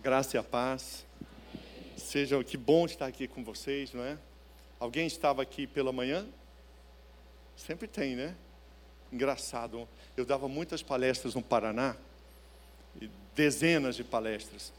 graça 0.00 0.36
e 0.36 0.40
a 0.40 0.42
paz. 0.42 1.04
Sejam, 1.96 2.42
que 2.42 2.56
bom 2.56 2.86
estar 2.86 3.06
aqui 3.06 3.28
com 3.28 3.44
vocês, 3.44 3.92
não 3.92 4.02
é? 4.02 4.16
Alguém 4.78 5.06
estava 5.06 5.42
aqui 5.42 5.66
pela 5.66 5.92
manhã? 5.92 6.26
Sempre 7.54 7.86
tem, 7.86 8.16
né? 8.16 8.34
Engraçado. 9.12 9.86
Eu 10.16 10.24
dava 10.24 10.48
muitas 10.48 10.82
palestras 10.82 11.34
no 11.34 11.42
Paraná, 11.42 11.94
dezenas 13.36 13.94
de 13.94 14.02
palestras. 14.02 14.72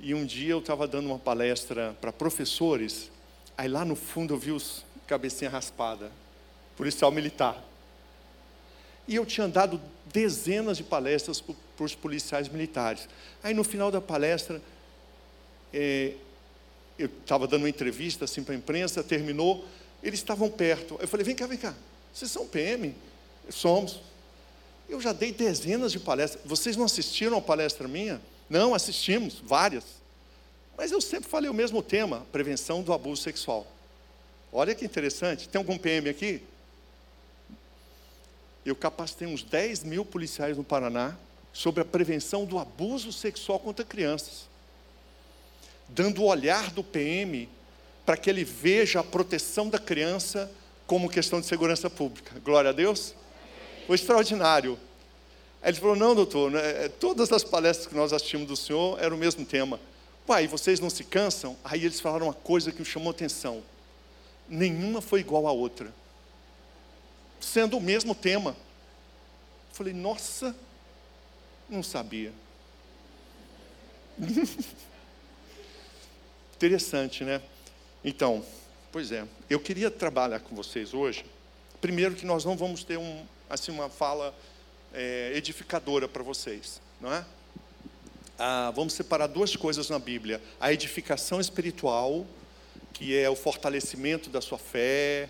E 0.00 0.14
um 0.14 0.24
dia 0.24 0.52
eu 0.52 0.58
estava 0.58 0.88
dando 0.88 1.06
uma 1.06 1.18
palestra 1.18 1.94
para 2.00 2.12
professores, 2.12 3.10
aí 3.56 3.68
lá 3.68 3.84
no 3.84 3.94
fundo 3.94 4.34
eu 4.34 4.38
vi 4.38 4.52
os 4.52 4.84
cabecinha 5.06 5.50
raspada, 5.50 6.10
policial 6.76 7.12
militar. 7.12 7.62
E 9.06 9.16
eu 9.16 9.26
tinha 9.26 9.46
dado 9.48 9.80
dezenas 10.06 10.76
de 10.76 10.84
palestras 10.84 11.40
para 11.40 11.84
os 11.84 11.94
policiais 11.94 12.48
militares. 12.48 13.08
Aí 13.42 13.52
no 13.52 13.64
final 13.64 13.90
da 13.90 14.00
palestra, 14.00 14.62
é, 15.72 16.14
eu 16.98 17.06
estava 17.06 17.46
dando 17.46 17.62
uma 17.62 17.68
entrevista 17.68 18.24
assim 18.24 18.42
para 18.42 18.54
a 18.54 18.56
imprensa, 18.56 19.02
terminou, 19.02 19.64
eles 20.02 20.20
estavam 20.20 20.48
perto. 20.48 20.96
Eu 21.00 21.08
falei, 21.08 21.24
vem 21.24 21.34
cá, 21.34 21.46
vem 21.46 21.58
cá, 21.58 21.74
vocês 22.12 22.30
são 22.30 22.46
PM? 22.46 22.94
Somos. 23.50 24.00
Eu 24.88 25.00
já 25.00 25.12
dei 25.12 25.32
dezenas 25.32 25.90
de 25.90 25.98
palestras. 25.98 26.42
Vocês 26.44 26.76
não 26.76 26.84
assistiram 26.84 27.36
a 27.36 27.42
palestra 27.42 27.88
minha? 27.88 28.20
Não, 28.48 28.74
assistimos, 28.74 29.42
várias. 29.42 29.84
Mas 30.76 30.92
eu 30.92 31.00
sempre 31.00 31.28
falei 31.28 31.50
o 31.50 31.54
mesmo 31.54 31.82
tema: 31.82 32.26
prevenção 32.30 32.82
do 32.82 32.92
abuso 32.92 33.22
sexual. 33.22 33.66
Olha 34.52 34.74
que 34.74 34.84
interessante. 34.84 35.48
Tem 35.48 35.58
algum 35.58 35.76
PM 35.76 36.08
aqui? 36.08 36.42
Eu 38.64 38.74
capacitei 38.74 39.28
uns 39.28 39.42
10 39.42 39.84
mil 39.84 40.04
policiais 40.04 40.56
no 40.56 40.64
Paraná 40.64 41.16
sobre 41.52 41.82
a 41.82 41.84
prevenção 41.84 42.44
do 42.44 42.58
abuso 42.58 43.12
sexual 43.12 43.60
contra 43.60 43.84
crianças, 43.84 44.48
dando 45.88 46.22
o 46.22 46.26
olhar 46.26 46.70
do 46.70 46.82
PM 46.82 47.48
para 48.04 48.16
que 48.16 48.28
ele 48.28 48.44
veja 48.44 49.00
a 49.00 49.04
proteção 49.04 49.68
da 49.68 49.78
criança 49.78 50.50
como 50.86 51.08
questão 51.08 51.40
de 51.40 51.46
segurança 51.46 51.88
pública. 51.88 52.38
Glória 52.40 52.70
a 52.70 52.72
Deus. 52.72 53.14
Foi 53.86 53.94
extraordinário. 53.94 54.78
Aí 55.62 55.70
ele 55.70 55.78
falou: 55.78 55.96
Não, 55.96 56.14
doutor, 56.14 56.50
né, 56.50 56.88
todas 57.00 57.32
as 57.32 57.44
palestras 57.44 57.86
que 57.86 57.94
nós 57.94 58.12
assistimos 58.12 58.46
do 58.46 58.56
senhor 58.56 59.02
eram 59.02 59.16
o 59.16 59.18
mesmo 59.18 59.44
tema. 59.44 59.80
Pai, 60.26 60.46
vocês 60.46 60.80
não 60.80 60.90
se 60.90 61.04
cansam? 61.04 61.56
Aí 61.64 61.84
eles 61.84 62.00
falaram 62.00 62.26
uma 62.26 62.34
coisa 62.34 62.72
que 62.72 62.80
me 62.80 62.84
chamou 62.84 63.10
atenção: 63.10 63.62
nenhuma 64.48 65.00
foi 65.00 65.20
igual 65.20 65.46
à 65.46 65.52
outra, 65.52 65.92
sendo 67.44 67.76
o 67.76 67.80
mesmo 67.80 68.14
tema. 68.14 68.50
Eu 68.50 69.74
falei: 69.74 69.92
Nossa, 69.92 70.54
não 71.68 71.82
sabia. 71.82 72.32
Interessante, 76.56 77.24
né? 77.24 77.42
Então, 78.04 78.44
pois 78.92 79.10
é, 79.12 79.26
eu 79.50 79.58
queria 79.58 79.90
trabalhar 79.90 80.40
com 80.40 80.54
vocês 80.54 80.94
hoje. 80.94 81.24
Primeiro 81.80 82.14
que 82.14 82.24
nós 82.24 82.44
não 82.44 82.56
vamos 82.56 82.84
ter 82.84 82.96
um, 82.96 83.26
assim, 83.50 83.72
uma 83.72 83.88
fala 83.88 84.34
é, 84.92 85.32
edificadora 85.34 86.08
para 86.08 86.22
vocês, 86.22 86.80
não 87.00 87.12
é? 87.12 87.24
Ah, 88.38 88.72
vamos 88.74 88.94
separar 88.94 89.26
duas 89.26 89.54
coisas 89.56 89.90
na 89.90 89.98
Bíblia: 89.98 90.40
a 90.60 90.72
edificação 90.72 91.40
espiritual, 91.40 92.26
que 92.92 93.16
é 93.16 93.28
o 93.28 93.36
fortalecimento 93.36 94.30
da 94.30 94.40
sua 94.40 94.58
fé, 94.58 95.28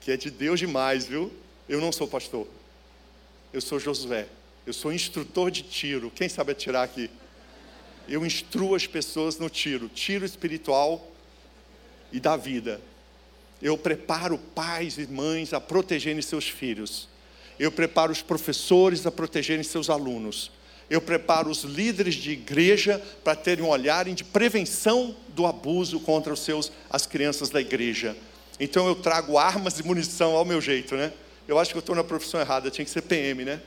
que 0.00 0.10
é 0.10 0.16
de 0.16 0.30
Deus 0.30 0.58
demais, 0.58 1.06
viu? 1.06 1.32
Eu 1.68 1.80
não 1.80 1.92
sou 1.92 2.08
pastor, 2.08 2.46
eu 3.52 3.60
sou 3.60 3.78
Josué. 3.78 4.26
Eu 4.66 4.72
sou 4.72 4.92
instrutor 4.92 5.50
de 5.50 5.62
tiro. 5.62 6.10
Quem 6.10 6.28
sabe 6.28 6.52
atirar 6.52 6.84
aqui? 6.84 7.10
Eu 8.08 8.24
instruo 8.24 8.74
as 8.74 8.86
pessoas 8.86 9.38
no 9.38 9.48
tiro, 9.48 9.88
tiro 9.88 10.24
espiritual 10.24 11.10
e 12.12 12.20
da 12.20 12.36
vida. 12.36 12.80
Eu 13.62 13.76
preparo 13.76 14.38
pais 14.38 14.98
e 14.98 15.06
mães 15.06 15.52
a 15.52 15.60
protegerem 15.60 16.20
seus 16.22 16.48
filhos. 16.48 17.08
Eu 17.58 17.70
preparo 17.70 18.12
os 18.12 18.22
professores 18.22 19.06
a 19.06 19.10
protegerem 19.10 19.62
seus 19.62 19.90
alunos. 19.90 20.50
Eu 20.88 21.00
preparo 21.00 21.50
os 21.50 21.62
líderes 21.62 22.14
de 22.14 22.32
igreja 22.32 22.98
para 23.22 23.36
terem 23.36 23.64
um 23.64 23.68
olhar 23.68 24.04
de 24.06 24.24
prevenção 24.24 25.14
do 25.28 25.46
abuso 25.46 26.00
contra 26.00 26.32
os 26.32 26.40
seus, 26.40 26.72
as 26.88 27.06
crianças 27.06 27.48
da 27.48 27.60
igreja. 27.60 28.16
Então 28.60 28.86
eu 28.86 28.94
trago 28.94 29.38
armas 29.38 29.78
e 29.78 29.82
munição 29.82 30.36
ao 30.36 30.44
meu 30.44 30.60
jeito, 30.60 30.94
né? 30.94 31.14
Eu 31.48 31.58
acho 31.58 31.70
que 31.70 31.78
eu 31.78 31.80
estou 31.80 31.96
na 31.96 32.04
profissão 32.04 32.38
errada, 32.38 32.70
tinha 32.70 32.84
que 32.84 32.90
ser 32.90 33.00
PM, 33.00 33.42
né? 33.42 33.60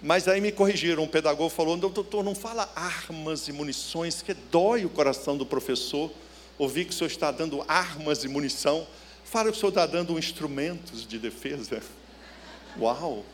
Mas 0.00 0.28
aí 0.28 0.40
me 0.40 0.52
corrigiram, 0.52 1.02
um 1.02 1.08
pedagogo 1.08 1.50
falou: 1.50 1.76
doutor, 1.76 2.22
não 2.22 2.34
fala 2.34 2.70
armas 2.76 3.48
e 3.48 3.52
munições, 3.52 4.22
que 4.22 4.32
dói 4.32 4.84
o 4.84 4.88
coração 4.88 5.36
do 5.36 5.44
professor. 5.44 6.10
Ouvi 6.56 6.84
que 6.84 6.92
o 6.92 6.94
senhor 6.94 7.08
está 7.08 7.30
dando 7.32 7.64
armas 7.66 8.22
e 8.22 8.28
munição. 8.28 8.86
Fala 9.24 9.50
que 9.50 9.56
o 9.56 9.60
senhor 9.60 9.70
está 9.70 9.84
dando 9.84 10.16
instrumentos 10.16 11.06
de 11.06 11.18
defesa. 11.18 11.82
Uau! 12.78 13.24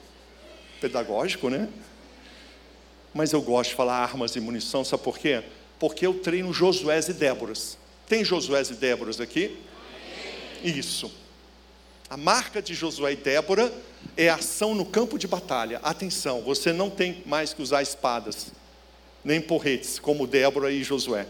Pedagógico, 0.80 1.50
né? 1.50 1.68
Mas 3.12 3.32
eu 3.32 3.42
gosto 3.42 3.70
de 3.70 3.76
falar 3.76 3.96
armas 3.96 4.34
e 4.34 4.40
munição, 4.40 4.84
sabe 4.84 5.02
por 5.02 5.18
quê? 5.18 5.42
Porque 5.78 6.06
eu 6.06 6.14
treino 6.20 6.52
Josués 6.52 7.08
e 7.08 7.12
Déboras. 7.12 7.76
Tem 8.08 8.24
Josués 8.24 8.70
e 8.70 8.74
Déboras 8.74 9.20
aqui? 9.20 9.58
Isso. 10.66 11.12
A 12.10 12.16
marca 12.16 12.60
de 12.60 12.74
Josué 12.74 13.12
e 13.12 13.16
Débora 13.16 13.72
é 14.16 14.28
ação 14.28 14.74
no 14.74 14.84
campo 14.84 15.16
de 15.16 15.28
batalha. 15.28 15.78
Atenção, 15.80 16.42
você 16.42 16.72
não 16.72 16.90
tem 16.90 17.22
mais 17.24 17.52
que 17.52 17.62
usar 17.62 17.82
espadas, 17.82 18.48
nem 19.24 19.40
porretes, 19.40 20.00
como 20.00 20.26
Débora 20.26 20.72
e 20.72 20.82
Josué. 20.82 21.26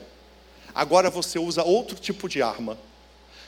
Agora 0.74 1.10
você 1.10 1.38
usa 1.38 1.62
outro 1.62 1.96
tipo 1.98 2.30
de 2.30 2.40
arma. 2.40 2.78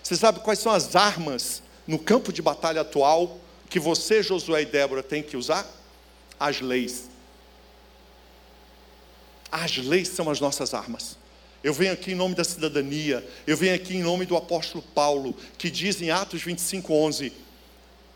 Você 0.03 0.15
sabe 0.15 0.41
quais 0.41 0.59
são 0.59 0.73
as 0.73 0.95
armas 0.95 1.63
no 1.87 1.99
campo 1.99 2.33
de 2.33 2.43
batalha 2.43 2.83
atual 2.83 3.39
que 3.71 3.81
você, 3.81 4.23
Josué 4.23 4.63
e 4.63 4.67
Débora 4.67 5.03
têm 5.03 5.23
que 5.23 5.39
usar? 5.39 5.67
As 6.39 6.61
leis. 6.61 7.09
As 9.51 9.79
leis 9.79 10.09
são 10.09 10.29
as 10.29 10.39
nossas 10.39 10.75
armas. 10.75 11.17
Eu 11.63 11.75
venho 11.75 11.93
aqui 11.93 12.13
em 12.13 12.15
nome 12.15 12.35
da 12.35 12.45
cidadania, 12.45 13.27
eu 13.47 13.57
venho 13.57 13.75
aqui 13.75 13.97
em 13.97 14.03
nome 14.03 14.25
do 14.25 14.37
apóstolo 14.37 14.83
Paulo, 14.95 15.35
que 15.57 15.69
diz 15.69 16.01
em 16.01 16.11
Atos 16.11 16.43
25, 16.43 16.93
11: 16.93 17.33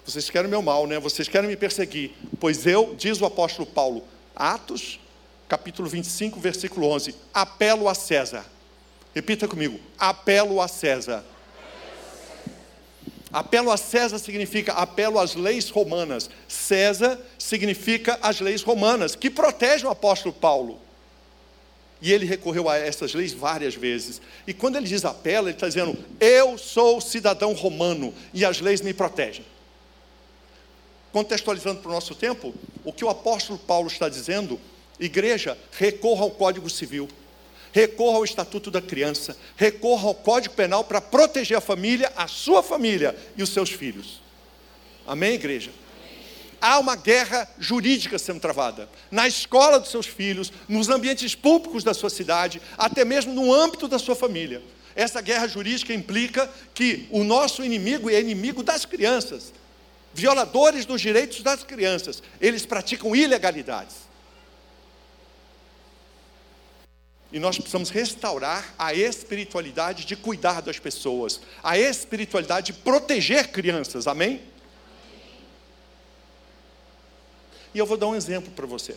Vocês 0.05 0.31
querem 0.31 0.49
meu 0.49 0.63
mal, 0.63 0.87
né? 0.87 0.99
Vocês 1.01 1.27
querem 1.27 1.49
me 1.49 1.57
perseguir, 1.57 2.13
pois 2.39 2.67
eu, 2.67 2.95
diz 2.97 3.21
o 3.21 3.27
apóstolo 3.27 3.67
Paulo, 3.67 4.05
Atos, 4.35 5.01
capítulo 5.49 5.89
25, 5.89 6.39
versículo 6.39 6.87
11: 6.87 7.15
Apelo 7.35 7.89
a 7.89 7.95
César. 7.95 8.47
Repita 9.13 9.49
comigo: 9.49 9.81
apelo 9.99 10.61
a 10.61 10.69
César. 10.69 11.25
Apelo 13.33 13.71
a 13.71 13.77
César 13.77 14.19
significa 14.19 14.75
apelo 14.75 15.19
às 15.19 15.35
leis 15.35 15.69
romanas. 15.71 16.31
César 16.47 17.19
significa 17.39 18.19
as 18.23 18.41
leis 18.41 18.63
romanas, 18.63 19.17
que 19.17 19.31
protegem 19.31 19.87
o 19.87 19.91
apóstolo 19.91 20.35
Paulo. 20.35 20.79
E 22.03 22.13
ele 22.13 22.27
recorreu 22.27 22.69
a 22.69 22.77
essas 22.77 23.15
leis 23.15 23.33
várias 23.33 23.77
vezes. 23.77 24.21
E 24.45 24.53
quando 24.53 24.75
ele 24.75 24.89
diz 24.89 25.05
apela, 25.05 25.49
ele 25.49 25.57
está 25.57 25.69
dizendo: 25.69 25.97
Eu 26.19 26.59
sou 26.59 27.01
cidadão 27.01 27.53
romano 27.53 28.13
e 28.35 28.45
as 28.45 28.61
leis 28.61 28.81
me 28.81 28.93
protegem. 28.93 29.45
Contextualizando 31.13 31.81
para 31.81 31.91
o 31.91 31.95
nosso 31.95 32.17
tempo, 32.17 32.53
o 32.85 32.93
que 32.93 33.05
o 33.05 33.09
apóstolo 33.09 33.57
Paulo 33.57 33.87
está 33.87 34.09
dizendo, 34.09 34.59
igreja, 34.99 35.57
recorra 35.79 36.23
ao 36.23 36.31
Código 36.31 36.69
Civil, 36.69 37.09
recorra 37.71 38.17
ao 38.17 38.25
Estatuto 38.25 38.69
da 38.69 38.83
Criança, 38.83 39.37
recorra 39.57 40.09
ao 40.09 40.15
Código 40.15 40.55
Penal 40.55 40.83
para 40.83 41.01
proteger 41.01 41.57
a 41.57 41.61
família, 41.61 42.11
a 42.17 42.27
sua 42.27 42.65
família 42.65 43.15
e 43.37 43.45
os 43.45 43.51
seus 43.51 43.71
filhos. 43.71 44.21
Amém, 45.07 45.35
igreja? 45.35 45.71
Há 46.63 46.79
uma 46.79 46.95
guerra 46.95 47.49
jurídica 47.59 48.17
sendo 48.21 48.39
travada. 48.39 48.89
Na 49.11 49.27
escola 49.27 49.81
dos 49.81 49.91
seus 49.91 50.07
filhos, 50.07 50.53
nos 50.69 50.89
ambientes 50.89 51.35
públicos 51.35 51.83
da 51.83 51.93
sua 51.93 52.09
cidade, 52.09 52.63
até 52.79 53.05
mesmo 53.05 53.35
no 53.35 53.53
âmbito 53.53 53.89
da 53.89 53.99
sua 53.99 54.15
família. 54.15 54.63
Essa 54.95 55.21
guerra 55.21 55.49
jurídica 55.49 55.93
implica 55.93 56.49
que 56.73 57.09
o 57.11 57.25
nosso 57.25 57.65
inimigo 57.65 58.09
é 58.09 58.21
inimigo 58.21 58.63
das 58.63 58.85
crianças, 58.85 59.53
violadores 60.15 60.87
dos 60.87 61.01
direitos 61.01 61.43
das 61.43 61.65
crianças. 61.65 62.23
Eles 62.41 62.65
praticam 62.65 63.17
ilegalidades. 63.17 63.97
E 67.33 67.41
nós 67.41 67.57
precisamos 67.57 67.89
restaurar 67.89 68.75
a 68.79 68.95
espiritualidade 68.95 70.05
de 70.05 70.15
cuidar 70.15 70.61
das 70.61 70.79
pessoas, 70.79 71.41
a 71.63 71.79
espiritualidade 71.79 72.73
de 72.73 72.79
proteger 72.81 73.49
crianças, 73.49 74.07
amém? 74.07 74.52
E 77.75 77.79
eu 77.79 77.87
vou 77.87 77.97
dar 77.97 78.07
um 78.07 78.15
exemplo 78.15 78.53
para 78.53 78.67
você. 78.67 78.97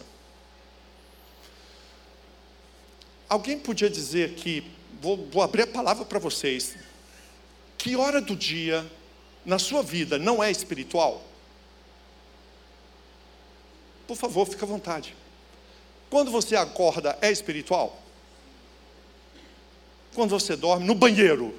Alguém 3.27 3.57
podia 3.57 3.89
dizer 3.89 4.33
que, 4.33 4.69
vou, 5.01 5.17
vou 5.31 5.41
abrir 5.41 5.63
a 5.63 5.67
palavra 5.67 6.05
para 6.05 6.19
vocês, 6.19 6.75
que 7.77 7.95
hora 7.95 8.21
do 8.21 8.35
dia 8.35 8.85
na 9.45 9.57
sua 9.57 9.81
vida 9.81 10.17
não 10.17 10.43
é 10.43 10.51
espiritual? 10.51 11.23
Por 14.07 14.15
favor, 14.15 14.45
fique 14.47 14.63
à 14.63 14.67
vontade. 14.67 15.15
Quando 16.09 16.29
você 16.29 16.55
acorda, 16.55 17.17
é 17.21 17.31
espiritual? 17.31 18.05
quando 20.15 20.29
você 20.29 20.55
dorme 20.55 20.87
no 20.87 20.95
banheiro. 20.95 21.53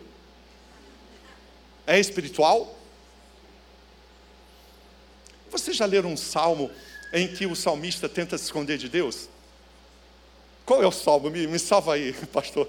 É 1.87 2.01
espiritual? 2.01 2.77
Vocês 5.51 5.77
já 5.77 5.85
leram 5.85 6.11
um 6.11 6.17
salmo 6.17 6.71
em 7.17 7.27
que 7.27 7.47
o 7.47 7.57
salmista 7.57 8.11
tenta 8.11 8.37
se 8.37 8.45
esconder 8.45 8.77
de 8.77 8.91
Deus? 8.91 9.31
Qual 10.67 10.83
é 10.83 10.87
o 10.87 10.93
salmo? 10.93 11.31
Me, 11.31 11.47
me 11.47 11.59
salva 11.59 11.95
aí, 11.95 12.13
pastor. 12.31 12.69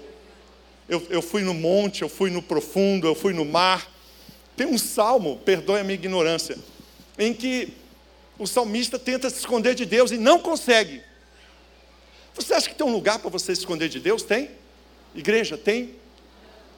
Eu, 0.88 1.06
eu 1.10 1.20
fui 1.20 1.42
no 1.42 1.52
monte, 1.52 2.00
eu 2.00 2.08
fui 2.08 2.30
no 2.30 2.40
profundo, 2.40 3.06
eu 3.06 3.14
fui 3.14 3.34
no 3.34 3.44
mar. 3.44 3.86
Tem 4.56 4.66
um 4.66 4.78
salmo, 4.78 5.36
perdoe 5.44 5.80
a 5.80 5.84
minha 5.84 5.96
ignorância, 5.96 6.56
em 7.18 7.34
que 7.34 7.74
o 8.38 8.46
salmista 8.46 8.98
tenta 8.98 9.28
se 9.28 9.36
esconder 9.36 9.74
de 9.74 9.84
Deus 9.84 10.12
e 10.12 10.16
não 10.16 10.38
consegue. 10.38 11.02
Você 12.34 12.54
acha 12.54 12.70
que 12.70 12.74
tem 12.74 12.86
um 12.86 12.92
lugar 12.92 13.18
para 13.18 13.28
você 13.28 13.54
se 13.54 13.60
esconder 13.60 13.90
de 13.90 14.00
Deus? 14.00 14.22
Tem? 14.22 14.50
Igreja, 15.14 15.58
tem? 15.58 15.94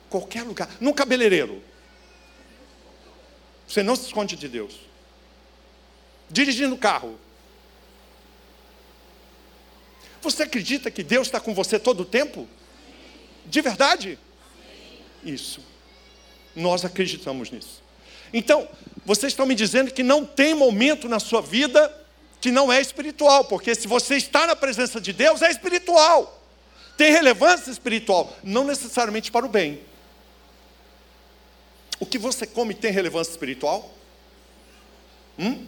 Qualquer 0.09 0.43
lugar. 0.43 0.69
Num 0.81 0.93
cabeleireiro. 0.93 1.63
Você 3.69 3.81
não 3.81 3.95
se 3.95 4.07
esconde 4.07 4.35
de 4.35 4.49
Deus. 4.49 4.75
Dirigindo 6.29 6.75
o 6.75 6.79
carro. 6.79 7.17
Você 10.23 10.43
acredita 10.43 10.91
que 10.91 11.03
Deus 11.03 11.29
está 11.29 11.41
com 11.41 11.55
você 11.55 11.79
todo 11.79 12.01
o 12.01 12.05
tempo? 12.05 12.49
De 13.47 13.61
verdade? 13.61 14.19
Isso. 15.25 15.61
Nós 16.55 16.85
acreditamos 16.85 17.51
nisso. 17.51 17.83
Então, 18.33 18.69
vocês 19.05 19.33
estão 19.33 19.47
me 19.47 19.55
dizendo 19.55 19.93
que 19.93 20.03
não 20.03 20.25
tem 20.25 20.55
momento 20.55 21.09
na 21.09 21.19
sua 21.19 21.41
vida 21.41 21.97
que 22.41 22.51
não 22.51 22.73
é 22.73 22.81
espiritual, 22.81 23.45
porque 23.45 23.75
se 23.75 23.87
você 23.87 24.17
está 24.17 24.47
na 24.47 24.57
presença 24.57 25.01
de 25.01 25.13
Deus, 25.13 25.43
é 25.43 25.51
espiritual. 25.51 26.43
Tem 26.97 27.13
relevância 27.13 27.71
espiritual, 27.71 28.35
não 28.43 28.65
necessariamente 28.65 29.31
para 29.31 29.45
o 29.45 29.49
bem. 29.49 29.81
O 31.99 32.07
que 32.07 32.19
você 32.19 32.47
come 32.47 32.73
tem 32.73 32.91
relevância 32.91 33.31
espiritual? 33.31 33.93
Hum? 35.39 35.67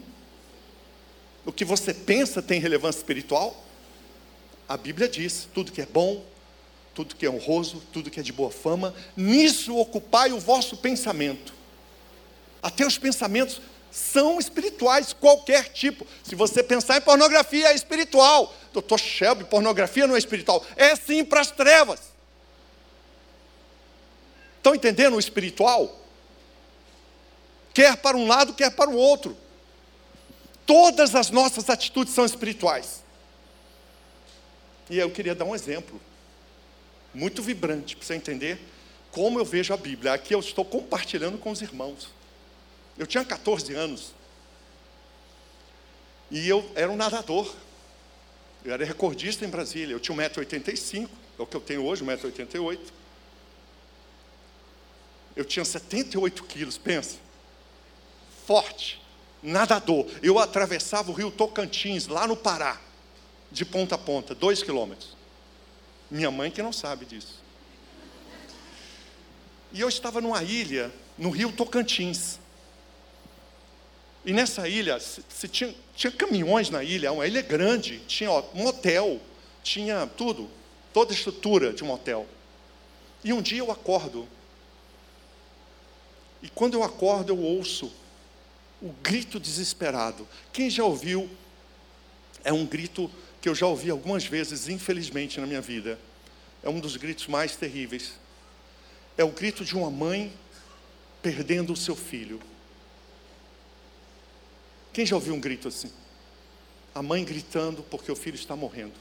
O 1.45 1.53
que 1.53 1.65
você 1.65 1.93
pensa 1.93 2.41
tem 2.41 2.59
relevância 2.59 3.01
espiritual? 3.01 3.63
A 4.69 4.77
Bíblia 4.77 5.09
diz: 5.09 5.49
tudo 5.53 5.73
que 5.73 5.83
é 5.83 5.87
bom, 5.87 6.25
tudo 6.95 7.15
que 7.15 7.27
é 7.27 7.31
honroso, 7.31 7.83
tudo 7.93 8.11
que 8.11 8.21
é 8.21 8.23
de 8.23 8.33
boa 8.33 8.51
fama, 8.51 8.95
nisso 9.17 9.77
ocupai 9.77 10.33
o 10.33 10.39
vosso 10.39 10.77
pensamento. 10.77 11.55
Até 12.63 12.87
os 12.87 12.99
pensamentos 12.99 13.61
são 13.91 14.39
espirituais, 14.39 15.13
qualquer 15.13 15.69
tipo. 15.69 16.07
Se 16.23 16.35
você 16.35 16.63
pensar 16.63 16.97
em 16.97 17.01
pornografia, 17.01 17.69
é 17.69 17.75
espiritual. 17.75 18.55
Doutor 18.73 18.99
Shelby, 18.99 19.45
pornografia 19.45 20.07
não 20.07 20.15
é 20.15 20.19
espiritual. 20.19 20.65
É 20.77 20.97
sim 20.97 21.25
para 21.25 21.41
as 21.41 21.51
trevas. 21.51 22.01
Estão 24.57 24.75
entendendo 24.75 25.17
o 25.17 25.21
espiritual? 25.21 26.01
Quer 27.75 27.97
para 27.97 28.17
um 28.17 28.27
lado, 28.27 28.55
quer 28.55 28.71
para 28.71 28.89
o 28.89 28.97
outro. 28.97 29.37
Todas 30.65 31.15
as 31.15 31.31
nossas 31.31 31.69
atitudes 31.69 32.15
são 32.15 32.25
espirituais. 32.25 33.02
E 34.91 34.99
eu 34.99 35.11
queria 35.11 35.35
dar 35.35 35.45
um 35.45 35.55
exemplo, 35.55 36.01
muito 37.15 37.43
vibrante, 37.43 37.97
para 37.97 38.07
você 38.07 38.15
entender 38.15 38.59
como 39.11 39.39
eu 39.39 39.45
vejo 39.45 39.73
a 39.73 39.77
Bíblia. 39.77 40.15
Aqui 40.15 40.35
eu 40.35 40.41
estou 40.41 40.65
compartilhando 40.65 41.39
com 41.39 41.51
os 41.51 41.61
irmãos. 41.61 42.09
Eu 42.99 43.07
tinha 43.07 43.25
14 43.25 43.75
anos. 43.75 44.15
E 46.31 46.49
eu 46.49 46.69
era 46.75 46.91
um 46.91 46.97
nadador. 46.97 47.55
Eu 48.65 48.73
era 48.73 48.85
recordista 48.85 49.45
em 49.45 49.49
Brasília. 49.49 49.95
Eu 49.95 50.01
tinha 50.01 50.17
1,85m, 50.17 51.09
é 51.39 51.43
o 51.43 51.47
que 51.47 51.57
eu 51.57 51.61
tenho 51.61 51.85
hoje, 51.85 52.05
1,88m. 52.05 52.79
Eu 55.35 55.45
tinha 55.45 55.65
78 55.65 56.45
quilos, 56.45 56.79
pensa. 56.79 57.17
Forte, 58.47 59.01
nadador. 59.43 60.07
Eu 60.23 60.39
atravessava 60.39 61.11
o 61.11 61.15
rio 61.15 61.31
Tocantins, 61.31 62.07
lá 62.07 62.27
no 62.27 62.37
Pará, 62.37 62.81
de 63.53 63.65
ponta 63.65 63.95
a 63.95 63.99
ponta, 63.99 64.35
dois 64.35 64.63
quilômetros. 64.63 65.17
Minha 66.11 66.31
mãe 66.31 66.51
que 66.51 66.63
não 66.63 66.73
sabe 66.73 67.05
disso. 67.05 67.41
E 69.73 69.81
eu 69.81 69.89
estava 69.89 70.21
numa 70.21 70.43
ilha, 70.43 70.93
no 71.17 71.31
rio 71.31 71.53
Tocantins. 71.53 72.39
E 74.25 74.33
nessa 74.33 74.69
ilha, 74.69 74.99
se, 75.01 75.49
tinha, 75.49 75.75
tinha, 75.95 76.11
caminhões 76.11 76.71
na 76.71 76.83
ilha, 76.83 77.13
uma 77.13 77.27
ilha 77.27 77.43
grande, 77.43 78.01
tinha 78.07 78.31
ó, 78.31 78.45
um 78.55 78.67
hotel, 78.67 79.21
tinha 79.63 80.07
tudo, 80.07 80.49
toda 80.93 81.13
a 81.13 81.15
estrutura 81.15 81.73
de 81.73 81.83
um 81.83 81.91
hotel. 81.91 82.27
E 83.25 83.33
um 83.33 83.43
dia 83.43 83.59
eu 83.59 83.71
acordo, 83.71 84.29
e 86.43 86.49
quando 86.49 86.75
eu 86.75 86.83
acordo 86.83 87.33
eu 87.33 87.39
ouço 87.39 87.93
o 88.81 88.93
grito 89.03 89.39
desesperado. 89.39 90.27
Quem 90.53 90.69
já 90.69 90.85
ouviu? 90.85 91.31
É 92.43 92.53
um 92.53 92.67
grito 92.67 93.09
que 93.43 93.49
eu 93.49 93.55
já 93.57 93.67
ouvi 93.67 93.91
algumas 93.91 94.25
vezes, 94.25 94.69
infelizmente, 94.69 95.41
na 95.41 95.47
minha 95.49 95.61
vida. 95.61 95.99
É 96.63 96.69
um 96.69 96.79
dos 96.79 96.97
gritos 96.97 97.27
mais 97.27 97.57
terríveis. 97.57 98.13
É 99.19 99.25
o 99.25 99.31
grito 99.31 99.65
de 99.65 99.77
uma 99.77 99.91
mãe 99.91 100.33
perdendo 101.21 101.73
o 101.73 101.77
seu 101.77 101.97
filho. 101.97 102.41
Quem 104.93 105.05
já 105.05 105.17
ouviu 105.17 105.35
um 105.35 105.41
grito 105.41 105.67
assim? 105.67 105.91
A 106.95 107.03
mãe 107.03 107.25
gritando 107.25 107.83
porque 107.83 108.13
o 108.13 108.17
filho 108.17 108.37
está 108.37 108.55
morrendo. 108.55 108.95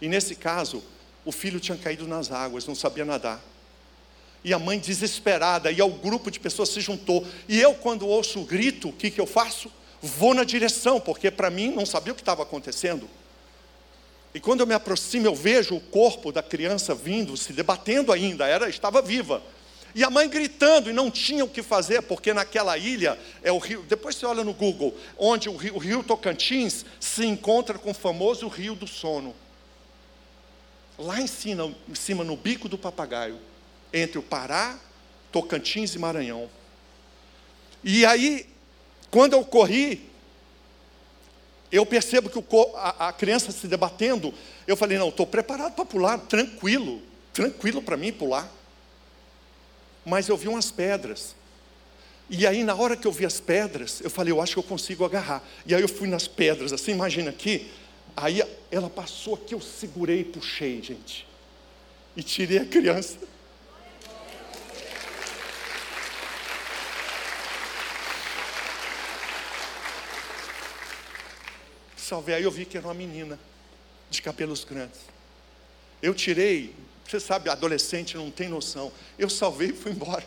E 0.00 0.06
nesse 0.06 0.36
caso, 0.36 0.80
o 1.24 1.32
filho 1.32 1.58
tinha 1.58 1.76
caído 1.76 2.06
nas 2.06 2.30
águas, 2.30 2.64
não 2.64 2.76
sabia 2.76 3.04
nadar. 3.04 3.42
E 4.44 4.54
a 4.54 4.58
mãe 4.58 4.78
desesperada, 4.78 5.72
e 5.72 5.82
o 5.82 5.90
grupo 5.90 6.30
de 6.30 6.38
pessoas 6.38 6.68
se 6.68 6.80
juntou. 6.80 7.26
E 7.48 7.60
eu, 7.60 7.74
quando 7.74 8.06
ouço 8.06 8.40
o 8.40 8.44
grito, 8.44 8.90
o 8.90 8.92
que, 8.92 9.10
que 9.10 9.20
eu 9.20 9.26
faço? 9.26 9.68
Vou 10.06 10.34
na 10.34 10.44
direção, 10.44 11.00
porque 11.00 11.30
para 11.30 11.50
mim 11.50 11.70
não 11.70 11.84
sabia 11.84 12.12
o 12.12 12.16
que 12.16 12.22
estava 12.22 12.42
acontecendo. 12.42 13.08
E 14.34 14.40
quando 14.40 14.60
eu 14.60 14.66
me 14.66 14.74
aproximo, 14.74 15.26
eu 15.26 15.34
vejo 15.34 15.74
o 15.74 15.80
corpo 15.80 16.30
da 16.30 16.42
criança 16.42 16.94
vindo, 16.94 17.36
se 17.36 17.52
debatendo 17.52 18.12
ainda, 18.12 18.46
era, 18.46 18.68
estava 18.68 19.00
viva. 19.00 19.42
E 19.94 20.04
a 20.04 20.10
mãe 20.10 20.28
gritando, 20.28 20.90
e 20.90 20.92
não 20.92 21.10
tinha 21.10 21.42
o 21.42 21.48
que 21.48 21.62
fazer, 21.62 22.02
porque 22.02 22.34
naquela 22.34 22.76
ilha 22.76 23.18
é 23.42 23.50
o 23.50 23.56
rio. 23.56 23.82
Depois 23.88 24.14
você 24.14 24.26
olha 24.26 24.44
no 24.44 24.52
Google, 24.52 24.94
onde 25.16 25.48
o 25.48 25.56
rio, 25.56 25.74
o 25.74 25.78
rio 25.78 26.04
Tocantins 26.04 26.84
se 27.00 27.24
encontra 27.24 27.78
com 27.78 27.92
o 27.92 27.94
famoso 27.94 28.46
Rio 28.46 28.74
do 28.74 28.86
Sono. 28.86 29.34
Lá 30.98 31.18
em 31.18 31.26
cima, 31.26 31.74
em 31.88 31.94
cima, 31.94 32.22
no 32.22 32.36
bico 32.36 32.68
do 32.68 32.76
papagaio, 32.76 33.38
entre 33.90 34.18
o 34.18 34.22
Pará, 34.22 34.78
Tocantins 35.32 35.94
e 35.94 35.98
Maranhão. 35.98 36.50
E 37.82 38.04
aí, 38.04 38.46
quando 39.16 39.32
eu 39.32 39.44
corri, 39.44 40.10
eu 41.72 41.86
percebo 41.86 42.28
que 42.28 42.38
o, 42.38 42.76
a, 42.76 43.08
a 43.08 43.12
criança 43.12 43.50
se 43.50 43.66
debatendo, 43.66 44.34
eu 44.66 44.76
falei, 44.76 44.98
não, 44.98 45.08
estou 45.08 45.26
preparado 45.26 45.74
para 45.74 45.86
pular, 45.86 46.18
tranquilo, 46.18 47.00
tranquilo 47.32 47.80
para 47.80 47.96
mim 47.96 48.12
pular 48.12 48.52
mas 50.06 50.28
eu 50.28 50.36
vi 50.36 50.46
umas 50.46 50.70
pedras. 50.70 51.34
E 52.30 52.46
aí, 52.46 52.62
na 52.62 52.76
hora 52.76 52.96
que 52.96 53.08
eu 53.08 53.12
vi 53.12 53.26
as 53.26 53.40
pedras, 53.40 54.00
eu 54.00 54.08
falei, 54.08 54.32
eu 54.32 54.40
acho 54.40 54.52
que 54.52 54.58
eu 54.60 54.62
consigo 54.62 55.04
agarrar. 55.04 55.42
E 55.66 55.74
aí 55.74 55.82
eu 55.82 55.88
fui 55.88 56.06
nas 56.06 56.28
pedras, 56.28 56.72
assim, 56.72 56.92
imagina 56.92 57.30
aqui. 57.30 57.68
Aí 58.16 58.40
ela 58.70 58.88
passou 58.88 59.34
aqui, 59.34 59.52
eu 59.52 59.60
segurei 59.60 60.20
e 60.20 60.24
puxei, 60.24 60.80
gente. 60.80 61.26
E 62.16 62.22
tirei 62.22 62.58
a 62.58 62.64
criança. 62.64 63.18
Salvei, 72.06 72.36
aí 72.36 72.44
eu 72.44 72.52
vi 72.52 72.64
que 72.64 72.78
era 72.78 72.86
uma 72.86 72.94
menina, 72.94 73.36
de 74.08 74.22
cabelos 74.22 74.62
grandes. 74.62 75.00
Eu 76.00 76.14
tirei, 76.14 76.72
você 77.04 77.18
sabe, 77.18 77.50
adolescente 77.50 78.16
não 78.16 78.30
tem 78.30 78.48
noção. 78.48 78.92
Eu 79.18 79.28
salvei 79.28 79.70
e 79.70 79.72
fui 79.72 79.90
embora. 79.90 80.24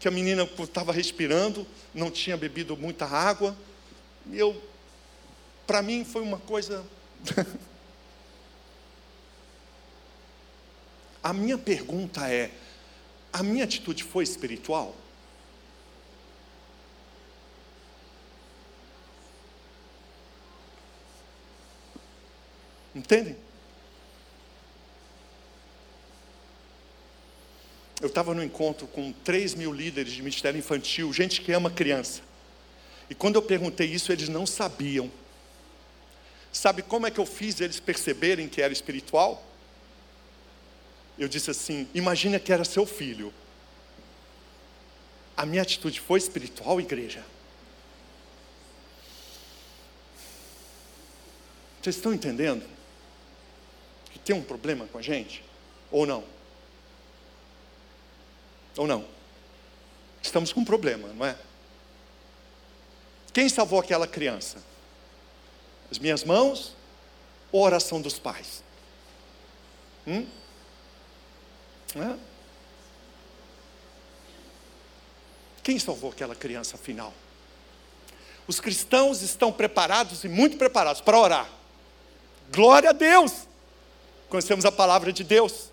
Que 0.00 0.08
a 0.08 0.10
menina 0.10 0.44
estava 0.44 0.94
respirando, 0.94 1.66
não 1.92 2.10
tinha 2.10 2.38
bebido 2.38 2.74
muita 2.74 3.04
água. 3.04 3.54
E 4.30 4.38
eu, 4.38 4.58
para 5.66 5.82
mim, 5.82 6.06
foi 6.06 6.22
uma 6.22 6.38
coisa. 6.38 6.82
a 11.22 11.34
minha 11.34 11.58
pergunta 11.58 12.32
é: 12.32 12.50
a 13.30 13.42
minha 13.42 13.64
atitude 13.64 14.04
foi 14.04 14.24
espiritual? 14.24 14.96
Entendem? 22.94 23.36
eu 28.02 28.08
estava 28.08 28.34
no 28.34 28.42
encontro 28.42 28.88
com 28.88 29.12
3 29.12 29.54
mil 29.54 29.72
líderes 29.72 30.12
de 30.12 30.20
ministério 30.20 30.58
infantil, 30.58 31.12
gente 31.12 31.40
que 31.40 31.52
ama 31.52 31.70
criança. 31.70 32.20
E 33.08 33.14
quando 33.14 33.36
eu 33.36 33.42
perguntei 33.42 33.86
isso, 33.86 34.10
eles 34.10 34.28
não 34.28 34.44
sabiam. 34.44 35.08
Sabe 36.52 36.82
como 36.82 37.06
é 37.06 37.12
que 37.12 37.20
eu 37.20 37.24
fiz 37.24 37.60
eles 37.60 37.78
perceberem 37.78 38.48
que 38.48 38.60
era 38.60 38.72
espiritual? 38.72 39.46
eu 41.16 41.28
disse 41.28 41.50
assim: 41.50 41.86
imagina 41.94 42.40
que 42.40 42.52
era 42.52 42.64
seu 42.64 42.84
filho. 42.84 43.32
A 45.36 45.46
minha 45.46 45.62
atitude 45.62 46.00
foi 46.00 46.18
espiritual, 46.18 46.80
igreja. 46.80 47.24
Vocês 51.80 51.96
estão 51.96 52.12
entendendo? 52.12 52.64
Tem 54.24 54.34
um 54.34 54.42
problema 54.42 54.86
com 54.86 54.98
a 54.98 55.02
gente? 55.02 55.44
Ou 55.90 56.06
não? 56.06 56.24
Ou 58.76 58.86
não? 58.86 59.04
Estamos 60.22 60.52
com 60.52 60.60
um 60.60 60.64
problema, 60.64 61.08
não 61.08 61.26
é? 61.26 61.36
Quem 63.32 63.48
salvou 63.48 63.80
aquela 63.80 64.06
criança? 64.06 64.62
As 65.90 65.98
minhas 65.98 66.24
mãos 66.24 66.74
ou 67.50 67.62
a 67.62 67.66
oração 67.66 68.00
dos 68.00 68.18
pais? 68.18 68.62
Hum? 70.06 70.26
É? 71.96 72.18
Quem 75.62 75.78
salvou 75.78 76.10
aquela 76.10 76.34
criança 76.34 76.76
afinal? 76.76 77.12
Os 78.46 78.58
cristãos 78.58 79.22
estão 79.22 79.52
preparados 79.52 80.24
e 80.24 80.28
muito 80.28 80.56
preparados 80.56 81.00
para 81.00 81.18
orar. 81.18 81.48
Glória 82.50 82.90
a 82.90 82.92
Deus! 82.92 83.46
Conhecemos 84.32 84.64
a 84.64 84.72
palavra 84.72 85.12
de 85.12 85.22
Deus. 85.22 85.66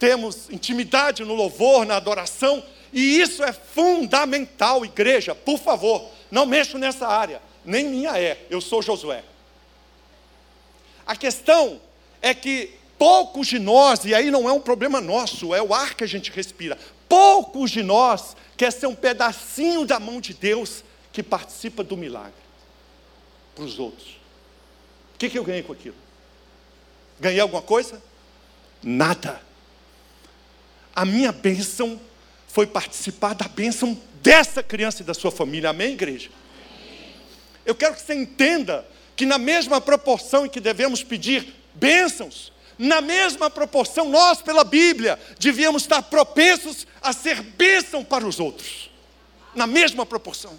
Temos 0.00 0.50
intimidade 0.50 1.24
no 1.24 1.32
louvor, 1.32 1.86
na 1.86 1.94
adoração, 1.94 2.60
e 2.92 3.20
isso 3.20 3.44
é 3.44 3.52
fundamental, 3.52 4.84
igreja. 4.84 5.32
Por 5.32 5.56
favor, 5.56 6.10
não 6.28 6.44
mexo 6.44 6.76
nessa 6.76 7.06
área, 7.06 7.40
nem 7.64 7.88
minha 7.88 8.18
é. 8.18 8.44
Eu 8.50 8.60
sou 8.60 8.82
Josué. 8.82 9.22
A 11.06 11.14
questão 11.14 11.80
é 12.20 12.34
que 12.34 12.74
poucos 12.98 13.46
de 13.46 13.60
nós, 13.60 14.04
e 14.04 14.12
aí 14.12 14.28
não 14.28 14.48
é 14.48 14.52
um 14.52 14.60
problema 14.60 15.00
nosso, 15.00 15.54
é 15.54 15.62
o 15.62 15.72
ar 15.72 15.94
que 15.94 16.02
a 16.02 16.08
gente 16.08 16.32
respira, 16.32 16.76
poucos 17.08 17.70
de 17.70 17.84
nós 17.84 18.36
quer 18.56 18.72
ser 18.72 18.88
um 18.88 18.94
pedacinho 18.96 19.86
da 19.86 20.00
mão 20.00 20.20
de 20.20 20.34
Deus 20.34 20.82
que 21.12 21.22
participa 21.22 21.84
do 21.84 21.96
milagre 21.96 22.42
para 23.54 23.62
os 23.62 23.78
outros. 23.78 24.18
O 25.14 25.18
que, 25.18 25.30
que 25.30 25.38
eu 25.38 25.44
ganhei 25.44 25.62
com 25.62 25.72
aquilo? 25.72 26.09
Ganhei 27.20 27.40
alguma 27.40 27.62
coisa? 27.62 28.02
Nada. 28.82 29.40
A 30.96 31.04
minha 31.04 31.30
bênção 31.30 32.00
foi 32.48 32.66
participar 32.66 33.34
da 33.34 33.46
bênção 33.46 34.00
dessa 34.22 34.62
criança 34.62 35.02
e 35.02 35.04
da 35.04 35.14
sua 35.14 35.30
família. 35.30 35.70
Amém, 35.70 35.92
igreja? 35.92 36.30
Eu 37.64 37.74
quero 37.74 37.94
que 37.94 38.02
você 38.02 38.14
entenda 38.14 38.86
que, 39.14 39.26
na 39.26 39.38
mesma 39.38 39.80
proporção 39.80 40.46
em 40.46 40.48
que 40.48 40.60
devemos 40.60 41.04
pedir 41.04 41.54
bênçãos, 41.74 42.52
na 42.78 43.02
mesma 43.02 43.50
proporção, 43.50 44.08
nós, 44.08 44.40
pela 44.40 44.64
Bíblia, 44.64 45.20
devíamos 45.38 45.82
estar 45.82 46.02
propensos 46.02 46.86
a 47.02 47.12
ser 47.12 47.42
bênção 47.42 48.02
para 48.02 48.26
os 48.26 48.40
outros. 48.40 48.90
Na 49.54 49.66
mesma 49.66 50.06
proporção. 50.06 50.58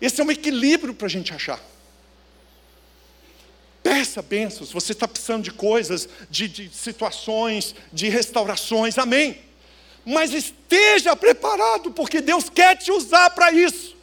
Esse 0.00 0.20
é 0.20 0.24
um 0.24 0.30
equilíbrio 0.30 0.94
para 0.94 1.06
a 1.06 1.10
gente 1.10 1.34
achar. 1.34 1.60
Peça 3.96 4.20
bênçãos, 4.20 4.70
você 4.72 4.92
está 4.92 5.08
precisando 5.08 5.42
de 5.42 5.50
coisas, 5.50 6.06
de, 6.28 6.46
de 6.48 6.68
situações, 6.68 7.74
de 7.90 8.10
restaurações, 8.10 8.98
amém. 8.98 9.42
Mas 10.04 10.34
esteja 10.34 11.16
preparado, 11.16 11.90
porque 11.90 12.20
Deus 12.20 12.50
quer 12.50 12.76
te 12.76 12.92
usar 12.92 13.30
para 13.30 13.50
isso. 13.52 13.96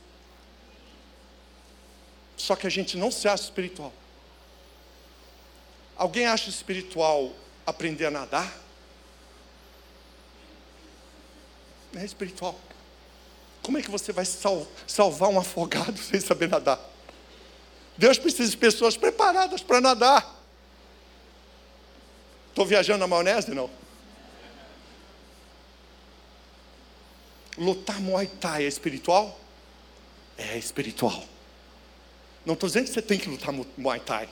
Só 2.36 2.56
que 2.56 2.66
a 2.66 2.72
gente 2.72 2.98
não 2.98 3.12
se 3.12 3.28
acha 3.28 3.44
espiritual. 3.44 3.94
Alguém 5.96 6.26
acha 6.26 6.50
espiritual 6.50 7.32
aprender 7.64 8.08
a 8.08 8.12
nadar? 8.12 8.52
Não 11.94 12.02
é 12.02 12.06
espiritual. 12.06 12.60
Como 13.62 13.78
é 13.78 13.82
que 13.84 13.92
você 13.92 14.12
vai 14.12 14.26
sal 14.26 14.66
salvar 14.88 15.30
um 15.30 15.40
afogado 15.40 15.96
sem 16.02 16.20
saber 16.20 16.50
nadar? 16.50 16.93
Deus 17.98 18.18
precisa 18.18 18.50
de 18.50 18.58
pessoas 18.58 18.98
preparadas 18.98 19.62
para 19.62 19.80
nadar. 19.80 20.42
Estou 22.50 22.66
viajando 22.66 23.00
na 23.00 23.08
maionese? 23.08 23.54
Não. 23.54 23.70
Lutar 27.58 28.00
Muay 28.00 28.28
Thai 28.28 28.66
é 28.66 28.68
espiritual? 28.68 29.40
É 30.38 30.58
espiritual. 30.58 31.24
Não 32.46 32.56
estou 32.56 32.68
dizendo 32.68 32.86
que 32.86 32.94
você 32.94 33.02
tem 33.02 33.20
que 33.20 33.30
lutar 33.30 33.54
Muay 33.78 34.00
Thai. 34.00 34.28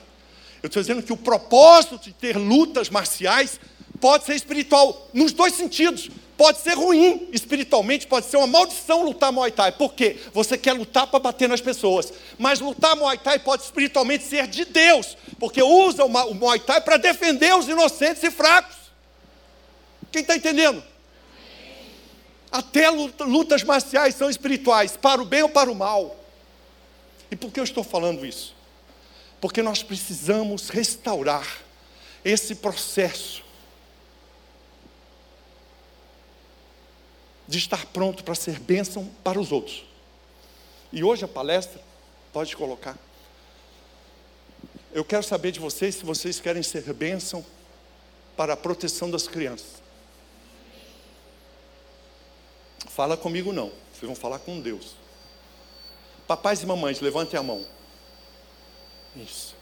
Eu 0.62 0.68
estou 0.68 0.82
dizendo 0.82 1.02
que 1.02 1.12
o 1.12 1.16
propósito 1.16 1.98
de 1.98 2.12
ter 2.12 2.36
lutas 2.36 2.88
marciais 2.88 3.58
pode 4.02 4.24
ser 4.24 4.34
espiritual, 4.34 5.08
nos 5.14 5.32
dois 5.32 5.54
sentidos. 5.54 6.10
Pode 6.36 6.58
ser 6.58 6.74
ruim 6.74 7.28
espiritualmente, 7.30 8.04
pode 8.04 8.26
ser 8.26 8.36
uma 8.36 8.48
maldição 8.48 9.04
lutar 9.04 9.30
Muay 9.30 9.52
Thai. 9.52 9.70
Por 9.70 9.94
quê? 9.94 10.18
Você 10.32 10.58
quer 10.58 10.72
lutar 10.72 11.06
para 11.06 11.20
bater 11.20 11.48
nas 11.48 11.60
pessoas. 11.60 12.12
Mas 12.36 12.58
lutar 12.58 12.96
Muay 12.96 13.16
Thai 13.16 13.38
pode 13.38 13.62
espiritualmente 13.62 14.24
ser 14.24 14.48
de 14.48 14.64
Deus, 14.64 15.16
porque 15.38 15.62
usa 15.62 16.04
o 16.04 16.34
Muay 16.34 16.58
Thai 16.58 16.80
para 16.80 16.96
defender 16.96 17.54
os 17.54 17.68
inocentes 17.68 18.24
e 18.24 18.30
fracos. 18.32 18.74
Quem 20.10 20.22
está 20.22 20.34
entendendo? 20.34 20.82
Até 22.50 22.90
lutas 22.90 23.62
marciais 23.62 24.16
são 24.16 24.28
espirituais, 24.28 24.96
para 24.96 25.22
o 25.22 25.24
bem 25.24 25.44
ou 25.44 25.48
para 25.48 25.70
o 25.70 25.76
mal. 25.76 26.16
E 27.30 27.36
por 27.36 27.52
que 27.52 27.60
eu 27.60 27.64
estou 27.64 27.84
falando 27.84 28.26
isso? 28.26 28.52
Porque 29.40 29.62
nós 29.62 29.84
precisamos 29.84 30.70
restaurar 30.70 31.46
esse 32.24 32.56
processo 32.56 33.51
de 37.52 37.58
estar 37.58 37.84
pronto 37.86 38.24
para 38.24 38.34
ser 38.34 38.58
bênção 38.58 39.04
para 39.22 39.38
os 39.38 39.52
outros. 39.52 39.84
E 40.90 41.04
hoje 41.04 41.22
a 41.22 41.28
palestra, 41.28 41.80
pode 42.32 42.56
colocar. 42.56 42.96
Eu 44.90 45.04
quero 45.04 45.22
saber 45.22 45.52
de 45.52 45.60
vocês 45.60 45.96
se 45.96 46.04
vocês 46.04 46.40
querem 46.40 46.62
ser 46.62 46.90
bênção 46.94 47.44
para 48.36 48.54
a 48.54 48.56
proteção 48.56 49.10
das 49.10 49.28
crianças. 49.28 49.82
Fala 52.88 53.18
comigo 53.18 53.52
não, 53.52 53.70
vocês 53.92 54.06
vão 54.06 54.14
falar 54.14 54.38
com 54.38 54.58
Deus. 54.58 54.94
Papais 56.26 56.62
e 56.62 56.66
mamães, 56.66 57.00
levantem 57.00 57.38
a 57.38 57.42
mão. 57.42 57.66
Isso. 59.14 59.54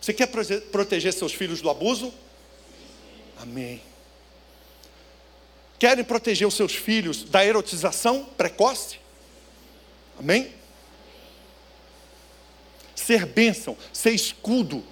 Você 0.00 0.14
quer 0.14 0.28
proteger 0.70 1.12
seus 1.12 1.34
filhos 1.34 1.60
do 1.60 1.68
abuso? 1.68 2.12
Amém. 3.38 3.82
Querem 5.78 6.04
proteger 6.04 6.46
os 6.46 6.54
seus 6.54 6.74
filhos 6.74 7.24
da 7.24 7.44
erotização 7.44 8.24
precoce? 8.36 8.98
Amém? 10.18 10.52
Ser 12.94 13.26
bênção, 13.26 13.76
ser 13.92 14.12
escudo 14.12 14.84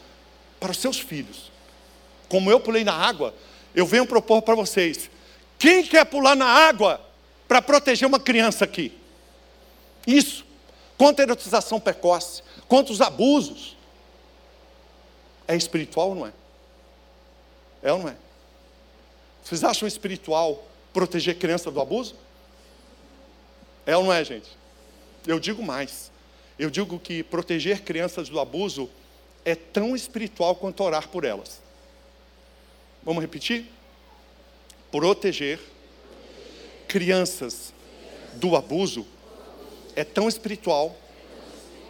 para 0.59 0.73
os 0.73 0.79
seus 0.79 0.99
filhos. 0.99 1.51
Como 2.29 2.51
eu 2.51 2.61
pulei 2.61 2.85
na 2.85 2.93
água, 2.93 3.35
eu 3.75 3.87
venho 3.87 4.07
propor 4.07 4.43
para 4.43 4.55
vocês: 4.55 5.11
quem 5.59 5.85
quer 5.85 6.05
pular 6.05 6.35
na 6.35 6.47
água 6.47 7.01
para 7.47 7.63
proteger 7.63 8.07
uma 8.07 8.21
criança 8.21 8.65
aqui? 8.65 8.99
Isso, 10.07 10.45
contra 10.99 11.25
a 11.25 11.27
erotização 11.27 11.79
precoce, 11.79 12.43
contra 12.69 12.93
os 12.93 13.01
abusos. 13.01 13.77
É 15.47 15.57
espiritual 15.57 16.11
ou 16.11 16.15
não 16.15 16.27
é? 16.27 16.33
É 17.83 17.93
ou 17.93 17.99
não 17.99 18.09
é? 18.09 18.17
Vocês 19.45 19.65
acham 19.65 19.87
espiritual 19.87 20.65
proteger 20.93 21.39
criança 21.39 21.71
do 21.71 21.81
abuso? 21.81 22.15
É 23.87 23.97
ou 23.97 24.05
não 24.05 24.13
é, 24.13 24.25
gente? 24.25 24.49
Eu 25.27 25.39
digo 25.39 25.63
mais. 25.63 26.11
Eu 26.59 26.71
digo 26.71 26.99
que 26.99 27.23
proteger 27.23 27.83
crianças 27.83 28.29
do 28.29 28.39
abuso 28.39 28.89
é 29.45 29.55
tão 29.55 29.97
espiritual 29.97 30.55
quanto 30.55 30.83
orar 30.83 31.09
por 31.09 31.25
elas. 31.25 31.61
Vamos 33.03 33.23
repetir? 33.23 33.67
Proteger 34.91 35.59
crianças 36.87 37.73
do 38.35 38.55
abuso 38.55 39.07
é 39.97 40.05
tão 40.05 40.29
espiritual 40.29 40.97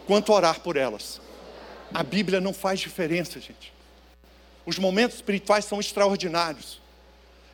quanto 0.07 0.33
orar 0.33 0.61
por 0.61 0.75
elas. 0.75 1.21
A 1.93 2.01
Bíblia 2.03 2.41
não 2.41 2.53
faz 2.53 2.79
diferença, 2.79 3.39
gente. 3.39 3.71
Os 4.65 4.79
momentos 4.79 5.17
espirituais 5.17 5.65
são 5.65 5.79
extraordinários. 5.79 6.81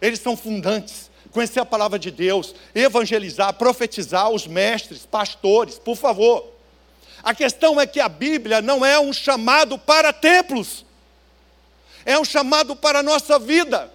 Eles 0.01 0.19
são 0.19 0.37
fundantes 0.37 1.09
conhecer 1.31 1.59
a 1.59 1.65
palavra 1.65 1.99
de 1.99 2.11
Deus, 2.11 2.55
evangelizar, 2.73 3.53
profetizar, 3.53 4.29
os 4.29 4.47
mestres, 4.47 5.05
pastores, 5.05 5.77
por 5.77 5.95
favor. 5.95 6.45
A 7.21 7.35
questão 7.35 7.79
é 7.79 7.85
que 7.85 7.99
a 7.99 8.09
Bíblia 8.09 8.61
não 8.61 8.85
é 8.85 8.99
um 8.99 9.11
chamado 9.11 9.77
para 9.77 10.13
templos, 10.13 10.85
é 12.05 12.17
um 12.17 12.25
chamado 12.25 12.75
para 12.75 12.99
a 12.99 13.03
nossa 13.03 13.37
vida. 13.37 13.91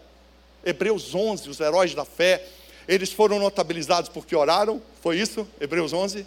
Hebreus 0.64 1.14
11, 1.14 1.48
os 1.48 1.60
heróis 1.60 1.94
da 1.94 2.04
fé, 2.04 2.46
eles 2.86 3.12
foram 3.12 3.38
notabilizados 3.38 4.08
porque 4.08 4.36
oraram, 4.36 4.80
foi 5.02 5.18
isso? 5.18 5.46
Hebreus 5.60 5.92
11? 5.92 6.26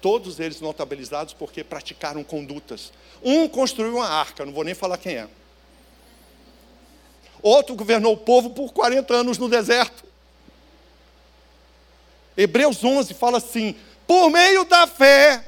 Todos 0.00 0.38
eles 0.38 0.60
notabilizados 0.60 1.34
porque 1.34 1.64
praticaram 1.64 2.22
condutas. 2.22 2.92
Um 3.22 3.48
construiu 3.48 3.96
uma 3.96 4.08
arca, 4.08 4.46
não 4.46 4.52
vou 4.52 4.64
nem 4.64 4.74
falar 4.74 4.98
quem 4.98 5.16
é. 5.16 5.28
Outro 7.42 7.74
governou 7.74 8.14
o 8.14 8.16
povo 8.16 8.50
por 8.50 8.72
40 8.72 9.14
anos 9.14 9.38
no 9.38 9.48
deserto. 9.48 10.04
Hebreus 12.36 12.82
11 12.82 13.14
fala 13.14 13.38
assim: 13.38 13.74
por 14.06 14.30
meio 14.30 14.64
da 14.64 14.86
fé. 14.86 15.44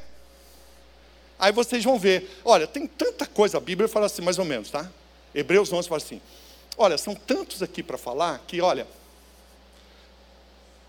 Aí 1.39 1.53
vocês 1.53 1.83
vão 1.83 1.99
ver. 1.99 2.41
Olha, 2.45 2.67
tem 2.67 2.87
tanta 2.87 3.27
coisa, 3.27 3.57
a 3.57 3.61
Bíblia 3.61 3.89
fala 3.89 4.07
assim, 4.07 4.23
mais 4.23 4.39
ou 4.39 4.45
menos, 4.45 4.71
tá? 4.71 4.91
Hebreus 5.35 5.73
11 5.73 5.89
fala 5.89 6.01
assim: 6.03 6.21
olha, 6.77 6.99
são 6.99 7.15
tantos 7.15 7.63
aqui 7.63 7.83
para 7.83 7.97
falar 7.97 8.43
que, 8.47 8.61
olha, 8.61 8.87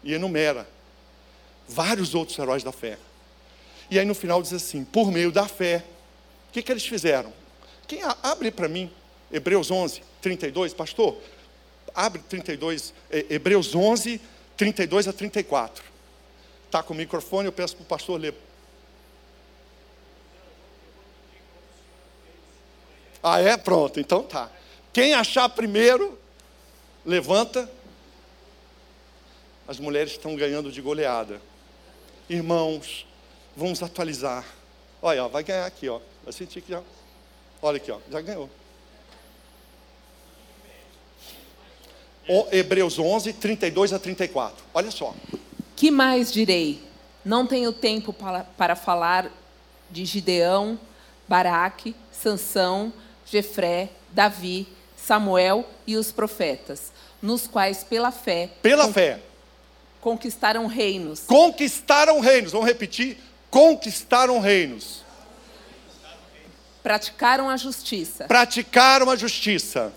e 0.03 0.13
enumera 0.13 0.67
vários 1.67 2.13
outros 2.15 2.38
heróis 2.38 2.63
da 2.63 2.72
fé. 2.72 2.98
E 3.89 4.00
aí 4.00 4.05
no 4.05 4.15
final 4.15 4.41
diz 4.41 4.53
assim: 4.53 4.84
por 4.84 5.12
meio 5.12 5.31
da 5.31 5.48
fé. 5.48 5.84
O 6.50 6.53
que, 6.53 6.62
que 6.62 6.72
eles 6.72 6.86
fizeram? 6.86 7.31
Quem 7.88 8.01
abre 8.22 8.51
para 8.51 8.67
mim 8.67 8.91
Hebreus 9.32 9.72
11, 9.72 10.04
32, 10.22 10.74
pastor? 10.74 11.18
Abre 11.94 12.22
32, 12.22 12.94
é, 13.10 13.26
Hebreus 13.30 13.74
11, 13.74 14.20
32 14.58 15.08
a 15.08 15.14
34. 15.14 15.84
Está 16.66 16.82
com 16.84 16.94
o 16.94 16.98
microfone, 16.98 17.48
eu 17.48 17.52
peço 17.52 17.76
para 17.76 17.84
o 17.84 17.88
pastor 17.88 18.20
ler. 18.20 18.34
Ah, 23.24 23.40
é? 23.40 23.56
Pronto, 23.58 24.00
então 24.00 24.24
tá. 24.24 24.50
Quem 24.92 25.14
achar 25.14 25.48
primeiro, 25.50 26.18
levanta. 27.06 27.70
As 29.68 29.80
mulheres 29.80 30.14
estão 30.14 30.36
ganhando 30.36 30.72
de 30.72 30.82
goleada. 30.82 31.42
Irmãos, 32.30 33.06
vamos 33.56 33.82
atualizar. 33.84 34.46
Olha, 35.02 35.26
ó, 35.26 35.28
vai 35.28 35.44
ganhar 35.44 35.66
aqui, 35.66 35.88
ó. 35.88 36.00
Vai 36.24 36.34
sentir 36.34 36.62
que 36.62 36.72
já. 36.72 36.82
Olha 37.62 37.78
aqui, 37.78 37.92
ó, 37.92 38.00
já 38.10 38.22
ganhou. 38.22 38.50
Hebreus 42.52 42.98
11, 42.98 43.34
32 43.34 43.94
a 43.94 44.00
34. 44.00 44.64
Olha 44.74 44.92
só. 44.92 45.14
Que 45.76 45.92
mais 45.92 46.32
direi? 46.32 46.82
Não 47.26 47.46
tenho 47.46 47.74
tempo 47.74 48.14
para, 48.14 48.44
para 48.58 48.76
falar 48.76 49.32
de 49.90 50.06
Gideão, 50.06 50.80
Baraque, 51.28 51.96
Sansão, 52.12 52.94
Jefré, 53.26 53.90
Davi, 54.12 54.68
Samuel 54.96 55.68
e 55.86 55.96
os 55.96 56.12
profetas, 56.12 56.92
nos 57.22 57.48
quais 57.48 57.84
pela 57.84 58.12
fé 58.12 58.50
pela 58.62 58.86
con 58.86 58.94
fé 58.94 59.20
conquistaram 60.02 60.66
reinos. 60.66 61.22
Conquistaram 61.28 62.20
reinos. 62.20 62.52
Vamos 62.52 62.68
repetir? 62.68 63.18
Conquistaram 63.50 64.40
reinos. 64.40 65.04
Praticaram 66.82 67.50
a 67.50 67.56
justiça. 67.56 68.26
Praticaram 68.26 69.10
a 69.10 69.16
justiça. 69.16 69.94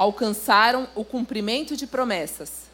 Alcançaram 0.00 0.88
o 0.94 1.04
cumprimento 1.04 1.76
de 1.76 1.86
promessas. 1.86 2.70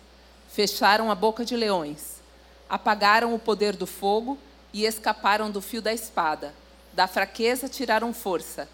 Fecharam 0.49 1.11
a 1.11 1.14
boca 1.16 1.45
de 1.45 1.56
leões. 1.56 2.21
Apagaram 2.68 3.35
o 3.35 3.38
poder 3.38 3.75
do 3.75 3.87
fogo 3.87 4.38
e 4.73 4.85
escaparam 4.85 5.50
do 5.50 5.61
fio 5.61 5.83
da 5.83 5.92
espada. 5.92 6.54
Da 6.92 7.09
fraqueza 7.09 7.68
tiraram 7.68 8.14
força 8.14 8.68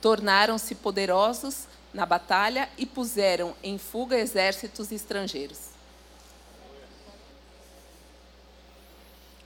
tornaram-se 0.00 0.74
poderosos 0.74 1.66
na 1.92 2.06
batalha 2.06 2.68
e 2.78 2.86
puseram 2.86 3.54
em 3.62 3.78
fuga 3.78 4.18
exércitos 4.18 4.90
estrangeiros. 4.90 5.58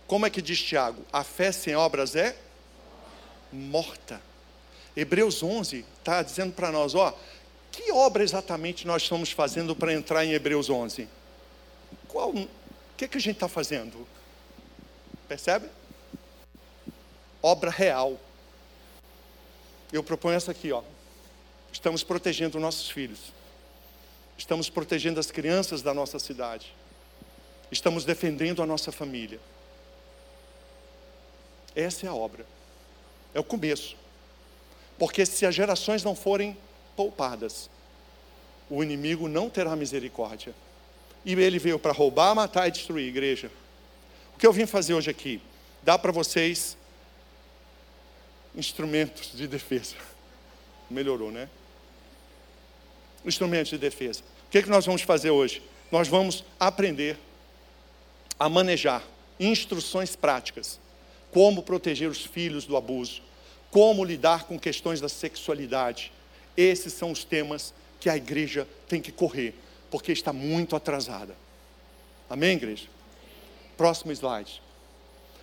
Como 0.06 0.26
é 0.26 0.30
que 0.30 0.42
diz 0.42 0.62
Tiago? 0.62 1.02
A 1.12 1.25
fé 1.25 1.50
sem 1.50 1.75
obras 1.75 2.14
é 2.14 2.37
morta. 3.50 4.20
Hebreus 4.96 5.42
11 5.42 5.84
está 5.99 6.23
dizendo 6.23 6.52
para 6.52 6.70
nós, 6.70 6.94
ó, 6.94 7.16
que 7.82 7.92
obra 7.92 8.22
exatamente 8.22 8.87
nós 8.87 9.02
estamos 9.02 9.30
fazendo 9.30 9.74
para 9.74 9.92
entrar 9.92 10.24
em 10.24 10.32
Hebreus 10.32 10.70
11? 10.70 11.08
Qual, 12.08 12.30
o 12.30 12.48
que, 12.96 13.08
que 13.08 13.18
a 13.18 13.20
gente 13.20 13.37
está 13.37 13.48
fazendo? 13.48 14.06
Percebe? 15.28 15.68
Obra 17.42 17.70
real. 17.70 18.18
Eu 19.92 20.02
proponho 20.02 20.37
essa 20.37 20.50
aqui, 20.50 20.72
ó. 20.72 20.82
Estamos 21.72 22.02
protegendo 22.02 22.58
nossos 22.60 22.88
filhos. 22.88 23.32
Estamos 24.37 24.68
protegendo 24.70 25.20
as 25.20 25.30
crianças 25.30 25.82
da 25.82 25.94
nossa 25.94 26.18
cidade. 26.18 26.74
Estamos 27.70 28.04
defendendo 28.04 28.62
a 28.62 28.66
nossa 28.66 28.92
família. 28.92 29.40
Essa 31.74 32.06
é 32.06 32.08
a 32.08 32.14
obra. 32.14 32.46
É 33.34 33.40
o 33.40 33.44
começo. 33.44 33.96
Porque 34.98 35.26
se 35.26 35.44
as 35.44 35.54
gerações 35.54 36.04
não 36.04 36.14
forem 36.14 36.56
poupadas, 36.96 37.70
o 38.68 38.83
inimigo 38.83 39.28
não 39.28 39.50
terá 39.50 39.76
misericórdia. 39.76 40.54
E 41.24 41.33
ele 41.33 41.59
veio 41.59 41.78
para 41.78 41.92
roubar, 41.92 42.35
matar 42.35 42.68
e 42.68 42.70
destruir 42.70 43.04
a 43.04 43.09
igreja. 43.09 43.50
O 44.35 44.38
que 44.38 44.46
eu 44.46 44.52
vim 44.52 44.66
fazer 44.66 44.94
hoje 44.94 45.11
aqui? 45.11 45.40
Dá 45.83 45.98
para 45.98 46.12
vocês 46.12 46.76
instrumentos 48.54 49.33
de 49.35 49.46
defesa. 49.46 49.96
Melhorou, 50.90 51.30
né? 51.30 51.48
Instrumentos 53.24 53.70
de 53.70 53.78
defesa. 53.78 54.22
O 54.46 54.50
que, 54.50 54.59
é 54.59 54.62
que 54.62 54.68
nós 54.68 54.87
vamos 54.87 55.02
fazer 55.02 55.30
hoje? 55.30 55.62
Nós 55.90 56.09
vamos 56.09 56.44
aprender 56.59 57.18
a 58.38 58.48
manejar 58.48 59.02
instruções 59.38 60.14
práticas. 60.14 60.78
Como 61.33 61.62
proteger 61.62 62.09
os 62.09 62.24
filhos 62.24 62.64
do 62.64 62.76
abuso. 62.76 63.22
Como 63.70 64.04
lidar 64.04 64.44
com 64.44 64.59
questões 64.59 65.00
da 65.00 65.09
sexualidade. 65.09 66.12
Esses 66.57 66.93
são 66.93 67.11
os 67.11 67.25
temas 67.25 67.75
que 68.01 68.09
a 68.09 68.17
igreja 68.17 68.69
tem 68.88 69.01
que 69.01 69.11
correr, 69.11 69.55
porque 69.90 70.12
está 70.12 70.33
muito 70.33 70.77
atrasada. 70.77 71.35
Amém, 72.29 72.57
igreja? 72.57 72.87
Próximo 73.77 74.12
slide. 74.12 74.62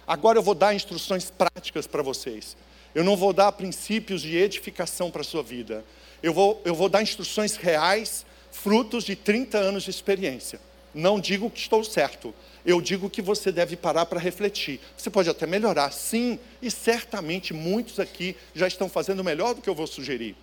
Agora 0.07 0.37
eu 0.37 0.43
vou 0.43 0.55
dar 0.55 0.73
instruções 0.73 1.29
práticas 1.29 1.87
para 1.87 2.01
vocês. 2.01 2.55
Eu 2.93 3.03
não 3.03 3.15
vou 3.15 3.31
dar 3.31 3.51
princípios 3.53 4.21
de 4.21 4.35
edificação 4.35 5.09
para 5.09 5.21
a 5.21 5.23
sua 5.23 5.41
vida. 5.41 5.85
Eu 6.21 6.33
vou, 6.33 6.61
eu 6.65 6.75
vou 6.75 6.89
dar 6.89 7.01
instruções 7.01 7.55
reais, 7.55 8.25
frutos 8.51 9.05
de 9.05 9.15
30 9.15 9.57
anos 9.57 9.83
de 9.83 9.89
experiência. 9.89 10.59
Não 10.93 11.19
digo 11.19 11.49
que 11.49 11.59
estou 11.59 11.83
certo. 11.83 12.33
Eu 12.65 12.81
digo 12.81 13.09
que 13.09 13.21
você 13.21 13.51
deve 13.51 13.75
parar 13.75 14.05
para 14.05 14.19
refletir. 14.19 14.79
Você 14.97 15.09
pode 15.09 15.29
até 15.29 15.47
melhorar, 15.47 15.91
sim, 15.91 16.37
e 16.61 16.69
certamente 16.69 17.53
muitos 17.53 17.99
aqui 17.99 18.35
já 18.53 18.67
estão 18.67 18.89
fazendo 18.89 19.23
melhor 19.23 19.55
do 19.55 19.61
que 19.61 19.69
eu 19.69 19.75
vou 19.75 19.87
sugerir. 19.87 20.35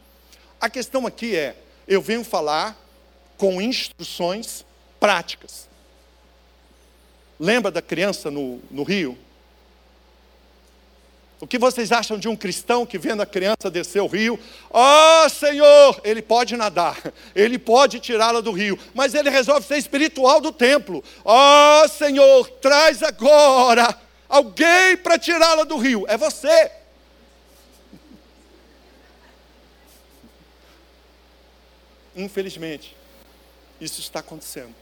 A 0.60 0.68
questão 0.68 1.06
aqui 1.06 1.36
é: 1.36 1.56
eu 1.86 2.02
venho 2.02 2.24
falar 2.24 2.76
com 3.36 3.62
instruções 3.62 4.64
práticas. 4.98 5.68
Lembra 7.38 7.70
da 7.70 7.80
criança 7.80 8.30
no, 8.30 8.60
no 8.70 8.82
Rio? 8.82 9.16
O 11.40 11.46
que 11.46 11.56
vocês 11.56 11.92
acham 11.92 12.18
de 12.18 12.28
um 12.28 12.34
cristão 12.34 12.84
que 12.84 12.98
vendo 12.98 13.22
a 13.22 13.26
criança 13.26 13.70
descer 13.70 14.02
o 14.02 14.08
rio? 14.08 14.38
Oh 14.70 15.28
Senhor, 15.28 16.00
ele 16.02 16.20
pode 16.20 16.56
nadar, 16.56 17.00
ele 17.32 17.60
pode 17.60 18.00
tirá-la 18.00 18.40
do 18.40 18.50
rio, 18.50 18.76
mas 18.92 19.14
ele 19.14 19.30
resolve 19.30 19.64
ser 19.64 19.78
espiritual 19.78 20.40
do 20.40 20.50
templo. 20.50 21.02
Oh 21.24 21.88
Senhor, 21.88 22.50
traz 22.60 23.04
agora 23.04 23.96
alguém 24.28 24.96
para 24.96 25.16
tirá-la 25.16 25.62
do 25.62 25.76
rio. 25.76 26.04
É 26.08 26.16
você. 26.16 26.72
Infelizmente, 32.18 32.96
isso 33.80 34.00
está 34.00 34.18
acontecendo. 34.18 34.74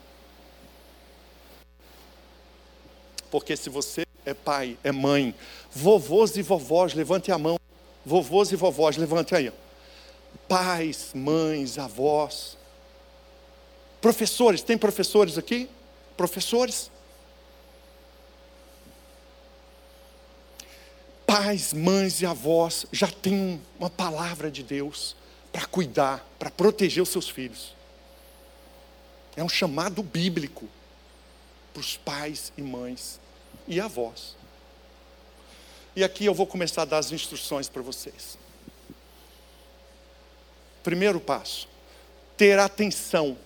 Porque 3.31 3.55
se 3.55 3.69
você 3.69 4.07
é 4.25 4.33
pai, 4.33 4.79
é 4.83 4.91
mãe, 4.91 5.35
vovôs 5.71 6.35
e 6.39 6.43
vovós, 6.43 6.95
levante 6.95 7.31
a 7.31 7.37
mão. 7.37 7.61
Vovôs 8.07 8.51
e 8.53 8.57
vovós, 8.57 8.97
levante 8.97 9.35
aí. 9.35 9.53
Pais, 10.49 11.11
mães, 11.13 11.77
avós. 11.77 12.57
Professores, 14.01 14.63
tem 14.63 14.79
professores 14.79 15.37
aqui? 15.37 15.69
Professores? 16.17 16.91
Pais, 21.27 21.75
mães 21.75 22.23
e 22.23 22.25
avós 22.25 22.87
já 22.91 23.09
têm 23.09 23.61
uma 23.79 23.91
palavra 23.91 24.51
de 24.51 24.63
Deus 24.63 25.15
para 25.57 25.65
cuidar, 25.65 26.23
para 26.39 26.51
proteger 26.51 27.03
os 27.03 27.09
seus 27.09 27.31
filhos. 27.31 27.75
É 29.35 29.43
um 29.43 29.49
chamado 29.49 30.03
bíblico 30.03 30.69
para 31.73 31.81
os 31.81 31.97
pais 31.97 32.53
e 32.59 32.61
mães 32.61 33.19
e 33.67 33.81
avós. 33.81 34.37
E 35.95 36.05
aqui 36.05 36.27
eu 36.27 36.35
vou 36.35 36.47
começar 36.47 36.83
a 36.83 36.85
dar 36.85 36.99
as 36.99 37.11
instruções 37.11 37.71
para 37.71 37.81
vocês. 37.81 38.37
Primeiro 40.83 41.19
passo: 41.19 41.67
ter 42.37 42.59
atenção 42.59 43.39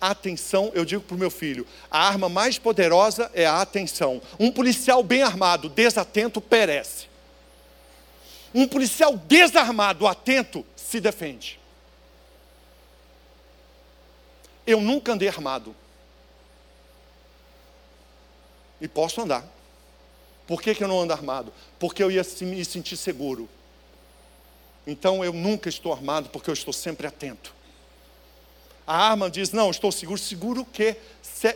atenção, 0.00 0.70
eu 0.72 0.84
digo 0.84 1.02
para 1.02 1.16
o 1.16 1.18
meu 1.18 1.32
filho: 1.32 1.66
a 1.90 2.06
arma 2.06 2.28
mais 2.28 2.58
poderosa 2.60 3.28
é 3.34 3.44
a 3.44 3.60
atenção. 3.60 4.22
Um 4.38 4.52
policial 4.52 5.02
bem 5.02 5.22
armado, 5.22 5.68
desatento, 5.68 6.40
perece. 6.40 7.09
Um 8.54 8.66
policial 8.66 9.16
desarmado, 9.16 10.06
atento, 10.06 10.64
se 10.74 11.00
defende. 11.00 11.58
Eu 14.66 14.80
nunca 14.80 15.12
andei 15.12 15.28
armado. 15.28 15.74
E 18.80 18.88
posso 18.88 19.20
andar. 19.20 19.44
Por 20.46 20.60
que, 20.60 20.74
que 20.74 20.82
eu 20.82 20.88
não 20.88 21.00
ando 21.00 21.12
armado? 21.12 21.52
Porque 21.78 22.02
eu 22.02 22.10
ia 22.10 22.22
me 22.42 22.64
sentir 22.64 22.96
seguro. 22.96 23.48
Então 24.86 25.24
eu 25.24 25.32
nunca 25.32 25.68
estou 25.68 25.92
armado, 25.92 26.28
porque 26.30 26.50
eu 26.50 26.54
estou 26.54 26.72
sempre 26.72 27.06
atento. 27.06 27.54
A 28.86 29.10
arma 29.10 29.30
diz: 29.30 29.52
Não, 29.52 29.70
estou 29.70 29.92
seguro. 29.92 30.18
Seguro 30.18 30.62
o 30.62 30.64
quê? 30.64 30.96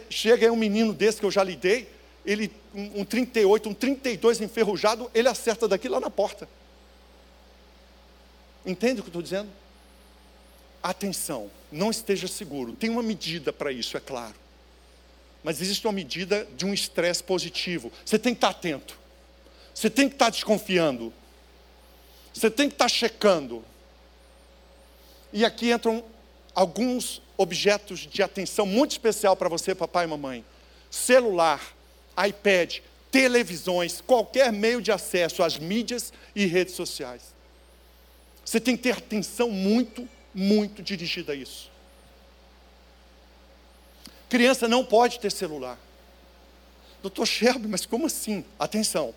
Chega 0.08 0.46
aí 0.46 0.50
um 0.50 0.56
menino 0.56 0.92
desse 0.92 1.18
que 1.18 1.26
eu 1.26 1.30
já 1.30 1.42
lidei, 1.42 1.88
ele, 2.24 2.52
um 2.72 3.04
38, 3.04 3.68
um 3.68 3.74
32 3.74 4.40
enferrujado, 4.40 5.10
ele 5.12 5.28
acerta 5.28 5.66
daqui 5.66 5.88
lá 5.88 5.98
na 5.98 6.10
porta. 6.10 6.48
Entende 8.64 9.00
o 9.00 9.02
que 9.04 9.08
eu 9.08 9.10
estou 9.10 9.22
dizendo? 9.22 9.50
Atenção, 10.82 11.50
não 11.70 11.90
esteja 11.90 12.28
seguro. 12.28 12.72
Tem 12.72 12.90
uma 12.90 13.02
medida 13.02 13.52
para 13.52 13.72
isso, 13.72 13.96
é 13.96 14.00
claro. 14.00 14.34
Mas 15.42 15.60
existe 15.60 15.86
uma 15.86 15.92
medida 15.92 16.46
de 16.56 16.64
um 16.64 16.72
estresse 16.72 17.22
positivo. 17.22 17.92
Você 18.04 18.18
tem 18.18 18.32
que 18.32 18.38
estar 18.38 18.50
atento. 18.50 18.98
Você 19.74 19.90
tem 19.90 20.08
que 20.08 20.14
estar 20.14 20.30
desconfiando. 20.30 21.12
Você 22.32 22.50
tem 22.50 22.68
que 22.68 22.74
estar 22.74 22.88
checando. 22.88 23.62
E 25.32 25.44
aqui 25.44 25.70
entram 25.72 26.02
alguns 26.54 27.20
objetos 27.36 28.00
de 28.00 28.22
atenção 28.22 28.64
muito 28.64 28.92
especial 28.92 29.36
para 29.36 29.48
você, 29.48 29.74
papai 29.74 30.04
e 30.04 30.08
mamãe: 30.08 30.44
celular, 30.90 31.60
iPad, 32.26 32.78
televisões, 33.10 34.00
qualquer 34.00 34.52
meio 34.52 34.80
de 34.80 34.92
acesso 34.92 35.42
às 35.42 35.58
mídias 35.58 36.12
e 36.34 36.46
redes 36.46 36.74
sociais. 36.74 37.33
Você 38.44 38.60
tem 38.60 38.76
que 38.76 38.82
ter 38.82 38.96
atenção 38.96 39.50
muito, 39.50 40.08
muito 40.34 40.82
dirigida 40.82 41.32
a 41.32 41.36
isso. 41.36 41.70
Criança 44.28 44.68
não 44.68 44.84
pode 44.84 45.20
ter 45.20 45.30
celular. 45.30 45.78
Doutor 47.00 47.26
Shelby, 47.26 47.68
mas 47.68 47.86
como 47.86 48.06
assim? 48.06 48.44
Atenção. 48.58 49.14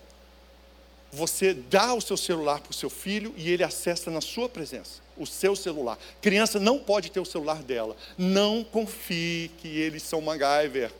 Você 1.11 1.53
dá 1.53 1.93
o 1.93 2.01
seu 2.01 2.17
celular 2.17 2.59
para 2.59 2.71
o 2.71 2.73
seu 2.73 2.89
filho 2.89 3.33
e 3.37 3.49
ele 3.49 3.63
acessa 3.63 4.11
na 4.11 4.21
sua 4.21 4.47
presença 4.49 5.07
o 5.17 5.25
seu 5.25 5.55
celular. 5.55 5.97
Criança 6.21 6.59
não 6.59 6.79
pode 6.79 7.11
ter 7.11 7.19
o 7.19 7.25
celular 7.25 7.63
dela. 7.63 7.95
Não 8.17 8.63
confie 8.63 9.51
que 9.57 9.67
eles 9.67 10.03
são 10.03 10.21
MacGyver. 10.21 10.91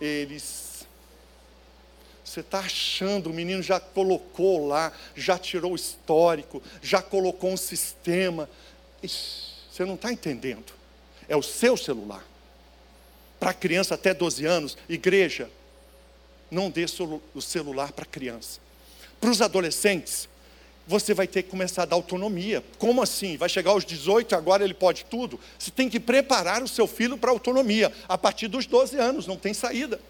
Eles. 0.00 0.59
Você 2.30 2.42
está 2.42 2.60
achando, 2.60 3.28
o 3.28 3.32
menino 3.32 3.60
já 3.60 3.80
colocou 3.80 4.68
lá, 4.68 4.92
já 5.16 5.36
tirou 5.36 5.72
o 5.72 5.74
histórico, 5.74 6.62
já 6.80 7.02
colocou 7.02 7.50
um 7.50 7.56
sistema. 7.56 8.48
Você 9.02 9.84
não 9.84 9.96
está 9.96 10.12
entendendo. 10.12 10.72
É 11.28 11.36
o 11.36 11.42
seu 11.42 11.76
celular. 11.76 12.24
Para 13.40 13.52
criança 13.52 13.96
até 13.96 14.14
12 14.14 14.46
anos, 14.46 14.78
igreja, 14.88 15.50
não 16.48 16.70
dê 16.70 16.86
o 17.34 17.42
celular 17.42 17.90
para 17.90 18.04
criança. 18.04 18.60
Para 19.20 19.30
os 19.30 19.42
adolescentes, 19.42 20.28
você 20.86 21.12
vai 21.12 21.26
ter 21.26 21.42
que 21.42 21.50
começar 21.50 21.82
a 21.82 21.86
dar 21.86 21.96
autonomia. 21.96 22.62
Como 22.78 23.02
assim? 23.02 23.36
Vai 23.36 23.48
chegar 23.48 23.72
aos 23.72 23.84
18 23.84 24.36
agora 24.36 24.62
ele 24.62 24.74
pode 24.74 25.04
tudo? 25.06 25.40
Você 25.58 25.72
tem 25.72 25.88
que 25.88 25.98
preparar 25.98 26.62
o 26.62 26.68
seu 26.68 26.86
filho 26.86 27.18
para 27.18 27.32
autonomia 27.32 27.92
a 28.08 28.16
partir 28.16 28.46
dos 28.46 28.66
12 28.66 28.96
anos, 28.96 29.26
não 29.26 29.36
tem 29.36 29.52
saída. 29.52 30.00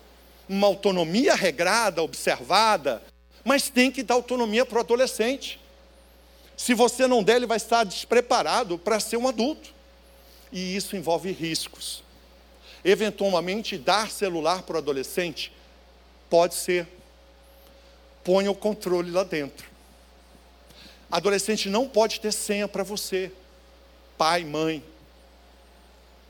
Uma 0.50 0.66
autonomia 0.66 1.36
regrada, 1.36 2.02
observada, 2.02 3.00
mas 3.44 3.70
tem 3.70 3.90
que 3.90 4.02
dar 4.02 4.14
autonomia 4.14 4.66
para 4.66 4.78
o 4.78 4.80
adolescente. 4.80 5.60
Se 6.56 6.74
você 6.74 7.06
não 7.06 7.22
der, 7.22 7.36
ele 7.36 7.46
vai 7.46 7.56
estar 7.56 7.84
despreparado 7.84 8.76
para 8.76 8.98
ser 8.98 9.16
um 9.16 9.28
adulto. 9.28 9.72
E 10.50 10.74
isso 10.74 10.96
envolve 10.96 11.30
riscos. 11.30 12.02
Eventualmente, 12.84 13.78
dar 13.78 14.10
celular 14.10 14.62
para 14.62 14.74
o 14.74 14.78
adolescente 14.78 15.52
pode 16.28 16.56
ser. 16.56 16.88
Ponha 18.24 18.50
o 18.50 18.54
controle 18.54 19.10
lá 19.10 19.22
dentro 19.22 19.70
Adolescente 21.10 21.68
não 21.68 21.88
pode 21.88 22.20
ter 22.20 22.32
senha 22.32 22.68
para 22.68 22.84
você. 22.84 23.32
Pai, 24.16 24.44
mãe. 24.44 24.82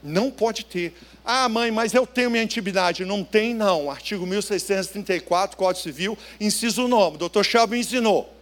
Não 0.02 0.30
pode 0.30 0.64
ter. 0.64 0.94
Ah, 1.24 1.48
mãe, 1.48 1.70
mas 1.70 1.92
eu 1.92 2.06
tenho 2.06 2.30
minha 2.30 2.42
intimidade. 2.42 3.04
Não 3.04 3.22
tem, 3.22 3.54
não. 3.54 3.90
Artigo 3.90 4.26
1634, 4.26 5.56
Código 5.56 5.82
Civil, 5.82 6.18
inciso 6.40 6.88
nome. 6.88 7.18
Doutor 7.18 7.44
Shelby 7.44 7.78
ensinou. 7.78 8.34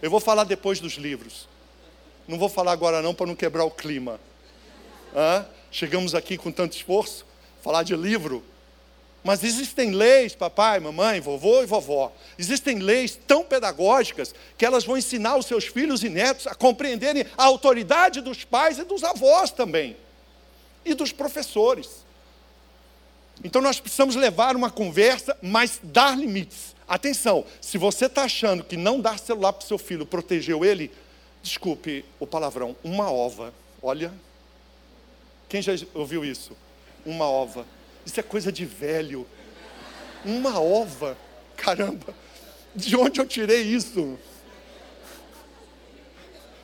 Eu 0.00 0.10
vou 0.10 0.18
falar 0.20 0.44
depois 0.44 0.80
dos 0.80 0.94
livros. 0.94 1.48
Não 2.26 2.38
vou 2.38 2.48
falar 2.48 2.72
agora 2.72 3.02
não 3.02 3.14
para 3.14 3.26
não 3.26 3.36
quebrar 3.36 3.64
o 3.64 3.70
clima. 3.70 4.18
Chegamos 5.70 6.14
aqui 6.14 6.36
com 6.36 6.50
tanto 6.50 6.76
esforço, 6.76 7.26
falar 7.62 7.82
de 7.82 7.94
livro. 7.94 8.42
Mas 9.24 9.44
existem 9.44 9.92
leis, 9.92 10.34
papai, 10.34 10.80
mamãe, 10.80 11.20
vovô 11.20 11.62
e 11.62 11.66
vovó, 11.66 12.12
existem 12.36 12.80
leis 12.80 13.16
tão 13.26 13.44
pedagógicas 13.44 14.34
que 14.58 14.66
elas 14.66 14.84
vão 14.84 14.96
ensinar 14.96 15.36
os 15.36 15.46
seus 15.46 15.66
filhos 15.66 16.02
e 16.02 16.08
netos 16.08 16.46
a 16.48 16.54
compreenderem 16.54 17.24
a 17.38 17.44
autoridade 17.44 18.20
dos 18.20 18.44
pais 18.44 18.78
e 18.78 18.84
dos 18.84 19.04
avós 19.04 19.52
também, 19.52 19.96
e 20.84 20.92
dos 20.92 21.12
professores. 21.12 22.04
Então 23.44 23.62
nós 23.62 23.78
precisamos 23.78 24.16
levar 24.16 24.56
uma 24.56 24.70
conversa, 24.70 25.36
mas 25.40 25.80
dar 25.82 26.18
limites. 26.18 26.74
Atenção, 26.88 27.44
se 27.60 27.78
você 27.78 28.06
está 28.06 28.24
achando 28.24 28.64
que 28.64 28.76
não 28.76 29.00
dar 29.00 29.20
celular 29.20 29.52
para 29.52 29.64
o 29.64 29.68
seu 29.68 29.78
filho 29.78 30.04
protegeu 30.04 30.64
ele, 30.64 30.90
desculpe 31.42 32.04
o 32.18 32.26
palavrão, 32.26 32.76
uma 32.82 33.10
ova. 33.10 33.54
Olha, 33.80 34.12
quem 35.48 35.62
já 35.62 35.72
ouviu 35.94 36.24
isso? 36.24 36.56
Uma 37.06 37.28
ova 37.28 37.64
isso 38.04 38.18
é 38.18 38.22
coisa 38.22 38.50
de 38.50 38.64
velho. 38.64 39.26
Uma 40.24 40.60
ova. 40.60 41.16
Caramba, 41.56 42.14
de 42.74 42.96
onde 42.96 43.20
eu 43.20 43.26
tirei 43.26 43.62
isso? 43.62 44.18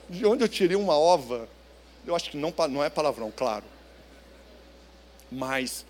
De 0.09 0.27
onde 0.27 0.43
eu 0.43 0.49
tirei 0.49 0.77
uma 0.77 0.99
ova? 0.99 1.49
Eu 2.07 2.17
acho 2.17 2.31
que 2.31 2.37
não, 2.37 2.53
não 2.71 2.83
é 2.83 2.91
palavrão, 2.91 3.33
claro. 3.35 3.65
Mas, 5.31 5.85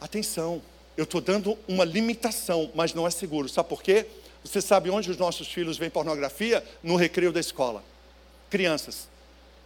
atenção, 0.00 0.60
eu 0.96 1.04
estou 1.04 1.20
dando 1.20 1.56
uma 1.68 1.84
limitação, 1.84 2.70
mas 2.74 2.92
não 2.92 3.06
é 3.06 3.10
seguro. 3.10 3.48
Sabe 3.48 3.68
por 3.68 3.82
quê? 3.82 4.06
Você 4.42 4.60
sabe 4.60 4.90
onde 4.90 5.10
os 5.10 5.16
nossos 5.16 5.48
filhos 5.48 5.78
veem 5.78 5.90
pornografia? 5.90 6.62
No 6.82 6.96
recreio 6.96 7.32
da 7.32 7.40
escola. 7.40 7.82
Crianças 8.50 9.08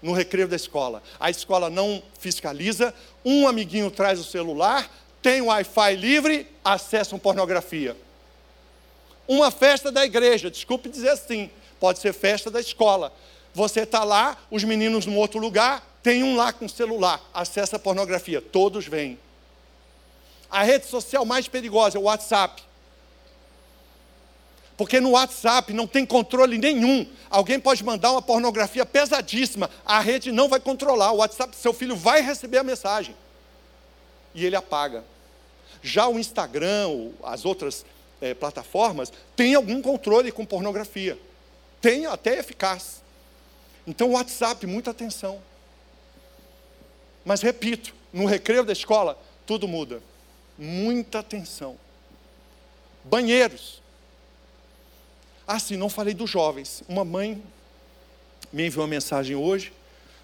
no 0.03 0.13
recreio 0.13 0.49
da 0.49 0.57
escola. 0.57 1.03
A 1.19 1.31
escola 1.31 1.69
não 1.69 2.03
fiscaliza, 2.19 2.95
um 3.25 3.49
amiguinho 3.49 3.91
traz 3.91 4.19
o 4.19 4.25
celular, 4.25 4.89
tem 5.21 5.43
Wi-Fi 5.43 5.97
livre, 5.97 6.47
acessam 6.65 7.19
pornografia. 7.19 7.97
Uma 9.27 9.51
festa 9.51 9.93
da 9.93 10.05
igreja, 10.05 10.51
desculpe 10.51 10.89
dizer 10.89 11.11
assim, 11.11 11.51
pode 11.79 11.99
ser 11.99 12.13
festa 12.13 12.51
da 12.51 12.61
escola. 12.61 13.13
Você 13.53 13.81
está 13.81 14.05
lá, 14.05 14.39
os 14.51 14.65
meninos 14.65 15.05
no 15.05 15.17
outro 15.17 15.39
lugar, 15.39 15.85
tem 16.03 16.23
um 16.23 16.37
lá 16.37 16.53
com 16.53 16.69
celular, 16.69 17.21
acessa 17.35 17.79
pornografia, 17.79 18.41
todos 18.41 18.87
vêm. 18.87 19.19
A 20.51 20.63
rede 20.63 20.87
social 20.87 21.25
mais 21.25 21.47
perigosa 21.47 21.99
é 21.99 22.01
o 22.01 22.05
WhatsApp. 22.05 22.63
Porque 24.79 25.01
no 25.01 25.11
WhatsApp 25.11 25.75
não 25.75 25.87
tem 25.87 26.07
controle 26.07 26.57
nenhum. 26.57 27.05
Alguém 27.29 27.61
pode 27.61 27.85
mandar 27.85 28.13
uma 28.13 28.23
pornografia 28.23 28.87
pesadíssima, 28.87 29.69
a 29.85 30.01
rede 30.01 30.33
não 30.33 30.49
vai 30.49 30.61
controlar. 30.61 31.13
O 31.13 31.17
WhatsApp, 31.17 31.55
seu 31.55 31.75
filho 31.75 31.95
vai 31.95 32.23
receber 32.23 32.57
a 32.57 32.65
mensagem 32.65 33.15
e 34.35 34.47
ele 34.47 34.57
apaga. 34.57 35.05
Já 35.83 36.09
o 36.09 36.19
Instagram, 36.19 37.11
as 37.23 37.45
outras 37.45 37.85
é, 38.21 38.35
plataformas, 38.35 39.13
tem 39.37 39.55
algum 39.55 39.83
controle 39.83 40.33
com 40.33 40.45
pornografia. 40.45 41.19
Tem 41.81 42.07
até 42.07 42.39
eficaz. 42.39 43.03
Então, 43.87 44.11
o 44.11 44.13
WhatsApp, 44.13 44.67
muita 44.67 44.91
atenção. 44.91 45.41
Mas 47.25 47.43
repito, 47.43 47.95
no 48.13 48.27
recreio 48.27 48.65
da 48.65 48.73
escola, 48.73 49.21
tudo 49.47 49.67
muda. 49.69 50.03
Muita 50.57 51.21
atenção. 51.21 51.77
Banheiros. 53.05 53.78
Ah, 55.51 55.59
sim, 55.59 55.79
não 55.79 55.89
falei 55.89 56.13
dos 56.13 56.29
jovens. 56.29 56.83
Uma 56.87 57.07
mãe 57.07 57.43
me 58.53 58.67
enviou 58.67 58.83
uma 58.85 58.91
mensagem 58.91 59.35
hoje. 59.35 59.73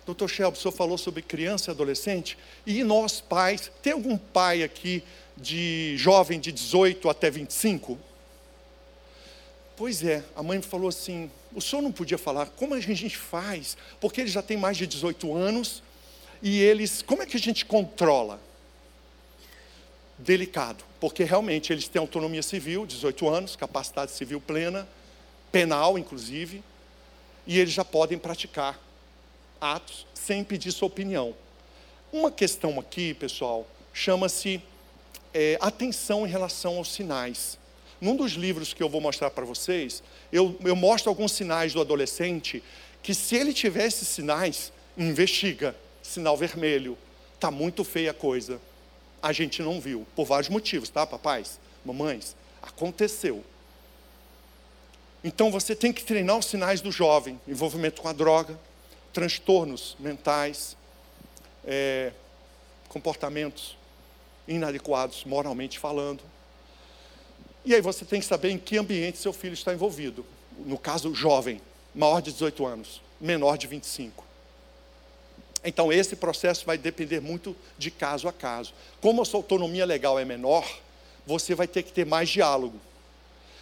Doutor 0.04 0.28
Shelby, 0.28 0.58
o 0.58 0.60
senhor 0.60 0.72
falou 0.72 0.98
sobre 0.98 1.22
criança 1.22 1.70
e 1.70 1.72
adolescente. 1.72 2.36
E 2.66 2.84
nós, 2.84 3.22
pais, 3.22 3.72
tem 3.82 3.94
algum 3.94 4.18
pai 4.18 4.62
aqui 4.62 5.02
de 5.34 5.96
jovem 5.96 6.38
de 6.38 6.52
18 6.52 7.08
até 7.08 7.30
25? 7.30 7.98
Pois 9.78 10.04
é, 10.04 10.22
a 10.36 10.42
mãe 10.42 10.60
falou 10.60 10.90
assim: 10.90 11.30
o 11.54 11.60
senhor 11.62 11.80
não 11.80 11.90
podia 11.90 12.18
falar, 12.18 12.44
como 12.50 12.74
a 12.74 12.80
gente 12.80 13.16
faz? 13.16 13.78
Porque 14.02 14.20
ele 14.20 14.30
já 14.30 14.42
tem 14.42 14.58
mais 14.58 14.76
de 14.76 14.86
18 14.86 15.34
anos 15.34 15.82
e 16.42 16.60
eles, 16.60 17.00
como 17.00 17.22
é 17.22 17.26
que 17.26 17.38
a 17.38 17.40
gente 17.40 17.64
controla? 17.64 18.38
Delicado, 20.18 20.84
porque 21.00 21.24
realmente 21.24 21.72
eles 21.72 21.88
têm 21.88 21.98
autonomia 21.98 22.42
civil, 22.42 22.84
18 22.84 23.26
anos, 23.26 23.56
capacidade 23.56 24.12
civil 24.12 24.38
plena, 24.38 24.86
penal 25.54 25.96
inclusive, 25.96 26.64
e 27.46 27.60
eles 27.60 27.72
já 27.72 27.84
podem 27.84 28.18
praticar 28.18 28.76
atos 29.60 30.04
sem 30.12 30.42
pedir 30.42 30.72
sua 30.72 30.88
opinião. 30.88 31.32
Uma 32.12 32.28
questão 32.28 32.80
aqui, 32.80 33.14
pessoal, 33.14 33.64
chama-se 33.92 34.60
é, 35.32 35.56
atenção 35.60 36.26
em 36.26 36.28
relação 36.28 36.78
aos 36.78 36.92
sinais. 36.92 37.56
Num 38.00 38.16
dos 38.16 38.32
livros 38.32 38.74
que 38.74 38.82
eu 38.82 38.88
vou 38.88 39.00
mostrar 39.00 39.30
para 39.30 39.44
vocês, 39.44 40.02
eu, 40.32 40.58
eu 40.64 40.74
mostro 40.74 41.08
alguns 41.08 41.30
sinais 41.30 41.72
do 41.72 41.80
adolescente 41.80 42.60
que, 43.00 43.14
se 43.14 43.36
ele 43.36 43.52
tiver 43.52 43.86
esses 43.86 44.08
sinais, 44.08 44.72
investiga. 44.98 45.76
Sinal 46.02 46.36
vermelho, 46.36 46.98
está 47.36 47.52
muito 47.52 47.84
feia 47.84 48.10
a 48.10 48.14
coisa. 48.14 48.60
A 49.22 49.32
gente 49.32 49.62
não 49.62 49.80
viu, 49.80 50.04
por 50.16 50.24
vários 50.24 50.48
motivos, 50.48 50.88
tá, 50.88 51.06
papais, 51.06 51.60
mamães? 51.84 52.34
Aconteceu. 52.60 53.44
Então 55.24 55.50
você 55.50 55.74
tem 55.74 55.90
que 55.90 56.04
treinar 56.04 56.36
os 56.36 56.44
sinais 56.44 56.82
do 56.82 56.92
jovem: 56.92 57.40
envolvimento 57.48 58.02
com 58.02 58.08
a 58.08 58.12
droga, 58.12 58.60
transtornos 59.10 59.96
mentais, 59.98 60.76
é, 61.64 62.12
comportamentos 62.90 63.76
inadequados 64.46 65.24
moralmente 65.24 65.78
falando. 65.78 66.20
E 67.64 67.74
aí 67.74 67.80
você 67.80 68.04
tem 68.04 68.20
que 68.20 68.26
saber 68.26 68.50
em 68.50 68.58
que 68.58 68.76
ambiente 68.76 69.16
seu 69.16 69.32
filho 69.32 69.54
está 69.54 69.72
envolvido. 69.72 70.26
No 70.66 70.76
caso, 70.76 71.14
jovem, 71.14 71.62
maior 71.94 72.20
de 72.20 72.30
18 72.30 72.66
anos, 72.66 73.00
menor 73.18 73.56
de 73.56 73.66
25. 73.66 74.22
Então, 75.64 75.90
esse 75.90 76.14
processo 76.14 76.66
vai 76.66 76.76
depender 76.76 77.20
muito 77.20 77.56
de 77.78 77.90
caso 77.90 78.28
a 78.28 78.32
caso. 78.32 78.74
Como 79.00 79.22
a 79.22 79.24
sua 79.24 79.40
autonomia 79.40 79.86
legal 79.86 80.18
é 80.18 80.24
menor, 80.24 80.70
você 81.26 81.54
vai 81.54 81.66
ter 81.66 81.82
que 81.82 81.90
ter 81.90 82.04
mais 82.04 82.28
diálogo. 82.28 82.78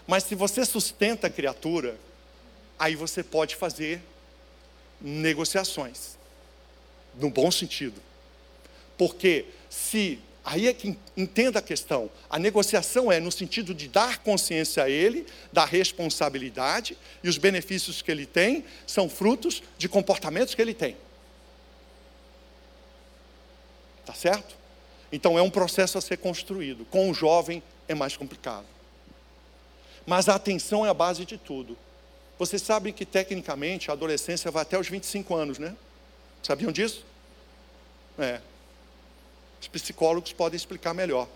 Mas 0.06 0.24
se 0.24 0.34
você 0.34 0.64
sustenta 0.64 1.26
a 1.26 1.30
criatura, 1.30 1.96
aí 2.78 2.94
você 2.94 3.22
pode 3.22 3.56
fazer 3.56 4.02
negociações, 5.00 6.16
no 7.14 7.30
bom 7.30 7.50
sentido. 7.50 8.00
Porque 8.96 9.46
se 9.68 10.18
Aí 10.44 10.66
é 10.66 10.74
que 10.74 10.96
entenda 11.16 11.60
a 11.60 11.62
questão. 11.62 12.10
A 12.28 12.38
negociação 12.38 13.12
é 13.12 13.20
no 13.20 13.30
sentido 13.30 13.72
de 13.72 13.86
dar 13.86 14.18
consciência 14.18 14.82
a 14.82 14.90
ele 14.90 15.24
da 15.52 15.64
responsabilidade 15.64 16.98
e 17.22 17.28
os 17.28 17.38
benefícios 17.38 18.02
que 18.02 18.10
ele 18.10 18.26
tem 18.26 18.64
são 18.84 19.08
frutos 19.08 19.62
de 19.78 19.88
comportamentos 19.88 20.54
que 20.54 20.60
ele 20.60 20.74
tem. 20.74 20.96
Tá 24.04 24.14
certo? 24.14 24.56
Então 25.12 25.38
é 25.38 25.42
um 25.42 25.50
processo 25.50 25.96
a 25.96 26.00
ser 26.00 26.16
construído. 26.16 26.84
Com 26.86 27.08
o 27.08 27.14
jovem 27.14 27.62
é 27.86 27.94
mais 27.94 28.16
complicado. 28.16 28.66
Mas 30.06 30.28
a 30.28 30.34
atenção 30.34 30.84
é 30.84 30.88
a 30.88 30.94
base 30.94 31.24
de 31.24 31.38
tudo. 31.38 31.76
Vocês 32.38 32.62
sabem 32.62 32.92
que 32.92 33.06
tecnicamente 33.06 33.90
a 33.90 33.94
adolescência 33.94 34.50
vai 34.50 34.62
até 34.62 34.78
os 34.78 34.88
25 34.88 35.34
anos, 35.34 35.58
né? 35.58 35.76
Sabiam 36.42 36.72
disso? 36.72 37.04
É, 38.18 38.40
os 39.60 39.68
psicólogos 39.68 40.32
podem 40.32 40.56
explicar 40.56 40.92
melhor. 40.92 41.28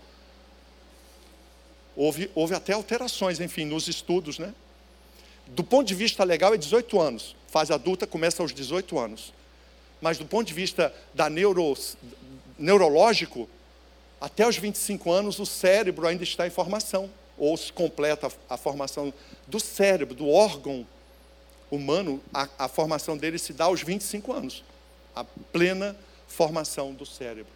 Houve, 1.95 2.29
houve 2.35 2.53
até 2.53 2.73
alterações, 2.73 3.39
enfim, 3.39 3.65
nos 3.65 3.87
estudos, 3.87 4.37
né? 4.37 4.53
Do 5.47 5.63
ponto 5.63 5.87
de 5.87 5.95
vista 5.95 6.23
legal, 6.23 6.53
é 6.53 6.57
18 6.57 6.99
anos. 6.99 7.35
Fase 7.47 7.71
adulta 7.71 8.05
começa 8.05 8.43
aos 8.43 8.53
18 8.53 8.99
anos. 8.99 9.33
Mas 10.01 10.17
do 10.17 10.25
ponto 10.25 10.45
de 10.45 10.53
vista 10.53 10.93
da 11.13 11.29
neuro, 11.29 11.75
neurológico, 12.59 13.49
até 14.19 14.47
os 14.47 14.57
25 14.57 15.09
anos 15.11 15.39
o 15.39 15.45
cérebro 15.45 16.05
ainda 16.05 16.23
está 16.23 16.45
em 16.45 16.49
formação, 16.51 17.09
ou 17.37 17.55
se 17.55 17.71
completa 17.71 18.31
a, 18.49 18.57
formação 18.57 19.13
do 19.47 19.59
cérebro, 19.59 20.15
do 20.15 20.29
órgão 20.29 20.85
humano, 21.69 22.21
a, 22.33 22.47
a 22.57 22.67
formação 22.67 23.17
dele 23.17 23.37
se 23.37 23.53
dá 23.53 23.65
aos 23.65 23.81
25 23.81 24.33
anos, 24.33 24.63
a 25.15 25.23
plena 25.23 25.95
formação 26.27 26.93
do 26.93 27.05
cérebro. 27.05 27.51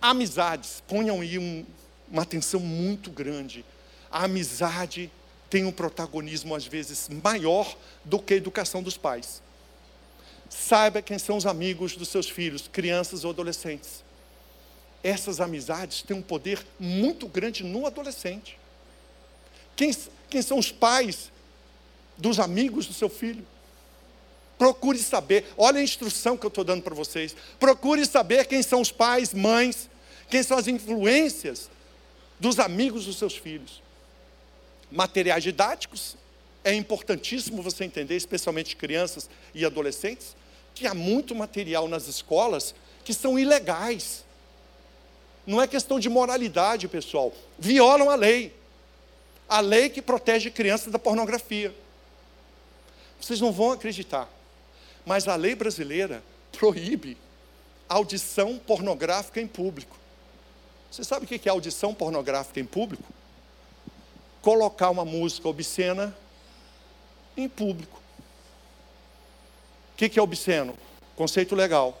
Amizades, 0.00 0.82
ponham 0.86 1.20
aí 1.20 1.38
um, 1.38 1.64
uma 2.10 2.22
atenção 2.22 2.60
muito 2.60 3.10
grande. 3.10 3.64
A 4.10 4.24
amizade 4.24 5.10
tem 5.50 5.64
um 5.64 5.72
protagonismo, 5.72 6.54
às 6.54 6.66
vezes, 6.66 7.08
maior 7.22 7.76
do 8.04 8.18
que 8.18 8.34
a 8.34 8.36
educação 8.36 8.82
dos 8.82 8.96
pais. 8.96 9.42
Saiba 10.48 11.02
quem 11.02 11.18
são 11.18 11.36
os 11.36 11.46
amigos 11.46 11.96
dos 11.96 12.08
seus 12.08 12.28
filhos, 12.28 12.68
crianças 12.68 13.24
ou 13.24 13.30
adolescentes. 13.30 14.04
Essas 15.02 15.40
amizades 15.40 16.02
têm 16.02 16.16
um 16.16 16.22
poder 16.22 16.64
muito 16.78 17.26
grande 17.26 17.62
no 17.62 17.86
adolescente. 17.86 18.58
Quem, 19.76 19.94
quem 20.28 20.42
são 20.42 20.58
os 20.58 20.70
pais 20.70 21.30
dos 22.16 22.38
amigos 22.38 22.86
do 22.86 22.92
seu 22.92 23.08
filho? 23.08 23.46
Procure 24.56 24.98
saber, 24.98 25.46
olha 25.56 25.80
a 25.80 25.82
instrução 25.82 26.36
que 26.36 26.46
eu 26.46 26.48
estou 26.48 26.64
dando 26.64 26.82
para 26.82 26.94
vocês. 26.94 27.34
Procure 27.58 28.06
saber 28.06 28.46
quem 28.46 28.62
são 28.62 28.80
os 28.80 28.92
pais, 28.92 29.34
mães, 29.34 29.90
quem 30.30 30.42
são 30.42 30.56
as 30.56 30.68
influências 30.68 31.68
dos 32.38 32.58
amigos 32.58 33.04
dos 33.06 33.18
seus 33.18 33.36
filhos? 33.36 33.82
Materiais 34.90 35.42
didáticos, 35.42 36.16
é 36.62 36.72
importantíssimo 36.72 37.62
você 37.62 37.84
entender, 37.84 38.16
especialmente 38.16 38.74
crianças 38.74 39.28
e 39.54 39.64
adolescentes, 39.64 40.34
que 40.74 40.86
há 40.86 40.94
muito 40.94 41.34
material 41.34 41.86
nas 41.86 42.08
escolas 42.08 42.74
que 43.04 43.12
são 43.12 43.38
ilegais. 43.38 44.24
Não 45.46 45.60
é 45.60 45.66
questão 45.66 46.00
de 46.00 46.08
moralidade, 46.08 46.88
pessoal. 46.88 47.32
Violam 47.58 48.08
a 48.08 48.14
lei. 48.14 48.54
A 49.48 49.60
lei 49.60 49.88
que 49.88 50.00
protege 50.00 50.50
crianças 50.50 50.92
da 50.92 50.98
pornografia. 50.98 51.74
Vocês 53.20 53.40
não 53.40 53.52
vão 53.52 53.72
acreditar. 53.72 54.28
Mas 55.04 55.28
a 55.28 55.36
lei 55.36 55.54
brasileira 55.54 56.22
proíbe 56.52 57.16
audição 57.88 58.58
pornográfica 58.58 59.40
em 59.40 59.46
público. 59.46 59.96
Você 60.90 61.04
sabe 61.04 61.24
o 61.24 61.28
que 61.28 61.48
é 61.48 61.50
audição 61.50 61.92
pornográfica 61.92 62.60
em 62.60 62.64
público? 62.64 63.04
Colocar 64.40 64.90
uma 64.90 65.04
música 65.04 65.48
obscena 65.48 66.16
em 67.36 67.48
público. 67.48 68.00
O 69.92 69.96
que 69.96 70.18
é 70.18 70.22
obsceno? 70.22 70.76
Conceito 71.16 71.54
legal. 71.54 72.00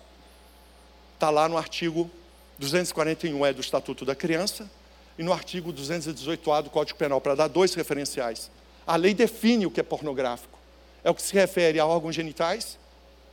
Está 1.14 1.30
lá 1.30 1.48
no 1.48 1.56
artigo 1.56 2.10
241 2.58 3.46
é 3.46 3.52
do 3.52 3.60
Estatuto 3.60 4.04
da 4.04 4.14
Criança 4.14 4.68
e 5.18 5.22
no 5.22 5.32
artigo 5.32 5.72
218A 5.72 6.62
do 6.62 6.70
Código 6.70 6.98
Penal, 6.98 7.20
para 7.20 7.34
dar 7.34 7.48
dois 7.48 7.74
referenciais. 7.74 8.50
A 8.86 8.96
lei 8.96 9.14
define 9.14 9.66
o 9.66 9.70
que 9.70 9.80
é 9.80 9.82
pornográfico. 9.82 10.58
É 11.02 11.10
o 11.10 11.14
que 11.14 11.22
se 11.22 11.34
refere 11.34 11.78
a 11.78 11.86
órgãos 11.86 12.14
genitais, 12.14 12.78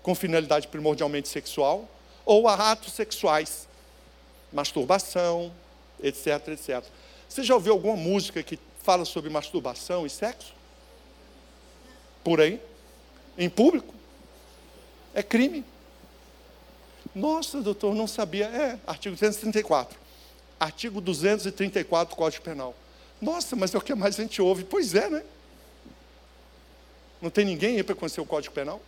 com 0.04 0.14
finalidade 0.14 0.68
primordialmente 0.68 1.28
sexual, 1.28 1.90
ou 2.26 2.48
a 2.48 2.72
atos 2.72 2.94
sexuais, 2.94 3.68
masturbação, 4.52 5.52
etc, 6.02 6.50
etc. 6.50 6.84
Você 7.28 7.44
já 7.44 7.54
ouviu 7.56 7.74
alguma 7.74 7.96
música 7.96 8.44
que 8.44 8.60
fala 8.84 9.06
sobre 9.06 9.30
masturbação 9.30 10.06
e 10.06 10.10
sexo? 10.10 10.54
Por 12.24 12.42
aí? 12.42 12.62
Em 13.38 13.50
público? 13.50 13.94
É 15.14 15.24
crime. 15.24 15.64
Nossa, 17.14 17.62
doutor, 17.62 17.96
não 17.96 18.08
sabia. 18.08 18.46
É, 18.46 18.80
artigo 18.86 19.16
234. 19.16 20.01
Artigo 20.62 21.02
234 21.02 22.14
do 22.14 22.16
Código 22.16 22.44
Penal. 22.44 22.76
Nossa, 23.20 23.56
mas 23.56 23.74
é 23.74 23.80
o 23.80 23.82
que 23.82 23.96
mais 23.96 24.20
a 24.20 24.22
gente 24.22 24.40
ouve. 24.44 24.64
Pois 24.64 24.94
é, 24.94 25.10
né? 25.10 25.24
Não 27.20 27.32
tem 27.32 27.44
ninguém 27.44 27.78
aí 27.78 27.84
para 27.84 27.96
conhecer 27.96 28.22
o 28.22 28.26
Código 28.28 28.54
Penal? 28.54 28.80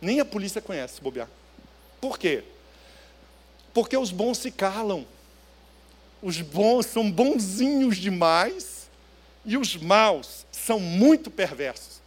Nem 0.00 0.20
a 0.20 0.24
polícia 0.24 0.62
conhece, 0.62 1.02
bobear. 1.02 1.28
Por 2.00 2.18
quê? 2.18 2.44
Porque 3.74 3.94
os 3.94 4.10
bons 4.10 4.38
se 4.38 4.50
calam. 4.50 5.06
Os 6.22 6.40
bons 6.40 6.86
são 6.86 7.12
bonzinhos 7.12 7.98
demais 7.98 8.88
e 9.44 9.58
os 9.58 9.76
maus 9.76 10.46
são 10.50 10.80
muito 10.80 11.30
perversos. 11.30 12.00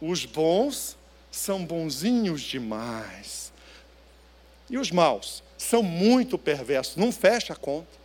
Os 0.00 0.24
bons 0.24 0.96
são 1.32 1.64
bonzinhos 1.64 2.42
demais. 2.42 3.52
E 4.70 4.76
os 4.76 4.90
maus 4.90 5.42
são 5.56 5.82
muito 5.82 6.38
perversos, 6.38 6.96
não 6.96 7.10
fecha 7.10 7.52
a 7.52 7.56
conta. 7.56 7.98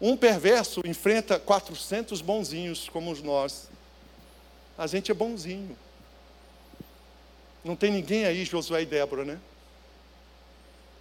Um 0.00 0.16
perverso 0.16 0.80
enfrenta 0.84 1.38
400 1.38 2.20
bonzinhos 2.20 2.88
como 2.88 3.14
nós. 3.22 3.68
A 4.76 4.86
gente 4.86 5.10
é 5.10 5.14
bonzinho. 5.14 5.76
Não 7.64 7.76
tem 7.76 7.92
ninguém 7.92 8.24
aí, 8.24 8.44
Josué 8.44 8.82
e 8.82 8.86
Débora, 8.86 9.24
né? 9.24 9.38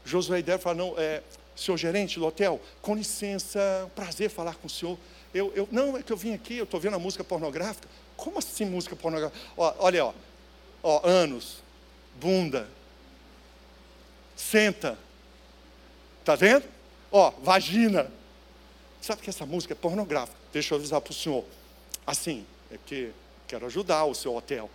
Josué 0.06 0.40
e 0.40 0.44
Débora 0.44 0.62
falam, 0.62 0.90
não, 0.90 1.00
é, 1.00 1.24
senhor 1.56 1.78
gerente 1.78 2.20
do 2.20 2.26
hotel, 2.26 2.62
com 2.82 2.96
licença, 2.96 3.90
prazer 3.96 4.30
falar 4.30 4.56
com 4.56 4.68
o 4.68 4.70
senhor. 4.70 4.98
Eu, 5.34 5.52
eu, 5.56 5.68
não, 5.72 5.98
é 5.98 6.04
que 6.04 6.12
eu 6.12 6.18
vim 6.18 6.34
aqui, 6.34 6.58
eu 6.58 6.66
estou 6.66 6.80
vendo 6.80 6.96
a 6.96 7.00
música 7.00 7.24
pornográfica. 7.24 7.88
Como 8.16 8.38
assim 8.38 8.66
música 8.66 8.96
pornográfica? 8.96 9.40
Ó, 9.58 9.74
olha, 9.80 10.06
ó, 10.06 10.14
ó, 10.84 11.08
anos, 11.08 11.61
bunda, 12.22 12.70
senta, 14.36 14.98
tá 16.24 16.36
vendo? 16.36 16.64
Ó, 17.12 17.32
vagina. 17.42 18.12
Sabe 19.02 19.24
que 19.24 19.30
essa 19.32 19.46
música 19.46 19.74
é 19.74 19.76
pornográfica? 19.76 20.38
Deixa 20.54 20.76
eu 20.76 20.78
avisar 20.78 21.02
para 21.02 21.12
o 21.12 21.16
senhor. 21.16 21.44
Assim, 22.06 22.46
é 22.72 22.78
que 22.86 23.12
quero 23.48 23.66
ajudar 23.66 24.06
o 24.06 24.14
seu 24.14 24.36
hotel. 24.36 24.70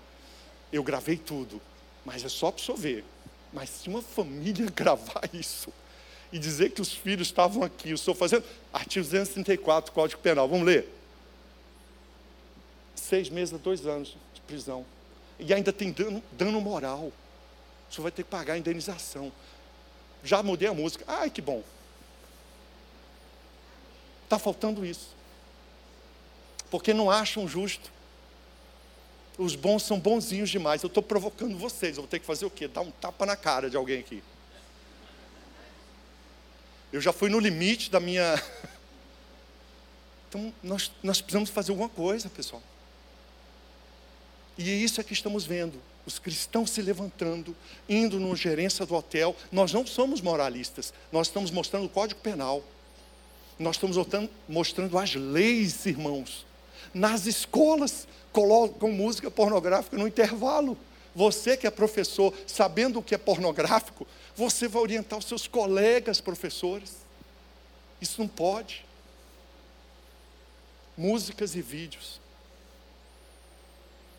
Eu 0.73 0.83
gravei 0.83 1.17
tudo, 1.17 1.63
mas 2.05 2.25
é 2.25 2.29
só 2.29 2.51
para 2.51 2.61
o 2.61 2.65
senhor 2.65 2.77
ver. 2.77 3.05
Mas 3.53 3.71
se 3.71 3.89
uma 3.89 4.03
família 4.03 4.67
gravar 4.75 5.31
isso, 5.33 5.73
e 6.33 6.39
dizer 6.39 6.71
que 6.71 6.81
os 6.83 6.93
filhos 6.93 7.29
estavam 7.29 7.63
aqui, 7.63 7.93
o 7.93 7.99
senhor 7.99 8.17
fazendo. 8.17 8.45
Artigo 8.73 9.05
234 9.05 9.93
Código 9.93 10.21
Penal, 10.21 10.49
vamos 10.49 10.67
ler. 10.67 10.93
Seis 12.95 13.29
meses 13.29 13.55
a 13.55 13.59
dois 13.59 13.87
anos 13.87 14.17
de 14.35 14.41
prisão. 14.43 14.85
E 15.39 15.53
ainda 15.55 15.73
tem 15.73 15.93
dano, 15.93 16.23
dano 16.33 16.61
moral. 16.61 17.13
O 17.91 17.95
senhor 17.95 18.03
vai 18.03 18.13
ter 18.13 18.23
que 18.23 18.31
pagar 18.31 18.55
a 18.55 18.59
indenização. 18.59 19.33
Já 20.23 20.43
mudei 20.43 20.69
a 20.69 20.75
música. 20.75 21.05
Ai, 21.07 21.31
que 21.31 21.41
bom. 21.41 21.63
Está 24.25 24.39
faltando 24.39 24.85
isso. 24.85 25.15
Porque 26.71 26.93
não 26.93 27.11
acham 27.11 27.47
justo. 27.47 27.93
Os 29.39 29.55
bons 29.55 29.83
são 29.85 30.01
bonzinhos 30.01 30.51
demais. 30.51 30.83
Eu 30.83 30.89
estou 30.89 31.03
provocando 31.03 31.57
vocês. 31.57 31.97
Eu 31.97 32.03
vou 32.03 32.09
ter 32.09 32.19
que 32.19 32.27
fazer 32.27 32.45
o 32.45 32.51
quê? 32.51 32.67
Dar 32.67 32.81
um 32.81 32.91
tapa 32.91 33.25
na 33.25 33.37
cara 33.37 33.71
de 33.71 33.77
alguém 33.77 34.01
aqui. 34.01 34.23
Eu 36.93 37.01
já 37.01 37.13
fui 37.13 37.29
no 37.29 37.39
limite 37.39 37.91
da 37.91 38.01
minha. 38.01 38.35
Então, 40.29 40.53
nós, 40.61 40.91
nós 41.05 41.21
precisamos 41.21 41.51
fazer 41.51 41.71
alguma 41.71 41.89
coisa, 41.89 42.29
pessoal. 42.29 42.61
E 44.59 44.69
é 44.69 44.75
isso 44.75 45.01
é 45.01 45.05
que 45.05 45.13
estamos 45.13 45.45
vendo. 45.45 45.81
Os 46.07 46.21
cristãos 46.21 46.71
se 46.71 46.81
levantando, 46.81 47.55
indo 47.89 48.21
no 48.21 48.37
gerência 48.37 48.87
do 48.87 48.95
hotel. 48.95 49.35
Nós 49.51 49.73
não 49.73 49.85
somos 49.85 50.21
moralistas, 50.21 50.95
nós 51.11 51.27
estamos 51.27 51.51
mostrando 51.51 51.87
o 51.87 51.91
código 51.91 52.21
penal. 52.21 52.63
Nós 53.59 53.77
estamos 53.77 53.97
mostrando 54.49 54.97
as 54.99 55.15
leis, 55.15 55.85
irmãos. 55.85 56.47
Nas 56.95 57.27
escolas, 57.27 58.07
colocam 58.33 58.93
música 58.93 59.31
pornográfica 59.31 59.97
no 59.97 60.07
intervalo. 60.07 60.79
Você 61.15 61.57
que 61.57 61.67
é 61.67 61.71
professor, 61.71 62.35
sabendo 62.47 62.99
o 62.99 63.03
que 63.03 63.15
é 63.15 63.19
pornográfico, 63.19 64.07
você 64.37 64.69
vai 64.69 64.83
orientar 64.83 65.19
os 65.19 65.25
seus 65.25 65.49
colegas 65.49 66.21
professores. 66.21 66.97
Isso 67.99 68.21
não 68.21 68.29
pode. 68.29 68.85
Músicas 70.97 71.57
e 71.57 71.63
vídeos. 71.63 72.21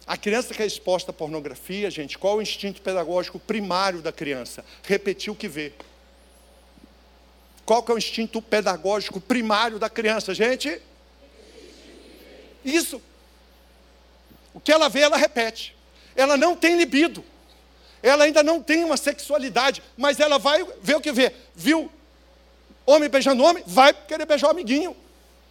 A 0.08 0.16
criança 0.16 0.54
que 0.54 0.64
é 0.64 0.66
exposta 0.66 1.12
à 1.12 1.14
pornografia, 1.14 1.92
gente, 1.92 2.18
qual 2.18 2.36
é 2.36 2.38
o 2.38 2.42
instinto 2.42 2.82
pedagógico 2.82 3.38
primário 3.38 4.02
da 4.02 4.12
criança? 4.12 4.64
Repetir 4.84 5.32
o 5.32 5.36
que 5.36 5.48
vê. 5.48 5.74
Qual 7.66 7.84
que 7.84 7.92
é 7.92 7.96
o 7.96 7.98
instinto 7.98 8.42
pedagógico 8.42 9.20
primário 9.20 9.78
da 9.78 9.90
criança, 9.90 10.34
gente? 10.34 10.82
Isso. 12.64 13.02
O 14.54 14.60
que 14.62 14.72
ela 14.72 14.88
vê, 14.88 15.02
ela 15.02 15.18
repete. 15.18 15.76
Ela 16.16 16.38
não 16.38 16.56
tem 16.56 16.78
libido 16.78 17.24
ela 18.02 18.24
ainda 18.24 18.44
não 18.44 18.62
tem 18.62 18.84
uma 18.84 18.98
sexualidade, 18.98 19.82
mas 19.96 20.20
ela 20.20 20.38
vai 20.38 20.66
ver 20.82 20.96
o 20.96 21.02
que 21.02 21.12
vê. 21.12 21.34
Viu 21.56 21.92
homem 22.86 23.10
beijando 23.10 23.44
homem? 23.44 23.64
Vai 23.66 23.94
querer 23.94 24.26
beijar 24.26 24.48
o 24.48 24.52
amiguinho. 24.52 24.96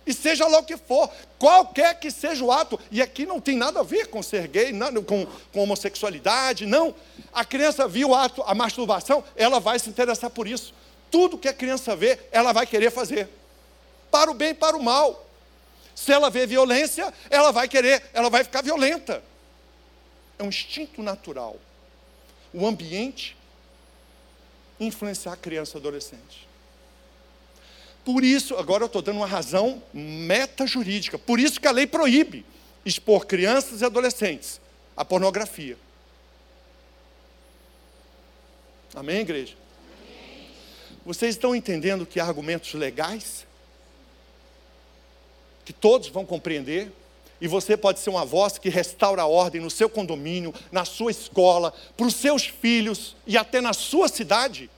E 0.07 0.15
seja 0.15 0.47
lá 0.47 0.59
o 0.59 0.65
que 0.65 0.77
for, 0.77 1.11
qualquer 1.39 1.99
que 1.99 2.11
seja 2.11 2.45
o 2.45 2.53
ato, 2.53 2.79
e 2.91 3.03
aqui 3.03 3.27
não 3.27 3.41
tem 3.41 3.57
nada 3.57 3.81
a 3.81 3.83
ver 3.83 4.07
com 4.07 4.23
ser 4.23 4.47
gay, 4.47 4.73
nada, 4.73 5.01
com, 5.03 5.27
com 5.53 5.63
homossexualidade, 5.63 6.65
não. 6.65 6.95
A 7.33 7.45
criança 7.45 7.89
viu 7.89 8.11
o 8.11 8.15
ato, 8.15 8.43
a 8.47 8.55
masturbação, 8.55 9.25
ela 9.35 9.59
vai 9.59 9.79
se 9.79 9.89
interessar 9.89 10.31
por 10.31 10.47
isso. 10.47 10.73
Tudo 11.11 11.39
que 11.39 11.49
a 11.49 11.53
criança 11.53 11.97
vê, 11.97 12.19
ela 12.31 12.53
vai 12.53 12.67
querer 12.67 12.91
fazer. 12.91 13.29
Para 14.11 14.31
o 14.31 14.35
bem 14.35 14.51
e 14.51 14.55
para 14.55 14.77
o 14.77 14.83
mal. 14.83 15.27
Se 15.95 16.13
ela 16.13 16.31
vê 16.31 16.47
violência, 16.47 17.13
ela 17.29 17.51
vai 17.51 17.67
querer, 17.67 18.03
ela 18.13 18.31
vai 18.31 18.45
ficar 18.45 18.63
violenta. 18.63 19.23
É 20.39 20.43
um 20.43 20.49
instinto 20.49 21.03
natural 21.03 21.57
o 22.57 22.67
ambiente 22.67 23.37
influenciar 24.81 25.35
a 25.35 25.37
criança 25.37 25.77
e 25.77 25.81
adolescente. 25.81 26.46
Por 28.07 28.23
isso, 28.23 28.55
agora 28.55 28.85
eu 28.85 28.87
estou 28.87 29.03
dando 29.03 29.17
uma 29.17 29.27
razão 29.27 29.83
meta-jurídica, 29.93 31.19
por 31.19 31.41
isso 31.41 31.61
que 31.61 31.67
a 31.67 31.73
lei 31.73 31.89
proíbe 31.89 32.47
expor 32.85 33.27
crianças 33.27 33.81
e 33.81 33.85
adolescentes 33.85 34.61
à 34.97 35.05
pornografia. 35.05 35.77
Amém, 38.95 39.23
igreja? 39.23 39.55
Amém. 39.99 40.49
Vocês 41.05 41.35
estão 41.35 41.53
entendendo 41.53 42.07
que 42.07 42.21
há 42.21 42.25
argumentos 42.25 42.73
legais? 42.75 43.45
Que 45.65 45.73
todos 45.73 46.07
vão 46.07 46.25
compreender? 46.25 46.93
E 47.41 47.49
você 47.49 47.77
pode 47.77 47.99
ser 47.99 48.11
uma 48.11 48.25
voz 48.25 48.57
que 48.57 48.69
restaura 48.69 49.23
a 49.23 49.27
ordem 49.27 49.61
no 49.61 49.69
seu 49.69 49.91
condomínio, 49.91 50.55
na 50.71 50.85
sua 50.85 51.11
escola, 51.11 51.75
para 51.97 52.07
os 52.07 52.15
seus 52.15 52.47
filhos 52.47 53.17
e 53.27 53.37
até 53.37 53.61
na 53.61 53.73
sua 53.73 54.07
cidade. 54.07 54.71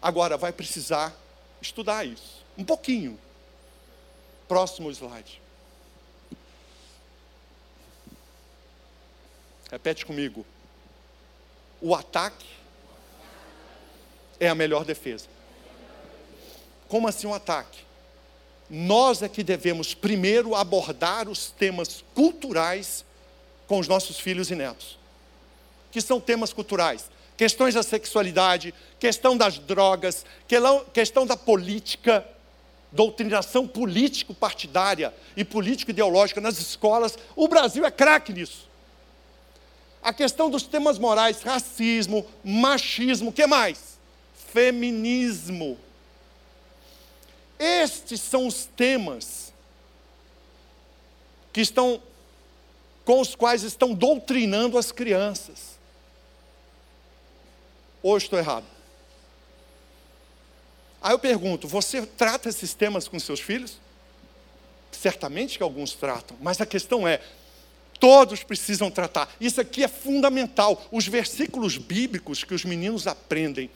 Agora 0.00 0.38
vai 0.38 0.50
precisar 0.50 1.25
estudar 1.66 2.04
isso. 2.04 2.44
Um 2.56 2.64
pouquinho. 2.64 3.18
Próximo 4.48 4.90
slide. 4.90 5.40
Repete 9.70 10.06
comigo. 10.06 10.46
O 11.80 11.94
ataque 11.94 12.46
é 14.38 14.48
a 14.48 14.54
melhor 14.54 14.84
defesa. 14.84 15.26
Como 16.88 17.08
assim 17.08 17.26
um 17.26 17.34
ataque? 17.34 17.86
nós 18.68 19.22
é 19.22 19.28
que 19.28 19.42
devemos 19.42 19.94
primeiro 19.94 20.54
abordar 20.54 21.28
os 21.28 21.50
temas 21.50 22.04
culturais 22.14 23.04
com 23.66 23.78
os 23.78 23.88
nossos 23.88 24.18
filhos 24.18 24.50
e 24.50 24.54
netos. 24.54 24.98
Que 25.90 26.00
são 26.00 26.20
temas 26.20 26.52
culturais? 26.52 27.08
Questões 27.36 27.74
da 27.74 27.82
sexualidade, 27.82 28.72
questão 28.98 29.36
das 29.36 29.58
drogas, 29.58 30.24
questão 30.92 31.26
da 31.26 31.36
política, 31.36 32.26
doutrinação 32.90 33.66
político-partidária 33.68 35.12
e 35.36 35.44
político-ideológica 35.44 36.40
nas 36.40 36.58
escolas. 36.58 37.18
O 37.34 37.46
Brasil 37.48 37.84
é 37.84 37.90
craque 37.90 38.32
nisso. 38.32 38.66
A 40.02 40.12
questão 40.12 40.48
dos 40.48 40.62
temas 40.62 40.98
morais, 40.98 41.42
racismo, 41.42 42.26
machismo, 42.42 43.32
que 43.32 43.46
mais? 43.46 43.98
Feminismo 44.52 45.78
estes 47.58 48.20
são 48.20 48.46
os 48.46 48.66
temas 48.66 49.52
que 51.52 51.60
estão 51.60 52.02
com 53.04 53.20
os 53.20 53.34
quais 53.34 53.62
estão 53.62 53.94
doutrinando 53.94 54.76
as 54.76 54.92
crianças. 54.92 55.78
Ou 58.06 58.16
estou 58.16 58.38
errado? 58.38 58.64
Aí 61.02 61.12
eu 61.12 61.18
pergunto: 61.18 61.66
você 61.66 62.06
trata 62.06 62.48
esses 62.48 62.72
temas 62.72 63.08
com 63.08 63.18
seus 63.18 63.40
filhos? 63.40 63.78
Certamente 64.92 65.56
que 65.56 65.62
alguns 65.64 65.92
tratam, 65.92 66.36
mas 66.40 66.60
a 66.60 66.66
questão 66.66 67.06
é: 67.06 67.20
todos 67.98 68.44
precisam 68.44 68.92
tratar. 68.92 69.34
Isso 69.40 69.60
aqui 69.60 69.82
é 69.82 69.88
fundamental. 69.88 70.86
Os 70.92 71.08
versículos 71.08 71.78
bíblicos 71.78 72.44
que 72.44 72.54
os 72.54 72.64
meninos 72.64 73.08
aprendem 73.08 73.68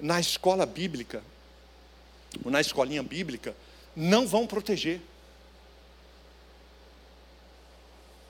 na 0.00 0.18
escola 0.18 0.66
bíblica, 0.66 1.22
ou 2.44 2.50
na 2.50 2.60
escolinha 2.60 3.04
bíblica, 3.04 3.54
não 3.94 4.26
vão 4.26 4.48
proteger. 4.48 5.00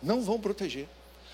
Não 0.03 0.21
vão 0.21 0.39
proteger. 0.39 0.87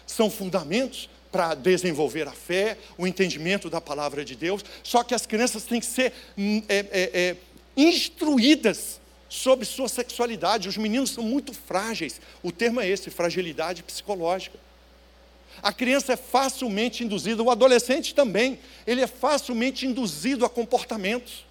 São 0.07 0.31
fundamentos 0.31 1.11
para 1.37 1.55
desenvolver 1.55 2.26
a 2.26 2.32
fé, 2.32 2.78
o 2.97 3.07
entendimento 3.07 3.68
da 3.68 3.78
palavra 3.78 4.24
de 4.24 4.34
Deus, 4.34 4.64
só 4.82 5.05
que 5.05 5.14
as 5.14 5.26
crianças 5.26 5.64
têm 5.64 5.78
que 5.78 5.84
ser 5.84 6.11
hum, 6.37 6.62
é, 6.66 6.78
é, 6.78 7.11
é, 7.12 7.37
instruídas 7.76 8.99
sobre 9.28 9.66
sua 9.66 9.87
sexualidade. 9.87 10.66
Os 10.66 10.78
meninos 10.78 11.11
são 11.11 11.22
muito 11.22 11.53
frágeis. 11.53 12.18
O 12.43 12.51
termo 12.51 12.80
é 12.80 12.89
esse: 12.89 13.11
fragilidade 13.11 13.82
psicológica. 13.82 14.59
A 15.62 15.74
criança 15.74 16.14
é 16.14 16.16
facilmente 16.16 17.05
induzida, 17.05 17.43
o 17.43 17.51
adolescente 17.51 18.14
também, 18.14 18.59
ele 18.87 19.03
é 19.03 19.07
facilmente 19.07 19.87
induzido 19.87 20.43
a 20.43 20.49
comportamentos 20.49 21.45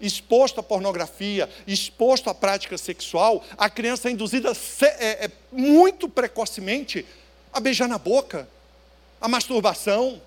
exposto 0.00 0.60
à 0.60 0.62
pornografia, 0.62 1.48
exposto 1.66 2.30
à 2.30 2.34
prática 2.34 2.78
sexual, 2.78 3.44
a 3.56 3.68
criança 3.68 4.08
é 4.08 4.12
induzida 4.12 4.52
é, 4.82 5.26
é, 5.26 5.30
muito 5.52 6.08
precocemente 6.08 7.04
a 7.52 7.60
beijar 7.60 7.88
na 7.88 7.98
boca, 7.98 8.48
a 9.20 9.28
masturbação. 9.28 10.20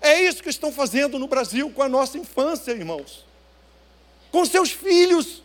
É 0.00 0.20
isso 0.20 0.42
que 0.42 0.48
estão 0.48 0.72
fazendo 0.72 1.18
no 1.18 1.28
Brasil 1.28 1.70
com 1.70 1.82
a 1.82 1.88
nossa 1.88 2.18
infância, 2.18 2.72
irmãos. 2.72 3.24
Com 4.30 4.44
seus 4.44 4.70
filhos. 4.70 5.42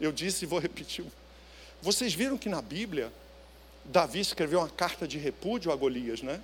Eu 0.00 0.10
disse 0.10 0.44
e 0.44 0.48
vou 0.48 0.58
repetir. 0.58 1.04
Vocês 1.82 2.14
viram 2.14 2.38
que 2.38 2.48
na 2.48 2.62
Bíblia, 2.62 3.12
Davi 3.84 4.20
escreveu 4.20 4.60
uma 4.60 4.68
carta 4.68 5.06
de 5.06 5.18
repúdio 5.18 5.70
a 5.70 5.76
Golias, 5.76 6.22
né? 6.22 6.40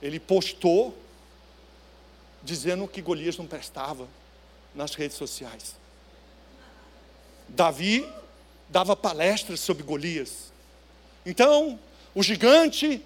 Ele 0.00 0.18
postou 0.18 0.96
dizendo 2.42 2.88
que 2.88 3.00
Golias 3.00 3.36
não 3.36 3.46
prestava 3.46 4.08
nas 4.74 4.94
redes 4.94 5.16
sociais. 5.16 5.76
Davi 7.52 8.10
dava 8.68 8.96
palestras 8.96 9.60
sobre 9.60 9.82
Golias. 9.82 10.50
Então, 11.24 11.78
o 12.14 12.22
gigante, 12.22 13.02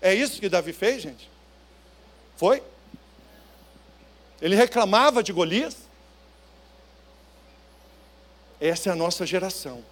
é 0.00 0.14
isso 0.14 0.40
que 0.40 0.48
Davi 0.48 0.72
fez, 0.72 1.02
gente? 1.02 1.28
Foi? 2.36 2.62
Ele 4.40 4.54
reclamava 4.54 5.22
de 5.22 5.32
Golias? 5.32 5.76
Essa 8.60 8.90
é 8.90 8.92
a 8.92 8.96
nossa 8.96 9.26
geração, 9.26 9.84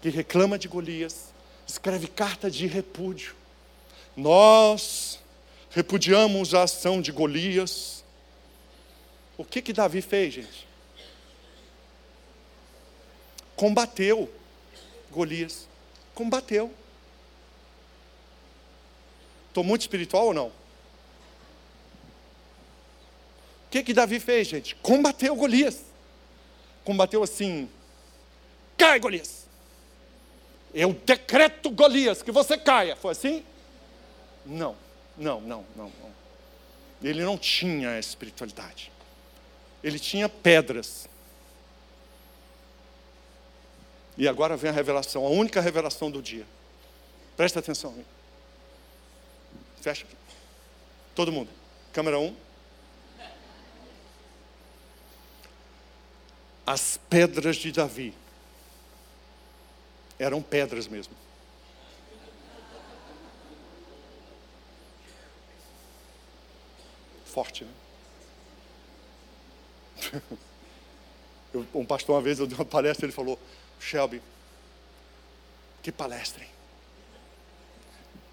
que 0.00 0.10
reclama 0.10 0.58
de 0.58 0.68
Golias, 0.68 1.32
escreve 1.66 2.06
carta 2.06 2.50
de 2.50 2.66
repúdio. 2.66 3.34
Nós 4.16 5.18
repudiamos 5.70 6.54
a 6.54 6.62
ação 6.62 7.00
de 7.00 7.10
Golias. 7.12 8.04
O 9.36 9.44
que 9.44 9.62
que 9.62 9.72
Davi 9.72 10.00
fez, 10.00 10.34
gente? 10.34 10.73
Combateu 13.56 14.32
Golias. 15.10 15.68
Combateu. 16.14 16.72
Estou 19.48 19.62
muito 19.62 19.82
espiritual 19.82 20.26
ou 20.26 20.34
não? 20.34 20.46
O 20.46 20.52
que 23.70 23.82
que 23.82 23.94
Davi 23.94 24.18
fez, 24.20 24.48
gente? 24.48 24.74
Combateu 24.76 25.34
Golias. 25.36 25.82
Combateu 26.84 27.22
assim: 27.22 27.68
cai, 28.76 28.98
Golias. 28.98 29.46
Eu 30.72 30.92
decreto, 30.92 31.70
Golias, 31.70 32.22
que 32.22 32.32
você 32.32 32.58
caia. 32.58 32.96
Foi 32.96 33.12
assim? 33.12 33.44
Não. 34.44 34.76
Não, 35.16 35.40
não, 35.40 35.64
não, 35.76 35.92
não. 36.02 36.14
Ele 37.02 37.22
não 37.22 37.38
tinha 37.38 37.98
espiritualidade. 37.98 38.90
Ele 39.82 39.98
tinha 39.98 40.28
pedras. 40.28 41.08
E 44.16 44.28
agora 44.28 44.56
vem 44.56 44.70
a 44.70 44.72
revelação, 44.72 45.26
a 45.26 45.28
única 45.28 45.60
revelação 45.60 46.10
do 46.10 46.22
dia. 46.22 46.46
Presta 47.36 47.58
atenção. 47.58 47.94
Fecha. 49.80 50.06
Todo 51.14 51.32
mundo. 51.32 51.50
Câmera 51.92 52.18
1. 52.18 52.24
Um. 52.24 52.36
As 56.66 56.98
pedras 57.10 57.56
de 57.56 57.72
Davi 57.72 58.14
eram 60.18 60.40
pedras 60.40 60.86
mesmo. 60.86 61.14
forte, 67.34 67.64
né? 67.64 67.72
Um 71.72 71.86
pastor, 71.86 72.16
uma 72.16 72.22
vez, 72.22 72.40
eu 72.40 72.48
dei 72.48 72.58
uma 72.58 72.64
palestra, 72.64 73.06
ele 73.06 73.12
falou: 73.12 73.38
Shelby, 73.80 74.22
que 75.82 75.92
palestra, 75.92 76.42
hein? 76.42 76.50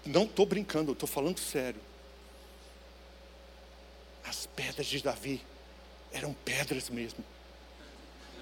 Não 0.04 0.24
estou 0.24 0.46
brincando, 0.46 0.92
estou 0.92 1.08
falando 1.08 1.38
sério. 1.38 1.80
As 4.24 4.46
pedras 4.46 4.86
de 4.86 5.02
Davi 5.02 5.44
eram 6.12 6.32
pedras 6.32 6.88
mesmo. 6.88 7.24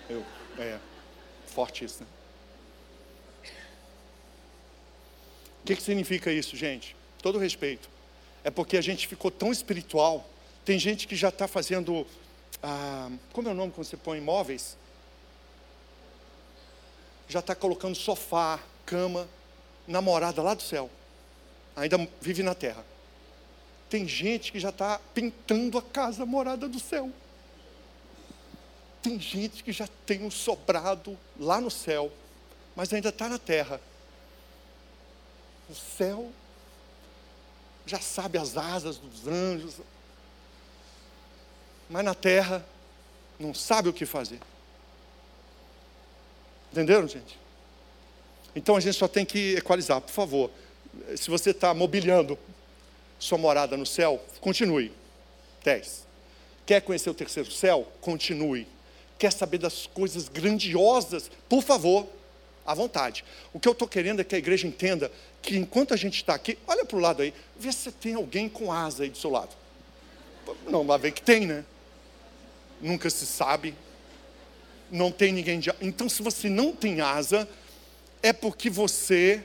Eu, 0.08 0.24
é, 0.58 0.78
forte 1.46 1.84
isso, 1.84 2.02
né? 2.02 2.08
O 5.62 5.66
que, 5.66 5.76
que 5.76 5.82
significa 5.82 6.32
isso, 6.32 6.56
gente? 6.56 6.96
Todo 7.20 7.38
respeito. 7.38 7.88
É 8.42 8.50
porque 8.50 8.76
a 8.76 8.80
gente 8.80 9.06
ficou 9.06 9.30
tão 9.30 9.52
espiritual 9.52 10.26
tem 10.64 10.78
gente 10.78 11.06
que 11.06 11.16
já 11.16 11.30
está 11.30 11.48
fazendo. 11.48 12.06
Ah, 12.62 13.10
como 13.32 13.48
é 13.48 13.52
o 13.52 13.54
nome 13.54 13.72
quando 13.72 13.86
você 13.86 13.96
põe 13.96 14.18
imóveis? 14.18 14.76
Já 17.30 17.38
está 17.38 17.54
colocando 17.54 17.94
sofá, 17.94 18.58
cama, 18.84 19.28
namorada 19.86 20.42
lá 20.42 20.52
do 20.52 20.62
céu. 20.62 20.90
Ainda 21.76 21.96
vive 22.20 22.42
na 22.42 22.56
terra. 22.56 22.84
Tem 23.88 24.06
gente 24.06 24.50
que 24.50 24.58
já 24.58 24.70
está 24.70 25.00
pintando 25.14 25.78
a 25.78 25.82
casa 25.82 26.26
morada 26.26 26.68
do 26.68 26.80
céu. 26.80 27.08
Tem 29.00 29.18
gente 29.20 29.62
que 29.62 29.70
já 29.70 29.88
tem 30.04 30.24
um 30.24 30.30
sobrado 30.30 31.16
lá 31.38 31.60
no 31.60 31.70
céu, 31.70 32.12
mas 32.74 32.92
ainda 32.92 33.10
está 33.10 33.28
na 33.28 33.38
terra. 33.38 33.80
O 35.68 35.74
céu 35.74 36.32
já 37.86 38.00
sabe 38.00 38.38
as 38.38 38.56
asas 38.56 38.98
dos 38.98 39.28
anjos, 39.28 39.76
mas 41.88 42.04
na 42.04 42.14
terra 42.14 42.66
não 43.38 43.54
sabe 43.54 43.88
o 43.88 43.92
que 43.92 44.04
fazer. 44.04 44.40
Entenderam, 46.72 47.06
gente? 47.06 47.38
Então 48.54 48.76
a 48.76 48.80
gente 48.80 48.96
só 48.96 49.08
tem 49.08 49.24
que 49.24 49.56
equalizar, 49.56 50.00
por 50.00 50.10
favor. 50.10 50.50
Se 51.16 51.30
você 51.30 51.50
está 51.50 51.72
mobiliando 51.72 52.38
sua 53.18 53.38
morada 53.38 53.76
no 53.76 53.86
céu, 53.86 54.22
continue. 54.40 54.92
10. 55.62 56.06
Quer 56.66 56.80
conhecer 56.82 57.10
o 57.10 57.14
terceiro 57.14 57.50
céu? 57.50 57.86
Continue. 58.00 58.66
Quer 59.18 59.32
saber 59.32 59.58
das 59.58 59.86
coisas 59.86 60.28
grandiosas? 60.28 61.30
Por 61.48 61.62
favor, 61.62 62.06
à 62.66 62.74
vontade. 62.74 63.24
O 63.52 63.60
que 63.60 63.68
eu 63.68 63.72
estou 63.72 63.86
querendo 63.86 64.20
é 64.20 64.24
que 64.24 64.34
a 64.34 64.38
igreja 64.38 64.66
entenda 64.66 65.12
que 65.42 65.56
enquanto 65.56 65.92
a 65.92 65.96
gente 65.96 66.16
está 66.16 66.34
aqui, 66.34 66.58
olha 66.66 66.84
para 66.84 66.96
o 66.96 67.00
lado 67.00 67.22
aí, 67.22 67.34
vê 67.58 67.70
se 67.70 67.92
tem 67.92 68.14
alguém 68.14 68.48
com 68.48 68.72
asa 68.72 69.02
aí 69.02 69.10
do 69.10 69.18
seu 69.18 69.30
lado. 69.30 69.54
Não, 70.66 70.84
vai 70.84 70.98
ver 70.98 71.12
que 71.12 71.22
tem, 71.22 71.46
né? 71.46 71.64
nunca 72.80 73.10
se 73.10 73.26
sabe, 73.26 73.74
não 74.90 75.10
tem 75.10 75.32
ninguém 75.32 75.60
de. 75.60 75.72
Então, 75.80 76.08
se 76.08 76.22
você 76.22 76.48
não 76.48 76.72
tem 76.72 77.00
asa, 77.00 77.48
é 78.22 78.32
porque 78.32 78.68
você, 78.68 79.44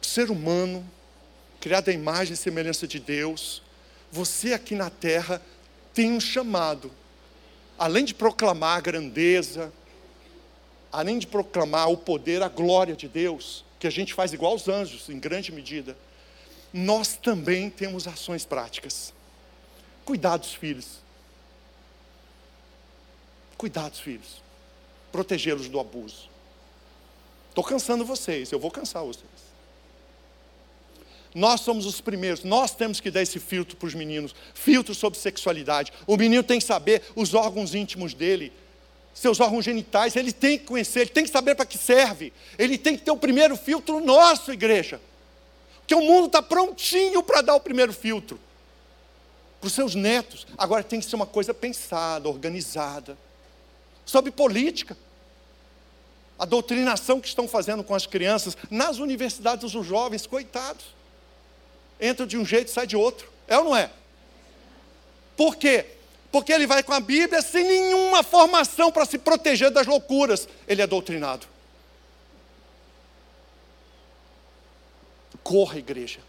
ser 0.00 0.30
humano, 0.30 0.88
criado 1.60 1.88
à 1.88 1.92
imagem 1.92 2.34
e 2.34 2.36
semelhança 2.36 2.86
de 2.86 2.98
Deus, 2.98 3.62
você 4.10 4.52
aqui 4.52 4.74
na 4.74 4.90
terra 4.90 5.42
tem 5.92 6.12
um 6.12 6.20
chamado, 6.20 6.90
além 7.78 8.04
de 8.04 8.14
proclamar 8.14 8.78
a 8.78 8.80
grandeza, 8.80 9.72
além 10.92 11.18
de 11.18 11.26
proclamar 11.26 11.90
o 11.90 11.96
poder, 11.96 12.42
a 12.42 12.48
glória 12.48 12.94
de 12.94 13.08
Deus, 13.08 13.64
que 13.78 13.86
a 13.86 13.90
gente 13.90 14.14
faz 14.14 14.32
igual 14.32 14.52
aos 14.52 14.68
anjos, 14.68 15.08
em 15.08 15.18
grande 15.18 15.52
medida, 15.52 15.96
nós 16.72 17.16
também 17.16 17.70
temos 17.70 18.06
ações 18.06 18.44
práticas. 18.44 19.12
Cuidados, 20.04 20.54
filhos. 20.54 21.00
Cuidados, 23.58 23.98
filhos. 23.98 24.40
Protegê-los 25.10 25.68
do 25.68 25.80
abuso. 25.80 26.30
Estou 27.48 27.64
cansando 27.64 28.04
vocês, 28.04 28.52
eu 28.52 28.60
vou 28.60 28.70
cansar 28.70 29.02
vocês. 29.02 29.26
Nós 31.34 31.60
somos 31.60 31.84
os 31.84 32.00
primeiros, 32.00 32.44
nós 32.44 32.72
temos 32.74 33.00
que 33.00 33.10
dar 33.10 33.20
esse 33.20 33.40
filtro 33.40 33.76
para 33.76 33.88
os 33.88 33.94
meninos 33.94 34.34
filtro 34.54 34.94
sobre 34.94 35.18
sexualidade. 35.18 35.92
O 36.06 36.16
menino 36.16 36.42
tem 36.42 36.60
que 36.60 36.64
saber 36.64 37.02
os 37.16 37.34
órgãos 37.34 37.74
íntimos 37.74 38.14
dele, 38.14 38.52
seus 39.12 39.40
órgãos 39.40 39.64
genitais, 39.64 40.14
ele 40.14 40.32
tem 40.32 40.56
que 40.56 40.64
conhecer, 40.64 41.00
ele 41.00 41.10
tem 41.10 41.24
que 41.24 41.30
saber 41.30 41.56
para 41.56 41.66
que 41.66 41.76
serve. 41.76 42.32
Ele 42.56 42.78
tem 42.78 42.96
que 42.96 43.02
ter 43.02 43.10
o 43.10 43.16
primeiro 43.16 43.56
filtro 43.56 43.98
nosso, 44.00 44.52
igreja. 44.52 45.00
Porque 45.80 45.94
o 45.96 46.00
mundo 46.00 46.26
está 46.26 46.40
prontinho 46.40 47.22
para 47.24 47.42
dar 47.42 47.56
o 47.56 47.60
primeiro 47.60 47.92
filtro 47.92 48.38
para 49.60 49.66
os 49.66 49.72
seus 49.72 49.96
netos. 49.96 50.46
Agora 50.56 50.84
tem 50.84 51.00
que 51.00 51.06
ser 51.06 51.16
uma 51.16 51.26
coisa 51.26 51.52
pensada, 51.52 52.28
organizada 52.28 53.18
sobre 54.08 54.32
política. 54.32 54.96
A 56.38 56.46
doutrinação 56.46 57.20
que 57.20 57.28
estão 57.28 57.46
fazendo 57.46 57.84
com 57.84 57.94
as 57.94 58.06
crianças 58.06 58.56
nas 58.70 58.96
universidades, 58.98 59.74
os 59.74 59.86
jovens, 59.86 60.26
coitados. 60.26 60.86
Entra 62.00 62.26
de 62.26 62.38
um 62.38 62.44
jeito 62.44 62.68
e 62.68 62.70
sai 62.70 62.86
de 62.86 62.96
outro. 62.96 63.30
É 63.46 63.58
ou 63.58 63.64
não 63.64 63.76
é? 63.76 63.90
Por 65.36 65.56
quê? 65.56 65.84
Porque 66.32 66.52
ele 66.52 66.66
vai 66.66 66.82
com 66.82 66.92
a 66.92 67.00
Bíblia 67.00 67.42
sem 67.42 67.64
nenhuma 67.64 68.22
formação 68.22 68.90
para 68.90 69.04
se 69.04 69.18
proteger 69.18 69.70
das 69.70 69.86
loucuras. 69.86 70.48
Ele 70.66 70.80
é 70.80 70.86
doutrinado. 70.86 71.46
Corra, 75.42 75.78
igreja. 75.78 76.20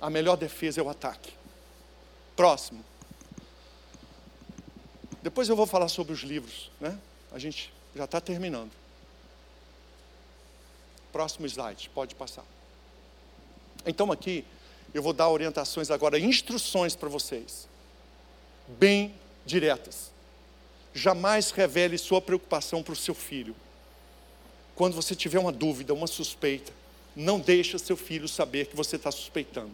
A 0.00 0.08
melhor 0.08 0.36
defesa 0.36 0.80
é 0.80 0.82
o 0.82 0.88
ataque. 0.88 1.32
Próximo. 2.34 2.82
Depois 5.22 5.48
eu 5.48 5.54
vou 5.54 5.66
falar 5.66 5.88
sobre 5.88 6.12
os 6.12 6.20
livros, 6.20 6.70
né? 6.80 6.98
A 7.30 7.38
gente 7.38 7.72
já 7.94 8.04
está 8.04 8.20
terminando. 8.20 8.70
Próximo 11.12 11.46
slide, 11.46 11.88
pode 11.90 12.14
passar. 12.14 12.44
Então 13.86 14.10
aqui 14.10 14.44
eu 14.92 15.02
vou 15.02 15.12
dar 15.12 15.28
orientações 15.28 15.90
agora, 15.90 16.18
instruções 16.18 16.94
para 16.94 17.08
vocês, 17.08 17.68
bem 18.66 19.14
diretas. 19.46 20.10
Jamais 20.94 21.50
revele 21.50 21.96
sua 21.96 22.20
preocupação 22.20 22.82
para 22.82 22.92
o 22.92 22.96
seu 22.96 23.14
filho. 23.14 23.56
Quando 24.74 24.94
você 24.94 25.14
tiver 25.14 25.38
uma 25.38 25.52
dúvida, 25.52 25.94
uma 25.94 26.06
suspeita, 26.06 26.72
não 27.14 27.38
deixa 27.38 27.78
seu 27.78 27.96
filho 27.96 28.28
saber 28.28 28.66
que 28.66 28.76
você 28.76 28.96
está 28.96 29.10
suspeitando. 29.10 29.72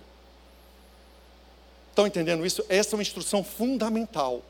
Estão 1.91 2.07
entendendo 2.07 2.47
isso? 2.47 2.65
Essa 2.69 2.95
é 2.95 2.97
uma 2.97 3.03
instrução 3.03 3.43
fundamental. 3.43 4.43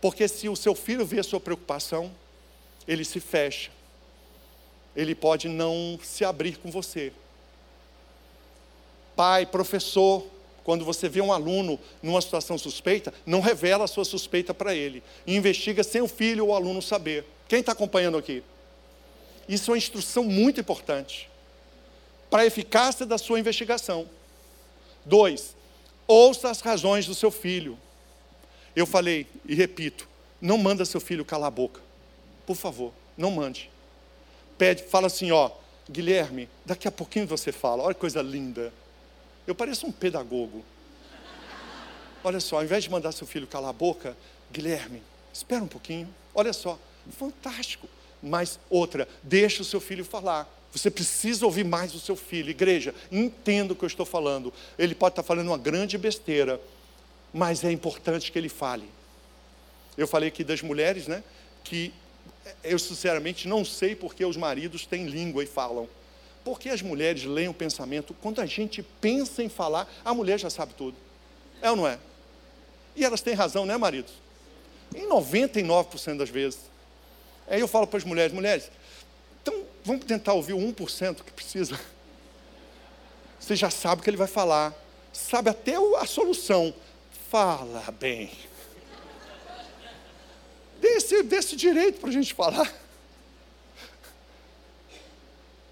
Porque 0.00 0.28
se 0.28 0.48
o 0.48 0.56
seu 0.56 0.74
filho 0.74 1.04
vê 1.04 1.20
a 1.20 1.24
sua 1.24 1.40
preocupação, 1.40 2.10
ele 2.86 3.04
se 3.04 3.20
fecha. 3.20 3.70
Ele 4.94 5.14
pode 5.14 5.48
não 5.48 5.98
se 6.02 6.24
abrir 6.24 6.56
com 6.58 6.70
você. 6.70 7.12
Pai, 9.14 9.44
professor, 9.46 10.24
quando 10.64 10.84
você 10.84 11.08
vê 11.08 11.20
um 11.20 11.32
aluno 11.32 11.78
numa 12.02 12.20
situação 12.20 12.58
suspeita, 12.58 13.12
não 13.24 13.40
revela 13.40 13.84
a 13.84 13.88
sua 13.88 14.04
suspeita 14.04 14.52
para 14.52 14.74
ele. 14.74 15.02
E 15.26 15.34
investiga 15.34 15.82
sem 15.82 16.00
o 16.00 16.08
filho 16.08 16.44
ou 16.44 16.50
o 16.50 16.54
aluno 16.54 16.80
saber. 16.80 17.24
Quem 17.48 17.60
está 17.60 17.72
acompanhando 17.72 18.18
aqui? 18.18 18.42
Isso 19.48 19.70
é 19.70 19.72
uma 19.72 19.78
instrução 19.78 20.24
muito 20.24 20.60
importante 20.60 21.28
para 22.28 22.42
a 22.42 22.46
eficácia 22.46 23.06
da 23.06 23.16
sua 23.16 23.40
investigação. 23.40 24.08
Dois, 25.04 25.56
ouça 26.06 26.50
as 26.50 26.60
razões 26.60 27.06
do 27.06 27.14
seu 27.14 27.30
filho. 27.30 27.78
Eu 28.78 28.86
falei 28.86 29.26
e 29.44 29.56
repito, 29.56 30.08
não 30.40 30.56
manda 30.56 30.84
seu 30.84 31.00
filho 31.00 31.24
calar 31.24 31.48
a 31.48 31.50
boca. 31.50 31.80
Por 32.46 32.54
favor, 32.54 32.92
não 33.16 33.28
mande. 33.28 33.68
Pede, 34.56 34.84
fala 34.84 35.08
assim, 35.08 35.32
ó, 35.32 35.50
Guilherme, 35.90 36.48
daqui 36.64 36.86
a 36.86 36.92
pouquinho 36.92 37.26
você 37.26 37.50
fala. 37.50 37.82
Olha 37.82 37.92
que 37.92 38.00
coisa 38.00 38.22
linda. 38.22 38.72
Eu 39.48 39.54
pareço 39.56 39.84
um 39.84 39.90
pedagogo. 39.90 40.64
Olha 42.22 42.38
só, 42.38 42.58
ao 42.58 42.62
invés 42.62 42.84
de 42.84 42.90
mandar 42.90 43.10
seu 43.10 43.26
filho 43.26 43.48
calar 43.48 43.70
a 43.70 43.72
boca, 43.72 44.16
Guilherme, 44.52 45.02
espera 45.32 45.64
um 45.64 45.66
pouquinho. 45.68 46.08
Olha 46.32 46.52
só, 46.52 46.78
fantástico. 47.18 47.88
Mas 48.22 48.60
outra, 48.70 49.08
deixa 49.24 49.62
o 49.62 49.64
seu 49.64 49.80
filho 49.80 50.04
falar. 50.04 50.48
Você 50.70 50.88
precisa 50.88 51.44
ouvir 51.44 51.64
mais 51.64 51.96
o 51.96 51.98
seu 51.98 52.14
filho. 52.14 52.50
Igreja, 52.50 52.94
entenda 53.10 53.72
o 53.72 53.76
que 53.76 53.84
eu 53.84 53.88
estou 53.88 54.06
falando. 54.06 54.54
Ele 54.78 54.94
pode 54.94 55.14
estar 55.14 55.24
falando 55.24 55.48
uma 55.48 55.58
grande 55.58 55.98
besteira, 55.98 56.60
mas 57.32 57.64
é 57.64 57.70
importante 57.70 58.32
que 58.32 58.38
ele 58.38 58.48
fale. 58.48 58.88
Eu 59.96 60.06
falei 60.06 60.28
aqui 60.28 60.44
das 60.44 60.62
mulheres, 60.62 61.06
né? 61.06 61.22
Que 61.64 61.92
eu 62.62 62.78
sinceramente 62.78 63.48
não 63.48 63.64
sei 63.64 63.94
porque 63.94 64.24
os 64.24 64.36
maridos 64.36 64.86
têm 64.86 65.06
língua 65.06 65.42
e 65.42 65.46
falam. 65.46 65.88
Porque 66.44 66.68
as 66.68 66.80
mulheres 66.80 67.24
leem 67.24 67.48
o 67.48 67.54
pensamento. 67.54 68.14
Quando 68.22 68.40
a 68.40 68.46
gente 68.46 68.82
pensa 68.82 69.42
em 69.42 69.48
falar, 69.48 69.88
a 70.04 70.14
mulher 70.14 70.38
já 70.38 70.48
sabe 70.48 70.72
tudo. 70.74 70.96
É 71.60 71.70
ou 71.70 71.76
não 71.76 71.86
é? 71.86 71.98
E 72.94 73.04
elas 73.04 73.20
têm 73.20 73.34
razão, 73.34 73.66
né, 73.66 73.76
maridos? 73.76 74.12
Em 74.94 75.08
99% 75.08 76.16
das 76.16 76.30
vezes. 76.30 76.60
Aí 77.46 77.60
eu 77.60 77.68
falo 77.68 77.86
para 77.86 77.98
as 77.98 78.04
mulheres: 78.04 78.32
mulheres, 78.32 78.70
então 79.42 79.64
vamos 79.84 80.04
tentar 80.04 80.32
ouvir 80.32 80.52
o 80.52 80.58
1% 80.58 81.22
que 81.22 81.32
precisa. 81.32 81.78
Você 83.38 83.56
já 83.56 83.70
sabe 83.70 84.00
o 84.00 84.04
que 84.04 84.10
ele 84.10 84.16
vai 84.16 84.26
falar, 84.26 84.74
sabe 85.12 85.50
até 85.50 85.74
a 85.74 86.06
solução. 86.06 86.74
Fala 87.30 87.84
bem. 88.00 88.30
Desse, 90.80 91.22
desse 91.22 91.56
direito 91.56 92.00
para 92.00 92.08
a 92.08 92.12
gente 92.12 92.32
falar. 92.32 92.72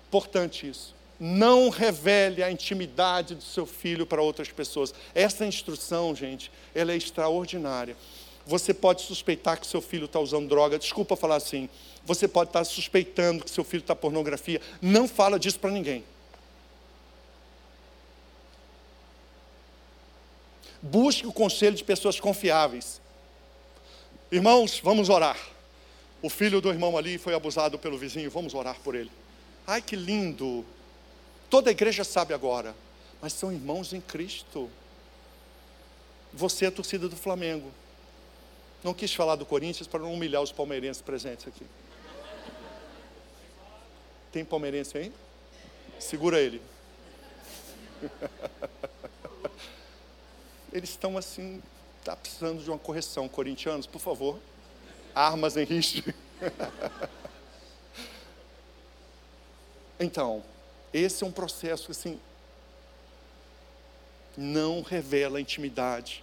Importante 0.09 0.69
isso. 0.69 0.95
Não 1.19 1.71
revele 1.71 2.43
a 2.43 2.51
intimidade 2.51 3.35
do 3.35 3.43
seu 3.43 3.65
filho 3.65 4.05
para 4.05 4.21
outras 4.21 4.51
pessoas. 4.51 4.93
Essa 5.15 5.47
instrução, 5.47 6.15
gente, 6.15 6.53
ela 6.75 6.93
é 6.93 6.97
extraordinária. 6.97 7.97
Você 8.45 8.75
pode 8.75 9.03
suspeitar 9.03 9.59
que 9.59 9.67
seu 9.67 9.81
filho 9.81 10.05
está 10.05 10.21
usando 10.21 10.49
droga. 10.49 10.79
Desculpa 10.79 11.17
falar 11.17 11.37
assim. 11.37 11.71
Você 12.05 12.29
pode 12.29 12.51
estar 12.51 12.65
suspeitando 12.65 13.43
que 13.43 13.51
seu 13.51 13.65
filho 13.65 13.81
está 13.81 13.97
pornografia. 13.97 14.61
Não 14.83 15.09
fala 15.09 15.39
disso 15.39 15.59
para 15.59 15.71
ninguém. 15.71 16.05
Busque 20.83 21.27
o 21.27 21.33
conselho 21.33 21.77
de 21.77 21.85
pessoas 21.85 22.21
confiáveis. 22.21 23.01
Irmãos, 24.31 24.81
vamos 24.83 25.09
orar. 25.09 25.39
O 26.23 26.29
filho 26.29 26.61
do 26.61 26.69
irmão 26.69 26.97
ali 26.97 27.19
foi 27.19 27.35
abusado 27.35 27.79
pelo 27.79 27.97
vizinho, 27.97 28.31
vamos 28.31 28.55
orar 28.55 28.79
por 28.81 28.95
ele. 28.95 29.11
Ai 29.67 29.81
que 29.81 29.97
lindo! 29.97 30.65
Toda 31.49 31.71
a 31.71 31.73
igreja 31.73 32.03
sabe 32.03 32.35
agora, 32.35 32.75
mas 33.21 33.33
são 33.33 33.53
irmãos 33.53 33.93
em 33.93 34.01
Cristo. 34.01 34.71
Você 36.33 36.65
é 36.65 36.69
a 36.69 36.73
torcida 36.73 37.09
do 37.09 37.17
Flamengo. 37.17 37.71
Não 38.83 38.93
quis 38.93 39.15
falar 39.15 39.37
do 39.37 39.47
Corinthians 39.47 39.87
para 39.87 40.01
não 40.01 40.13
humilhar 40.13 40.43
os 40.43 40.53
palmeirenses 40.53 41.03
presentes 41.03 41.47
aqui. 41.47 41.65
Tem 44.33 44.45
palmeirense 44.45 44.99
aí? 44.99 45.13
Segura 45.99 46.41
ele. 46.41 46.61
Eles 50.77 50.91
estão 50.91 51.17
assim, 51.17 51.63
está 52.01 52.15
precisando 52.15 52.63
de 52.63 52.69
uma 52.69 52.79
correção. 52.79 53.27
Corintianos, 53.31 53.87
por 53.87 53.99
favor. 53.99 54.39
Armas 55.15 55.57
em 55.57 55.65
risco. 55.65 56.13
então, 59.99 60.45
esse 60.93 61.25
é 61.25 61.27
um 61.27 61.33
processo 61.33 61.91
assim. 61.91 62.21
Não 64.37 64.83
revela 64.83 65.39
a 65.39 65.41
intimidade 65.41 66.23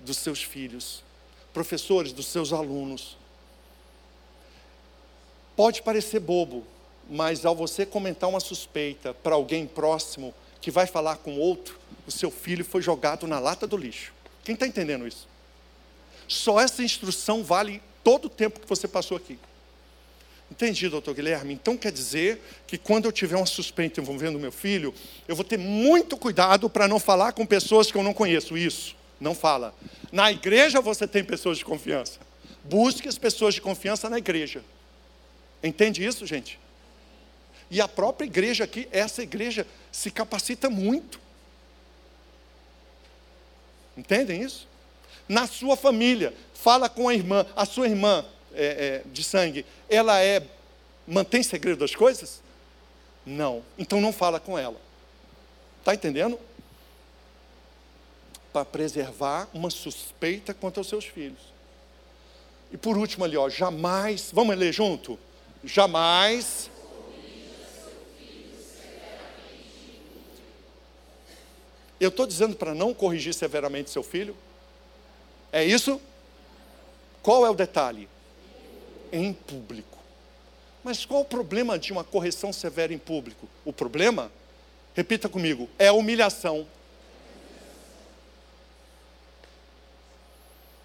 dos 0.00 0.16
seus 0.16 0.42
filhos 0.42 1.04
professores, 1.52 2.12
dos 2.12 2.26
seus 2.26 2.52
alunos. 2.52 3.16
Pode 5.54 5.82
parecer 5.82 6.18
bobo, 6.18 6.66
mas 7.08 7.46
ao 7.46 7.54
você 7.54 7.86
comentar 7.86 8.28
uma 8.28 8.40
suspeita 8.40 9.14
para 9.14 9.36
alguém 9.36 9.68
próximo 9.68 10.34
que 10.60 10.70
vai 10.70 10.86
falar 10.86 11.18
com 11.18 11.38
outro, 11.38 11.78
o 12.06 12.10
seu 12.10 12.30
filho 12.30 12.64
foi 12.64 12.82
jogado 12.82 13.26
na 13.26 13.38
lata 13.38 13.66
do 13.66 13.76
lixo. 13.76 14.12
Quem 14.44 14.54
está 14.54 14.66
entendendo 14.66 15.06
isso? 15.06 15.28
Só 16.26 16.60
essa 16.60 16.82
instrução 16.82 17.44
vale 17.44 17.82
todo 18.02 18.26
o 18.26 18.30
tempo 18.30 18.60
que 18.60 18.68
você 18.68 18.88
passou 18.88 19.16
aqui. 19.16 19.38
Entendi, 20.50 20.88
doutor 20.88 21.14
Guilherme. 21.14 21.54
Então 21.54 21.76
quer 21.76 21.90
dizer 21.90 22.38
que 22.66 22.76
quando 22.76 23.06
eu 23.06 23.12
tiver 23.12 23.36
uma 23.36 23.46
suspeita 23.46 24.00
envolvendo 24.00 24.38
meu 24.38 24.52
filho, 24.52 24.94
eu 25.26 25.34
vou 25.34 25.44
ter 25.44 25.58
muito 25.58 26.16
cuidado 26.16 26.68
para 26.68 26.86
não 26.86 27.00
falar 27.00 27.32
com 27.32 27.46
pessoas 27.46 27.90
que 27.90 27.96
eu 27.96 28.02
não 28.02 28.12
conheço. 28.12 28.56
Isso. 28.56 28.94
Não 29.18 29.34
fala. 29.34 29.74
Na 30.10 30.30
igreja 30.30 30.80
você 30.80 31.06
tem 31.06 31.24
pessoas 31.24 31.56
de 31.56 31.64
confiança. 31.64 32.18
Busque 32.64 33.08
as 33.08 33.16
pessoas 33.16 33.54
de 33.54 33.60
confiança 33.60 34.10
na 34.10 34.18
igreja. 34.18 34.62
Entende 35.62 36.04
isso, 36.04 36.26
gente? 36.26 36.58
E 37.70 37.80
a 37.80 37.88
própria 37.88 38.26
igreja 38.26 38.64
aqui, 38.64 38.86
essa 38.92 39.22
igreja 39.22 39.66
se 39.90 40.10
capacita 40.10 40.68
muito. 40.68 41.18
Entendem 43.96 44.42
isso? 44.42 44.66
Na 45.28 45.46
sua 45.46 45.76
família, 45.76 46.34
fala 46.54 46.88
com 46.88 47.08
a 47.08 47.14
irmã, 47.14 47.46
a 47.54 47.64
sua 47.64 47.86
irmã 47.86 48.24
é, 48.54 48.64
é, 48.64 49.02
de 49.10 49.22
sangue, 49.22 49.64
ela 49.88 50.20
é 50.20 50.42
mantém 51.06 51.42
segredo 51.42 51.78
das 51.78 51.94
coisas? 51.94 52.42
Não. 53.24 53.62
Então 53.78 54.00
não 54.00 54.12
fala 54.12 54.40
com 54.40 54.58
ela. 54.58 54.80
Está 55.80 55.94
entendendo? 55.94 56.38
para 58.52 58.64
preservar 58.64 59.48
uma 59.54 59.70
suspeita 59.70 60.52
contra 60.52 60.80
os 60.80 60.88
seus 60.88 61.06
filhos. 61.06 61.40
E 62.70 62.76
por 62.76 62.96
último 62.96 63.24
ali, 63.24 63.36
ó, 63.36 63.48
jamais, 63.48 64.30
vamos 64.32 64.56
ler 64.56 64.72
junto? 64.72 65.18
Jamais 65.64 66.70
Eu 72.02 72.08
estou 72.08 72.26
dizendo 72.26 72.56
para 72.56 72.74
não 72.74 72.92
corrigir 72.92 73.32
severamente 73.32 73.88
seu 73.88 74.02
filho? 74.02 74.36
É 75.52 75.64
isso? 75.64 76.00
Qual 77.22 77.46
é 77.46 77.50
o 77.50 77.54
detalhe? 77.54 78.08
Em 79.12 79.32
público. 79.32 79.98
Mas 80.82 81.04
qual 81.04 81.20
o 81.20 81.24
problema 81.24 81.78
de 81.78 81.92
uma 81.92 82.02
correção 82.02 82.52
severa 82.52 82.92
em 82.92 82.98
público? 82.98 83.48
O 83.64 83.72
problema, 83.72 84.32
repita 84.94 85.28
comigo, 85.28 85.68
é 85.78 85.88
a 85.88 85.92
humilhação. 85.92 86.66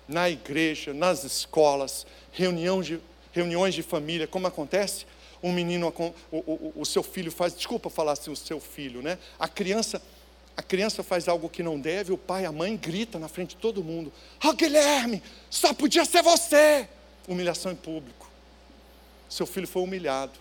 na 0.08 0.30
igreja, 0.30 0.94
nas 0.94 1.26
escolas, 1.26 2.08
reunião 2.32 2.82
de, 2.82 2.98
reuniões 3.34 3.76
de 3.76 3.84
família, 3.84 4.26
como 4.26 4.48
acontece? 4.48 5.06
Um 5.44 5.52
menino, 5.52 5.94
o, 6.32 6.38
o, 6.38 6.74
o 6.78 6.86
seu 6.86 7.04
filho 7.04 7.32
faz, 7.32 7.54
desculpa 7.54 7.90
falar 7.90 8.14
assim, 8.14 8.32
o 8.32 8.36
seu 8.36 8.60
filho, 8.60 9.02
né? 9.02 9.20
A 9.38 9.48
criança, 9.50 10.02
a 10.58 10.64
criança 10.64 11.04
faz 11.04 11.28
algo 11.28 11.48
que 11.48 11.62
não 11.62 11.80
deve, 11.80 12.12
o 12.12 12.18
pai, 12.18 12.44
a 12.44 12.52
mãe 12.52 12.76
grita 12.76 13.20
na 13.20 13.28
frente 13.28 13.52
de 13.52 13.58
todo 13.58 13.84
mundo: 13.84 14.12
Ah, 14.42 14.50
oh, 14.50 14.54
Guilherme, 14.54 15.22
só 15.52 15.72
podia 15.72 16.04
ser 16.04 16.24
você! 16.24 16.90
Humilhação 17.28 17.72
em 17.72 17.76
público. 17.76 18.28
Seu 19.30 19.46
filho 19.46 19.68
foi 19.68 19.84
humilhado. 19.84 20.34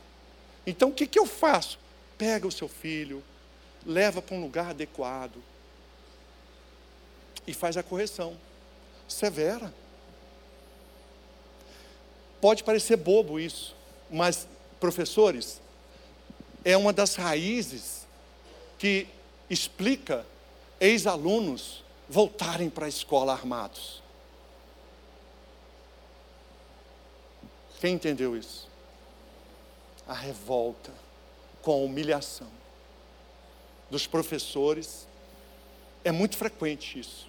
Então 0.66 0.88
o 0.88 0.92
que, 0.92 1.06
que 1.06 1.18
eu 1.18 1.26
faço? 1.26 1.78
Pega 2.16 2.46
o 2.46 2.52
seu 2.52 2.66
filho, 2.66 3.22
leva 3.84 4.22
para 4.22 4.34
um 4.34 4.40
lugar 4.40 4.70
adequado 4.70 5.42
e 7.46 7.52
faz 7.52 7.76
a 7.76 7.82
correção 7.82 8.34
severa. 9.06 9.72
Pode 12.40 12.64
parecer 12.64 12.96
bobo 12.96 13.38
isso, 13.38 13.76
mas, 14.10 14.48
professores, 14.80 15.60
é 16.64 16.76
uma 16.76 16.92
das 16.92 17.16
raízes 17.16 18.06
que 18.78 19.06
explica 19.48 20.26
ex-alunos 20.80 21.84
voltarem 22.08 22.70
para 22.70 22.86
a 22.86 22.88
escola 22.88 23.32
armados. 23.32 24.02
Quem 27.80 27.94
entendeu 27.94 28.36
isso? 28.36 28.68
A 30.06 30.14
revolta 30.14 30.92
com 31.62 31.72
a 31.72 31.76
humilhação 31.76 32.48
dos 33.90 34.06
professores. 34.06 35.06
É 36.04 36.12
muito 36.12 36.36
frequente 36.36 36.98
isso. 36.98 37.26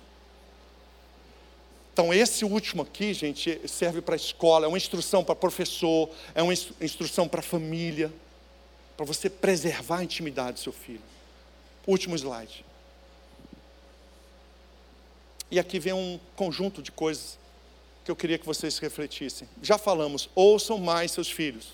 Então, 1.91 2.13
esse 2.13 2.45
último 2.45 2.83
aqui, 2.83 3.11
gente, 3.11 3.59
serve 3.67 4.01
para 4.01 4.13
a 4.13 4.15
escola, 4.15 4.65
é 4.65 4.67
uma 4.67 4.77
instrução 4.77 5.23
para 5.23 5.33
professor, 5.33 6.09
é 6.35 6.43
uma 6.43 6.53
instrução 6.53 7.27
para 7.27 7.39
a 7.39 7.43
família, 7.43 8.13
para 8.95 9.03
você 9.03 9.31
preservar 9.31 9.97
a 9.97 10.03
intimidade 10.03 10.53
do 10.53 10.59
seu 10.59 10.71
filho. 10.71 11.01
Último 11.87 12.15
slide. 12.15 12.63
E 15.49 15.57
aqui 15.59 15.79
vem 15.79 15.93
um 15.93 16.19
conjunto 16.35 16.81
de 16.83 16.91
coisas 16.91 17.39
que 18.03 18.11
eu 18.11 18.15
queria 18.15 18.37
que 18.37 18.45
vocês 18.45 18.77
refletissem. 18.77 19.47
Já 19.61 19.77
falamos, 19.77 20.29
ouçam 20.35 20.77
mais 20.77 21.11
seus 21.11 21.31
filhos. 21.31 21.69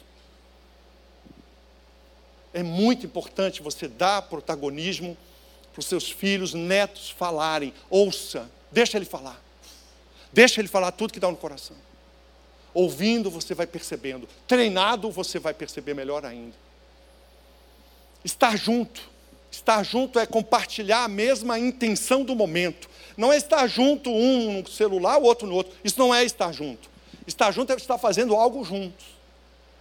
É 2.53 2.61
muito 2.61 3.05
importante 3.05 3.64
você 3.64 3.88
dar 3.88 4.22
protagonismo 4.24 5.18
para 5.74 5.80
os 5.80 5.88
seus 5.88 6.09
filhos, 6.09 6.53
netos 6.53 7.09
falarem. 7.09 7.74
Ouça, 7.89 8.49
deixa 8.72 8.97
ele 8.97 9.05
falar. 9.05 9.41
Deixa 10.32 10.61
ele 10.61 10.68
falar 10.68 10.91
tudo 10.91 11.14
que 11.14 11.20
dá 11.20 11.30
no 11.30 11.38
coração. 11.38 11.76
Ouvindo, 12.74 13.30
você 13.30 13.55
vai 13.55 13.66
percebendo. 13.66 14.28
Treinado, 14.47 15.09
você 15.11 15.39
vai 15.39 15.53
perceber 15.53 15.95
melhor 15.95 16.26
ainda. 16.26 16.55
Estar 18.24 18.55
junto. 18.55 19.12
Estar 19.53 19.83
junto 19.83 20.17
é 20.17 20.25
compartilhar 20.25 21.03
a 21.03 21.07
mesma 21.07 21.59
intenção 21.59 22.23
do 22.23 22.35
momento. 22.35 22.89
Não 23.15 23.31
é 23.31 23.37
estar 23.37 23.67
junto 23.67 24.09
um 24.09 24.61
no 24.61 24.67
celular, 24.67 25.19
o 25.19 25.23
outro 25.25 25.47
no 25.47 25.53
outro. 25.53 25.71
Isso 25.83 25.99
não 25.99 26.13
é 26.13 26.23
estar 26.23 26.51
junto. 26.51 26.89
Estar 27.27 27.51
junto 27.51 27.71
é 27.71 27.75
estar 27.75 27.99
fazendo 27.99 28.35
algo 28.35 28.63
juntos. 28.63 29.05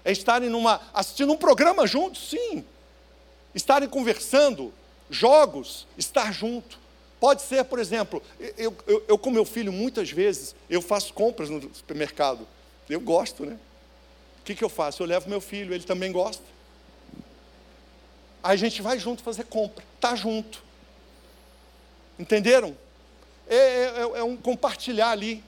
É 0.04 0.12
estarem 0.12 0.50
numa, 0.50 0.78
assistindo 0.92 1.32
um 1.32 1.38
programa 1.38 1.86
juntos, 1.86 2.28
sim. 2.28 2.62
Estarem 3.54 3.88
conversando, 3.88 4.74
jogos, 5.08 5.86
estar 5.96 6.30
junto. 6.34 6.78
Pode 7.18 7.40
ser, 7.40 7.64
por 7.64 7.78
exemplo, 7.78 8.22
eu, 8.58 8.76
eu, 8.86 9.04
eu, 9.08 9.16
com 9.16 9.30
meu 9.30 9.46
filho, 9.46 9.72
muitas 9.72 10.10
vezes, 10.10 10.54
eu 10.68 10.82
faço 10.82 11.14
compras 11.14 11.48
no 11.48 11.62
supermercado. 11.74 12.46
Eu 12.90 13.00
gosto, 13.00 13.46
né? 13.46 13.58
O 14.38 14.44
que, 14.44 14.54
que 14.54 14.62
eu 14.62 14.68
faço? 14.68 15.02
Eu 15.02 15.06
levo 15.06 15.30
meu 15.30 15.40
filho, 15.40 15.72
ele 15.72 15.84
também 15.84 16.12
gosta. 16.12 16.44
Aí 18.43 18.55
a 18.55 18.57
gente 18.57 18.82
vai 18.82 18.99
junto 18.99 19.22
fazer 19.22 19.45
compra, 19.45 19.84
tá 20.01 20.16
junto. 20.16 20.62
Entenderam? 22.18 22.76
É, 23.49 23.57
é, 23.57 23.95
é, 23.97 24.18
é 24.18 24.24
um 24.24 24.36
compartilhar 24.36 25.11
ali. 25.11 25.43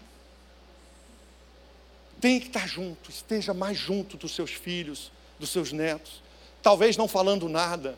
Tem 2.20 2.40
que 2.40 2.46
estar 2.46 2.66
junto, 2.66 3.10
esteja 3.10 3.52
mais 3.52 3.76
junto 3.76 4.16
dos 4.16 4.34
seus 4.34 4.50
filhos, 4.52 5.10
dos 5.38 5.50
seus 5.50 5.72
netos. 5.72 6.22
Talvez 6.62 6.96
não 6.96 7.06
falando 7.06 7.48
nada, 7.48 7.96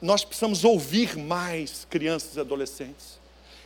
nós 0.00 0.24
precisamos 0.24 0.64
ouvir 0.64 1.16
mais 1.16 1.86
crianças 1.88 2.36
e 2.36 2.40
adolescentes. 2.40 3.18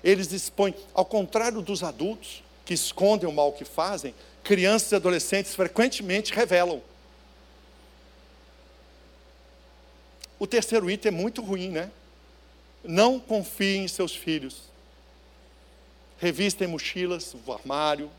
Eles 0.05 0.31
expõem, 0.33 0.75
ao 0.95 1.05
contrário 1.05 1.61
dos 1.61 1.83
adultos, 1.83 2.45
que 2.65 2.75
escondem 2.75 3.29
o 3.29 3.33
mal 3.33 3.53
que 3.53 3.65
fazem, 3.65 4.15
crianças 4.45 4.93
e 4.93 4.97
adolescentes 4.97 5.55
frequentemente 5.55 6.33
revelam. 6.33 6.81
O 10.39 10.47
terceiro 10.47 10.91
item 10.91 11.09
é 11.09 11.13
muito 11.13 11.43
ruim, 11.43 11.71
né? 11.71 11.91
Não 12.85 13.19
confiem 13.19 13.85
em 13.85 13.89
seus 13.89 14.15
filhos. 14.15 14.63
Revistem 16.19 16.69
mochilas, 16.69 17.35
o 17.47 17.53
armário. 17.53 18.11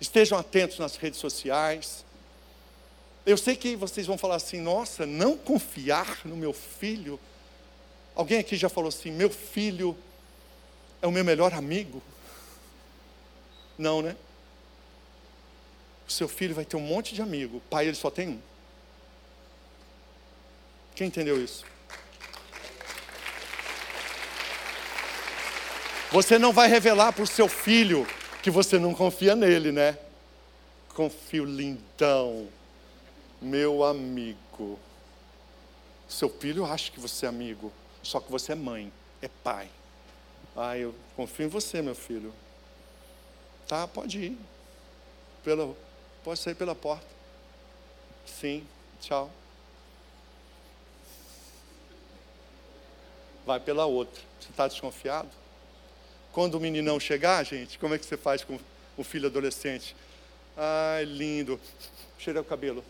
Estejam 0.00 0.38
atentos 0.38 0.78
nas 0.78 0.96
redes 0.96 1.18
sociais. 1.18 2.04
Eu 3.24 3.36
sei 3.36 3.56
que 3.56 3.74
vocês 3.74 4.06
vão 4.06 4.16
falar 4.16 4.36
assim: 4.36 4.60
nossa, 4.60 5.06
não 5.06 5.36
confiar 5.36 6.20
no 6.24 6.36
meu 6.36 6.52
filho. 6.52 7.18
Alguém 8.14 8.38
aqui 8.38 8.56
já 8.56 8.68
falou 8.68 8.88
assim: 8.88 9.10
meu 9.10 9.30
filho 9.30 9.96
é 11.02 11.06
o 11.06 11.12
meu 11.12 11.24
melhor 11.24 11.52
amigo? 11.54 12.02
Não, 13.78 14.00
né? 14.00 14.16
O 16.08 16.12
seu 16.12 16.28
filho 16.28 16.54
vai 16.54 16.64
ter 16.64 16.76
um 16.76 16.80
monte 16.80 17.14
de 17.14 17.20
amigo, 17.20 17.60
pai 17.68 17.86
ele 17.86 17.96
só 17.96 18.10
tem 18.10 18.28
um. 18.28 18.40
Quem 20.96 21.06
entendeu 21.06 21.40
isso? 21.42 21.64
Você 26.10 26.38
não 26.38 26.52
vai 26.52 26.68
revelar 26.68 27.12
para 27.12 27.22
o 27.22 27.26
seu 27.26 27.46
filho 27.48 28.06
que 28.42 28.50
você 28.50 28.78
não 28.78 28.94
confia 28.94 29.36
nele, 29.36 29.70
né? 29.70 29.98
Confio 30.94 31.44
lindão 31.44 32.48
meu 33.40 33.84
amigo. 33.84 34.78
Seu 36.08 36.30
filho 36.30 36.64
acha 36.64 36.90
que 36.90 36.98
você 36.98 37.26
é 37.26 37.28
amigo, 37.28 37.72
só 38.02 38.18
que 38.18 38.30
você 38.30 38.52
é 38.52 38.54
mãe, 38.54 38.92
é 39.20 39.28
pai. 39.28 39.68
Ah, 40.56 40.78
eu 40.78 40.94
confio 41.14 41.46
em 41.46 41.48
você, 41.48 41.82
meu 41.82 41.94
filho. 41.94 42.32
Tá, 43.68 43.86
pode 43.86 44.18
ir. 44.18 44.38
Pela, 45.44 45.76
pode 46.24 46.40
sair 46.40 46.54
pela 46.54 46.74
porta. 46.74 47.06
Sim, 48.24 48.66
tchau. 49.00 49.30
Vai 53.46 53.60
pela 53.60 53.86
outra. 53.86 54.20
Você 54.40 54.50
está 54.50 54.66
desconfiado? 54.66 55.30
Quando 56.32 56.56
o 56.56 56.60
meninão 56.60 56.98
chegar, 56.98 57.42
gente, 57.44 57.78
como 57.78 57.94
é 57.94 57.98
que 57.98 58.04
você 58.04 58.16
faz 58.16 58.42
com 58.42 58.58
o 58.96 59.04
filho 59.04 59.28
adolescente? 59.28 59.94
Ai, 60.56 61.04
lindo. 61.04 61.60
Cheira 62.18 62.40
o 62.40 62.44
cabelo. 62.44 62.84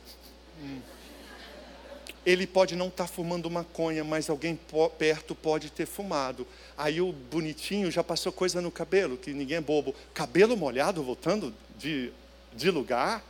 Ele 2.24 2.46
pode 2.46 2.74
não 2.74 2.88
estar 2.88 3.04
tá 3.04 3.08
fumando 3.08 3.50
maconha, 3.50 4.02
mas 4.02 4.30
alguém 4.30 4.58
perto 4.98 5.34
pode 5.34 5.70
ter 5.70 5.86
fumado. 5.86 6.46
Aí 6.76 7.00
o 7.00 7.12
bonitinho 7.12 7.90
já 7.90 8.02
passou 8.02 8.32
coisa 8.32 8.60
no 8.60 8.70
cabelo, 8.70 9.16
que 9.18 9.32
ninguém 9.32 9.58
é 9.58 9.60
bobo. 9.60 9.94
Cabelo 10.14 10.56
molhado 10.56 11.02
voltando 11.02 11.54
de, 11.78 12.10
de 12.54 12.70
lugar? 12.70 13.22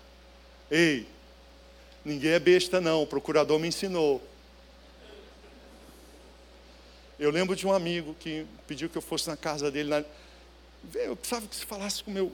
Ei, 0.70 1.06
ninguém 2.04 2.30
é 2.30 2.38
besta 2.38 2.80
não, 2.80 3.02
o 3.02 3.06
procurador 3.06 3.58
me 3.58 3.68
ensinou. 3.68 4.22
Eu 7.18 7.30
lembro 7.30 7.56
de 7.56 7.66
um 7.66 7.72
amigo 7.72 8.14
que 8.20 8.46
pediu 8.66 8.90
que 8.90 8.96
eu 8.96 9.02
fosse 9.02 9.28
na 9.28 9.36
casa 9.36 9.70
dele. 9.70 9.88
Na... 9.88 10.04
Eu 10.94 11.16
precisava 11.16 11.46
que 11.46 11.56
você 11.56 11.64
falasse 11.64 12.04
com 12.04 12.10
meu, 12.10 12.32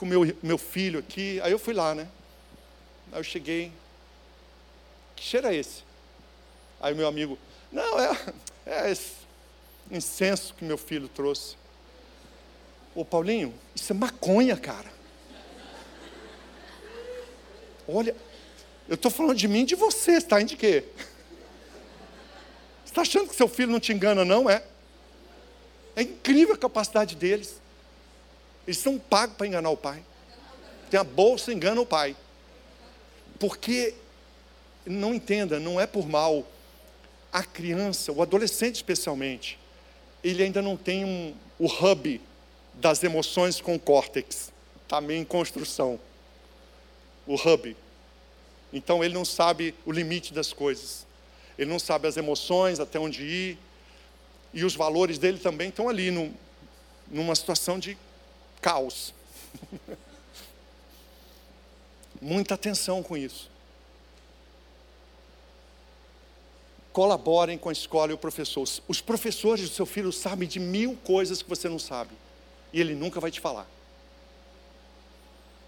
o 0.00 0.04
meu, 0.04 0.36
meu 0.42 0.58
filho 0.58 0.98
aqui. 0.98 1.40
Aí 1.42 1.52
eu 1.52 1.58
fui 1.58 1.72
lá, 1.72 1.94
né? 1.94 2.08
Aí 3.12 3.20
eu 3.20 3.24
cheguei, 3.24 3.72
que 5.14 5.22
cheiro 5.22 5.46
é 5.46 5.54
esse? 5.54 5.84
Aí 6.80 6.94
meu 6.94 7.06
amigo, 7.06 7.38
não, 7.70 7.98
é, 7.98 8.34
é 8.66 8.90
esse 8.90 9.12
incenso 9.90 10.52
que 10.54 10.64
meu 10.64 10.76
filho 10.76 11.08
trouxe. 11.08 11.56
Ô 12.94 13.04
Paulinho, 13.04 13.54
isso 13.74 13.92
é 13.92 13.96
maconha, 13.96 14.56
cara. 14.56 14.92
Olha, 17.86 18.16
eu 18.88 18.94
estou 18.94 19.10
falando 19.10 19.36
de 19.36 19.46
mim 19.46 19.60
e 19.60 19.66
de 19.66 19.74
você, 19.74 20.12
está 20.12 20.40
em 20.40 20.46
de 20.46 20.56
quê? 20.56 20.84
Está 22.94 23.02
achando 23.02 23.26
que 23.26 23.34
seu 23.34 23.48
filho 23.48 23.72
não 23.72 23.80
te 23.80 23.92
engana, 23.92 24.24
não? 24.24 24.48
É? 24.48 24.62
É 25.96 26.02
incrível 26.02 26.54
a 26.54 26.56
capacidade 26.56 27.16
deles. 27.16 27.60
Eles 28.64 28.78
são 28.78 29.00
pagos 29.00 29.36
para 29.36 29.48
enganar 29.48 29.70
o 29.70 29.76
pai. 29.76 30.00
Tem 30.88 31.00
a 31.00 31.02
bolsa, 31.02 31.52
engana 31.52 31.80
o 31.80 31.84
pai. 31.84 32.14
Porque 33.40 33.96
não 34.86 35.12
entenda, 35.12 35.58
não 35.58 35.80
é 35.80 35.88
por 35.88 36.08
mal. 36.08 36.46
A 37.32 37.42
criança, 37.42 38.12
o 38.12 38.22
adolescente 38.22 38.76
especialmente, 38.76 39.58
ele 40.22 40.44
ainda 40.44 40.62
não 40.62 40.76
tem 40.76 41.04
um, 41.04 41.34
o 41.58 41.66
hub 41.66 42.20
das 42.74 43.02
emoções 43.02 43.60
com 43.60 43.74
o 43.74 43.80
córtex. 43.80 44.52
Está 44.84 45.00
meio 45.00 45.20
em 45.20 45.24
construção. 45.24 45.98
O 47.26 47.34
hub. 47.34 47.76
Então 48.72 49.02
ele 49.02 49.14
não 49.14 49.24
sabe 49.24 49.74
o 49.84 49.90
limite 49.90 50.32
das 50.32 50.52
coisas. 50.52 51.04
Ele 51.58 51.70
não 51.70 51.78
sabe 51.78 52.08
as 52.08 52.16
emoções, 52.16 52.80
até 52.80 52.98
onde 52.98 53.22
ir. 53.22 53.58
E 54.52 54.64
os 54.64 54.74
valores 54.74 55.18
dele 55.18 55.38
também 55.38 55.68
estão 55.68 55.88
ali, 55.88 56.10
numa 57.10 57.34
situação 57.34 57.78
de 57.78 57.96
caos. 58.60 59.14
Muita 62.20 62.54
atenção 62.54 63.02
com 63.02 63.16
isso. 63.16 63.50
Colaborem 66.92 67.58
com 67.58 67.68
a 67.68 67.72
escola 67.72 68.12
e 68.12 68.14
o 68.14 68.18
professor. 68.18 68.64
Os 68.86 69.00
professores 69.00 69.68
do 69.68 69.74
seu 69.74 69.84
filho 69.84 70.12
sabem 70.12 70.48
de 70.48 70.60
mil 70.60 70.96
coisas 71.04 71.42
que 71.42 71.48
você 71.48 71.68
não 71.68 71.78
sabe. 71.78 72.14
E 72.72 72.80
ele 72.80 72.94
nunca 72.94 73.20
vai 73.20 73.30
te 73.30 73.40
falar. 73.40 73.66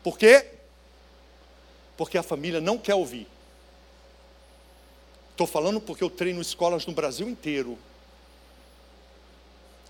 Por 0.03 0.17
quê? 0.17 0.47
Porque 1.97 2.17
a 2.17 2.23
família 2.23 2.61
não 2.61 2.79
quer 2.79 2.95
ouvir. 2.95 3.27
Estou 5.37 5.47
falando 5.47 5.83
porque 5.83 6.03
eu 6.03 6.09
treino 6.09 6.41
escolas 6.41 6.87
no 6.87 6.95
Brasil 6.95 7.29
inteiro. 7.29 7.77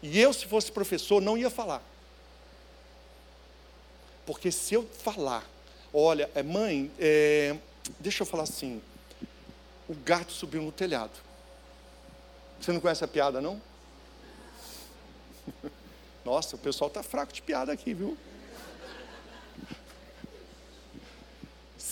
E 0.03 0.19
eu, 0.21 0.33
se 0.33 0.45
fosse 0.45 0.73
professor, 0.73 1.23
não 1.23 1.39
ia 1.39 1.49
falar. 1.49 1.81
Porque 4.27 4.51
se 4.51 4.75
eu 4.75 4.83
falar, 4.85 5.49
olha, 5.95 6.29
é, 6.35 6.43
mãe, 6.43 6.91
é, 6.99 7.57
deixa 8.01 8.25
eu 8.25 8.27
falar 8.27 8.43
assim, 8.43 8.83
o 9.89 9.95
gato 9.95 10.33
subiu 10.33 10.63
no 10.63 10.73
telhado. 10.73 11.13
Você 12.61 12.73
não 12.73 12.81
conhece 12.81 13.05
a 13.05 13.09
piada, 13.09 13.41
não? 13.41 13.63
Nossa, 16.25 16.57
o 16.57 16.59
pessoal 16.59 16.89
está 16.89 17.05
fraco 17.05 17.33
de 17.33 17.41
piada 17.41 17.71
aqui, 17.71 17.95
viu? 17.95 18.19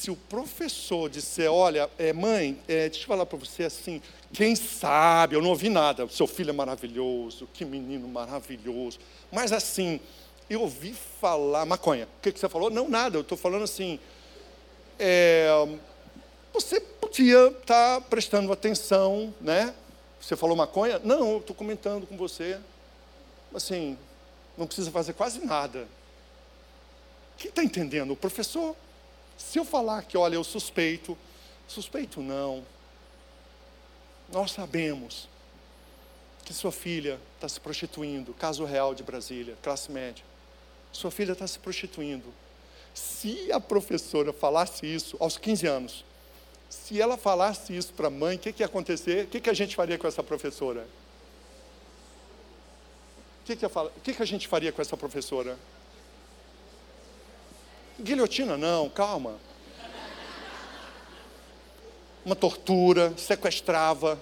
Se 0.05 0.11
o 0.11 0.17
professor 0.17 1.09
disser, 1.09 1.51
olha, 1.51 1.89
é, 1.97 2.13
mãe, 2.13 2.61
é, 2.69 2.91
deixa 2.91 3.05
eu 3.05 3.09
falar 3.09 3.25
para 3.25 3.39
você 3.39 3.63
assim, 3.63 4.03
quem 4.35 4.55
sabe, 4.55 5.35
eu 5.35 5.41
não 5.41 5.49
ouvi 5.49 5.71
nada, 5.71 6.07
seu 6.09 6.27
filho 6.27 6.51
é 6.51 6.53
maravilhoso, 6.53 7.49
que 7.55 7.65
menino 7.65 8.07
maravilhoso, 8.07 8.99
mas 9.33 9.51
assim, 9.51 9.99
eu 10.51 10.61
ouvi 10.61 10.93
falar, 10.93 11.65
maconha, 11.65 12.05
o 12.05 12.21
que, 12.21 12.33
que 12.33 12.39
você 12.39 12.51
falou? 12.51 12.69
Não, 12.69 12.87
nada, 12.87 13.17
eu 13.17 13.23
estou 13.23 13.39
falando 13.39 13.63
assim, 13.63 13.99
é, 14.99 15.49
você 16.53 16.79
podia 16.81 17.47
estar 17.47 17.99
tá 17.99 18.01
prestando 18.03 18.53
atenção, 18.53 19.33
né? 19.41 19.75
Você 20.21 20.37
falou 20.37 20.55
maconha? 20.55 21.01
Não, 21.03 21.33
eu 21.33 21.39
estou 21.39 21.57
comentando 21.57 22.07
com 22.07 22.15
você. 22.15 22.61
Assim, 23.55 23.97
não 24.59 24.67
precisa 24.67 24.91
fazer 24.91 25.15
quase 25.15 25.43
nada. 25.43 25.89
Quem 27.39 27.49
está 27.49 27.65
entendendo? 27.65 28.13
O 28.13 28.17
professor. 28.17 28.77
Se 29.37 29.59
eu 29.59 29.65
falar 29.65 30.03
que, 30.05 30.17
olha, 30.17 30.35
eu 30.37 30.45
suspeito, 30.45 31.17
suspeito 31.67 32.21
não. 32.21 32.65
Nós 34.33 34.53
sabemos 34.53 35.29
que 36.45 36.53
sua 36.53 36.73
filha 36.73 37.19
está 37.35 37.49
se 37.49 37.61
prostituindo, 37.61 38.35
caso 38.35 38.65
real 38.65 38.95
de 38.95 39.03
Brasília, 39.03 39.57
classe 39.63 39.91
média. 39.91 40.25
Sua 40.93 41.11
filha 41.11 41.33
está 41.33 41.47
se 41.47 41.59
prostituindo. 41.59 42.33
Se 42.93 43.51
a 43.51 43.59
professora 43.59 44.33
falasse 44.33 44.87
isso 44.87 45.17
aos 45.19 45.37
15 45.37 45.67
anos, 45.67 46.05
se 46.69 47.01
ela 47.01 47.17
falasse 47.17 47.77
isso 47.77 47.93
para 47.93 48.09
a 48.09 48.11
mãe, 48.11 48.37
o 48.37 48.39
que, 48.39 48.53
que 48.53 48.63
ia 48.63 48.67
acontecer? 48.67 49.25
O 49.25 49.29
que, 49.29 49.41
que 49.41 49.51
a 49.51 49.55
gente 49.55 49.75
faria 49.75 49.99
com 49.99 50.07
essa 50.07 50.23
professora? 50.23 50.87
O 53.43 53.47
que, 53.47 54.15
que, 54.15 54.23
a 54.23 54.25
gente 54.25 54.49
faria 54.49 54.73
com 54.73 54.81
essa 54.81 54.97
professora? 54.97 55.59
Guilhotina 58.01 58.57
não, 58.57 58.89
calma. 58.89 59.39
Uma 62.25 62.35
tortura, 62.35 63.13
sequestrava. 63.17 64.21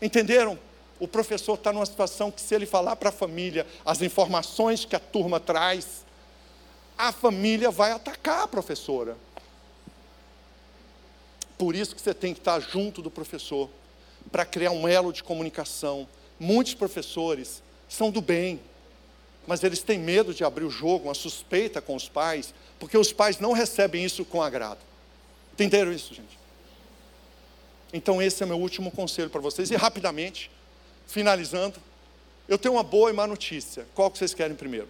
Entenderam? 0.00 0.58
O 1.00 1.06
professor 1.06 1.54
está 1.54 1.72
numa 1.72 1.86
situação 1.86 2.30
que, 2.30 2.40
se 2.40 2.54
ele 2.54 2.66
falar 2.66 2.96
para 2.96 3.10
a 3.10 3.12
família 3.12 3.66
as 3.84 4.02
informações 4.02 4.84
que 4.84 4.96
a 4.96 5.00
turma 5.00 5.38
traz, 5.38 6.04
a 6.96 7.12
família 7.12 7.70
vai 7.70 7.92
atacar 7.92 8.42
a 8.42 8.48
professora. 8.48 9.16
Por 11.56 11.74
isso 11.74 11.94
que 11.94 12.02
você 12.02 12.12
tem 12.12 12.34
que 12.34 12.40
estar 12.40 12.60
junto 12.60 13.00
do 13.00 13.10
professor, 13.10 13.68
para 14.30 14.44
criar 14.44 14.70
um 14.72 14.86
elo 14.86 15.12
de 15.12 15.22
comunicação. 15.22 16.06
Muitos 16.38 16.74
professores 16.74 17.62
são 17.88 18.10
do 18.10 18.20
bem, 18.20 18.60
mas 19.48 19.64
eles 19.64 19.82
têm 19.82 19.98
medo 19.98 20.32
de 20.32 20.44
abrir 20.44 20.64
o 20.64 20.70
jogo, 20.70 21.08
uma 21.08 21.14
suspeita 21.14 21.80
com 21.80 21.96
os 21.96 22.08
pais, 22.08 22.54
porque 22.78 22.96
os 22.96 23.12
pais 23.12 23.40
não 23.40 23.52
recebem 23.52 24.04
isso 24.04 24.24
com 24.24 24.40
agrado. 24.40 24.78
Entenderam 25.54 25.90
isso, 25.92 26.14
gente? 26.14 26.38
Então, 27.92 28.22
esse 28.22 28.42
é 28.42 28.46
meu 28.46 28.58
último 28.58 28.92
conselho 28.92 29.30
para 29.30 29.40
vocês. 29.40 29.70
E 29.70 29.76
rapidamente, 29.76 30.50
finalizando, 31.06 31.80
eu 32.46 32.58
tenho 32.58 32.74
uma 32.74 32.82
boa 32.82 33.10
e 33.10 33.12
má 33.12 33.26
notícia. 33.26 33.86
Qual 33.94 34.10
que 34.10 34.18
vocês 34.18 34.34
querem 34.34 34.54
primeiro? 34.54 34.88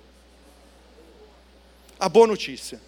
A 1.99 2.09
boa 2.09 2.27
notícia. 2.27 2.81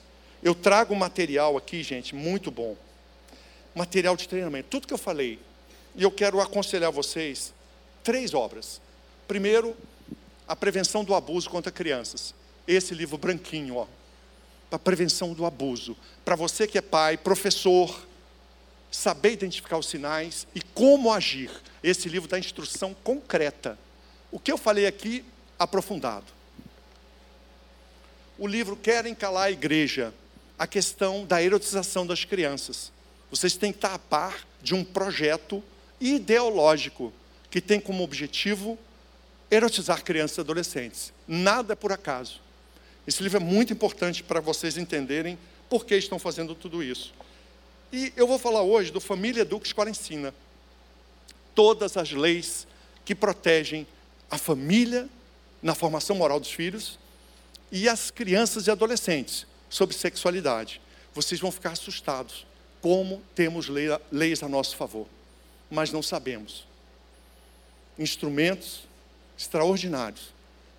Eu 0.43 0.55
trago 0.55 0.95
material 0.95 1.57
aqui, 1.57 1.83
gente, 1.83 2.15
muito 2.15 2.51
bom 2.51 2.77
material 3.75 4.17
de 4.17 4.29
treinamento, 4.29 4.69
tudo 4.69 4.87
que 4.87 4.95
eu 4.95 4.99
falei. 4.99 5.39
E 5.95 6.03
eu 6.03 6.11
quero 6.11 6.41
aconselhar 6.41 6.91
vocês 6.91 7.53
três 8.03 8.35
obras. 8.35 8.81
Primeiro, 9.27 9.77
a 10.51 10.57
prevenção 10.57 11.05
do 11.05 11.15
abuso 11.15 11.49
contra 11.49 11.71
crianças. 11.71 12.35
Esse 12.67 12.93
livro 12.93 13.17
branquinho, 13.17 13.77
ó, 13.77 13.87
para 14.69 14.81
prevenção 14.81 15.33
do 15.33 15.47
abuso. 15.47 15.97
Para 16.25 16.35
você 16.35 16.67
que 16.67 16.77
é 16.77 16.81
pai, 16.81 17.17
professor, 17.17 18.05
saber 18.91 19.31
identificar 19.31 19.79
os 19.79 19.87
sinais 19.87 20.49
e 20.53 20.61
como 20.61 21.13
agir. 21.13 21.53
Esse 21.85 22.09
livro 22.09 22.29
dá 22.29 22.37
instrução 22.37 22.93
concreta. 23.05 23.79
O 24.29 24.41
que 24.41 24.51
eu 24.51 24.59
falei 24.59 24.89
aqui, 24.89 25.25
aprofundado. 25.57 26.27
O 28.37 28.45
livro 28.45 28.75
Querem 28.75 29.15
Calar 29.15 29.45
a 29.45 29.51
Igreja, 29.53 30.13
a 30.59 30.67
questão 30.67 31.25
da 31.25 31.41
erotização 31.41 32.05
das 32.05 32.25
crianças. 32.25 32.91
Vocês 33.31 33.57
têm 33.57 33.71
que 33.71 33.79
estar 33.79 33.95
a 33.95 34.01
par 34.01 34.45
de 34.61 34.75
um 34.75 34.83
projeto 34.83 35.63
ideológico 36.01 37.13
que 37.49 37.61
tem 37.61 37.79
como 37.79 38.03
objetivo 38.03 38.77
erotizar 39.51 40.05
crianças 40.05 40.39
e 40.39 40.41
adolescentes. 40.41 41.13
Nada 41.27 41.73
é 41.73 41.77
por 41.77 41.93
acaso. 41.93 42.41
Esse 43.07 43.23
livro 43.23 43.39
é 43.39 43.41
muito 43.41 43.73
importante 43.73 44.23
para 44.23 44.41
vocês 44.41 44.77
entenderem 44.77 45.39
por 45.69 45.85
que 45.85 45.97
estão 45.97 46.19
fazendo 46.19 46.55
tudo 46.55 46.83
isso. 46.83 47.13
E 47.93 48.13
eu 48.17 48.27
vou 48.27 48.39
falar 48.39 48.63
hoje 48.63 48.93
do 48.93 49.01
Família 49.01 49.43
Educa 49.43 49.67
Escola 49.67 49.91
Ensina. 49.91 50.33
Todas 51.55 51.97
as 51.97 52.13
leis 52.13 52.67
que 53.05 53.15
protegem 53.15 53.87
a 54.31 54.39
família 54.39 55.09
na 55.61 55.75
formação 55.75 56.15
moral 56.15 56.39
dos 56.39 56.53
filhos 56.53 56.99
e 57.73 57.89
as 57.89 58.11
crianças 58.11 58.67
e 58.67 58.71
adolescentes 58.71 59.47
sobre 59.69 59.97
sexualidade. 59.97 60.81
Vocês 61.13 61.41
vão 61.41 61.51
ficar 61.51 61.73
assustados 61.73 62.47
como 62.81 63.23
temos 63.35 63.69
leis 64.11 64.43
a 64.43 64.49
nosso 64.49 64.77
favor, 64.77 65.07
mas 65.71 65.93
não 65.93 66.03
sabemos. 66.03 66.67
Instrumentos 67.99 68.89
extraordinários 69.41 70.35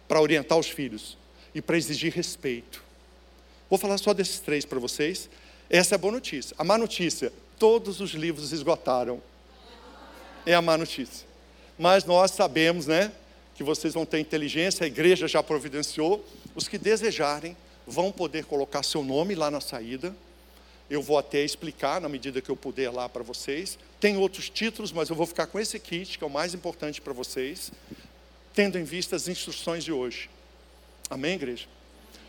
para 0.07 0.21
orientar 0.21 0.57
os 0.57 0.67
filhos 0.67 1.17
e 1.53 1.61
para 1.61 1.77
exigir 1.77 2.13
respeito. 2.13 2.83
Vou 3.67 3.79
falar 3.79 3.97
só 3.97 4.13
desses 4.13 4.39
três 4.39 4.65
para 4.65 4.79
vocês. 4.79 5.27
Essa 5.67 5.95
é 5.95 5.97
a 5.97 5.97
boa 5.97 6.13
notícia. 6.13 6.55
A 6.59 6.63
má 6.63 6.77
notícia: 6.77 7.33
todos 7.57 7.99
os 7.99 8.11
livros 8.11 8.51
esgotaram. 8.51 9.19
É 10.45 10.53
a 10.53 10.61
má 10.61 10.77
notícia. 10.77 11.27
Mas 11.77 12.05
nós 12.05 12.31
sabemos, 12.31 12.85
né, 12.85 13.11
que 13.55 13.63
vocês 13.63 13.95
vão 13.95 14.05
ter 14.05 14.19
inteligência, 14.19 14.83
a 14.83 14.87
igreja 14.87 15.27
já 15.27 15.41
providenciou. 15.41 16.23
Os 16.53 16.67
que 16.67 16.77
desejarem 16.77 17.57
vão 17.87 18.11
poder 18.11 18.45
colocar 18.45 18.83
seu 18.83 19.03
nome 19.03 19.33
lá 19.33 19.49
na 19.49 19.61
saída 19.61 20.15
eu 20.91 21.01
vou 21.01 21.17
até 21.17 21.41
explicar 21.41 22.01
na 22.01 22.09
medida 22.09 22.41
que 22.41 22.49
eu 22.49 22.55
puder 22.55 22.91
lá 22.91 23.07
para 23.07 23.23
vocês. 23.23 23.79
Tem 23.97 24.17
outros 24.17 24.49
títulos, 24.49 24.91
mas 24.91 25.09
eu 25.09 25.15
vou 25.15 25.25
ficar 25.25 25.47
com 25.47 25.57
esse 25.57 25.79
kit, 25.79 26.17
que 26.17 26.23
é 26.23 26.27
o 26.27 26.29
mais 26.29 26.53
importante 26.53 26.99
para 26.99 27.13
vocês, 27.13 27.71
tendo 28.53 28.77
em 28.77 28.83
vista 28.83 29.15
as 29.15 29.27
instruções 29.27 29.83
de 29.83 29.91
hoje. 29.91 30.29
Amém, 31.09 31.33
igreja? 31.33 31.67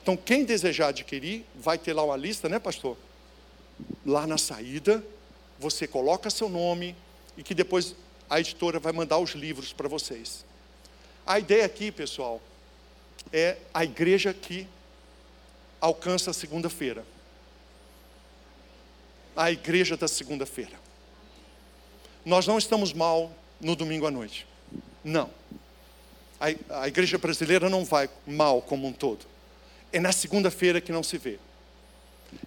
Então, 0.02 0.16
quem 0.16 0.44
desejar 0.44 0.88
adquirir, 0.88 1.44
vai 1.54 1.78
ter 1.78 1.92
lá 1.92 2.02
uma 2.02 2.16
lista, 2.16 2.48
né, 2.48 2.58
pastor? 2.58 2.96
Lá 4.04 4.26
na 4.26 4.38
saída, 4.38 5.04
você 5.58 5.86
coloca 5.86 6.30
seu 6.30 6.48
nome 6.48 6.96
e 7.36 7.42
que 7.42 7.54
depois 7.54 7.94
a 8.28 8.40
editora 8.40 8.78
vai 8.78 8.92
mandar 8.92 9.18
os 9.18 9.30
livros 9.30 9.72
para 9.72 9.88
vocês. 9.88 10.44
A 11.26 11.38
ideia 11.38 11.64
aqui, 11.64 11.92
pessoal, 11.92 12.40
é 13.32 13.56
a 13.72 13.84
igreja 13.84 14.34
que 14.34 14.66
alcança 15.80 16.30
a 16.30 16.34
segunda-feira 16.34 17.04
a 19.36 19.50
igreja 19.50 19.96
da 19.96 20.08
segunda-feira. 20.08 20.80
Nós 22.24 22.46
não 22.46 22.58
estamos 22.58 22.92
mal 22.92 23.32
no 23.60 23.74
domingo 23.74 24.06
à 24.06 24.10
noite. 24.10 24.46
Não. 25.02 25.30
A, 26.70 26.88
igreja 26.88 27.18
brasileira 27.18 27.70
não 27.70 27.84
vai 27.84 28.10
mal 28.26 28.60
como 28.60 28.88
um 28.88 28.92
todo. 28.92 29.24
É 29.92 30.00
na 30.00 30.10
segunda-feira 30.10 30.80
que 30.80 30.90
não 30.90 31.02
se 31.02 31.16
vê. 31.16 31.38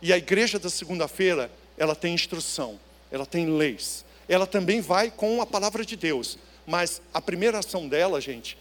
E 0.01 0.11
a 0.11 0.17
igreja 0.17 0.59
da 0.59 0.69
segunda-feira, 0.69 1.49
ela 1.77 1.95
tem 1.95 2.13
instrução, 2.13 2.77
ela 3.09 3.25
tem 3.25 3.49
leis. 3.49 4.03
Ela 4.27 4.45
também 4.45 4.81
vai 4.81 5.09
com 5.09 5.41
a 5.41 5.45
palavra 5.45 5.85
de 5.85 5.95
Deus. 5.95 6.37
Mas 6.67 7.01
a 7.13 7.21
primeira 7.21 7.59
ação 7.59 7.87
dela, 7.87 8.19
gente, 8.19 8.57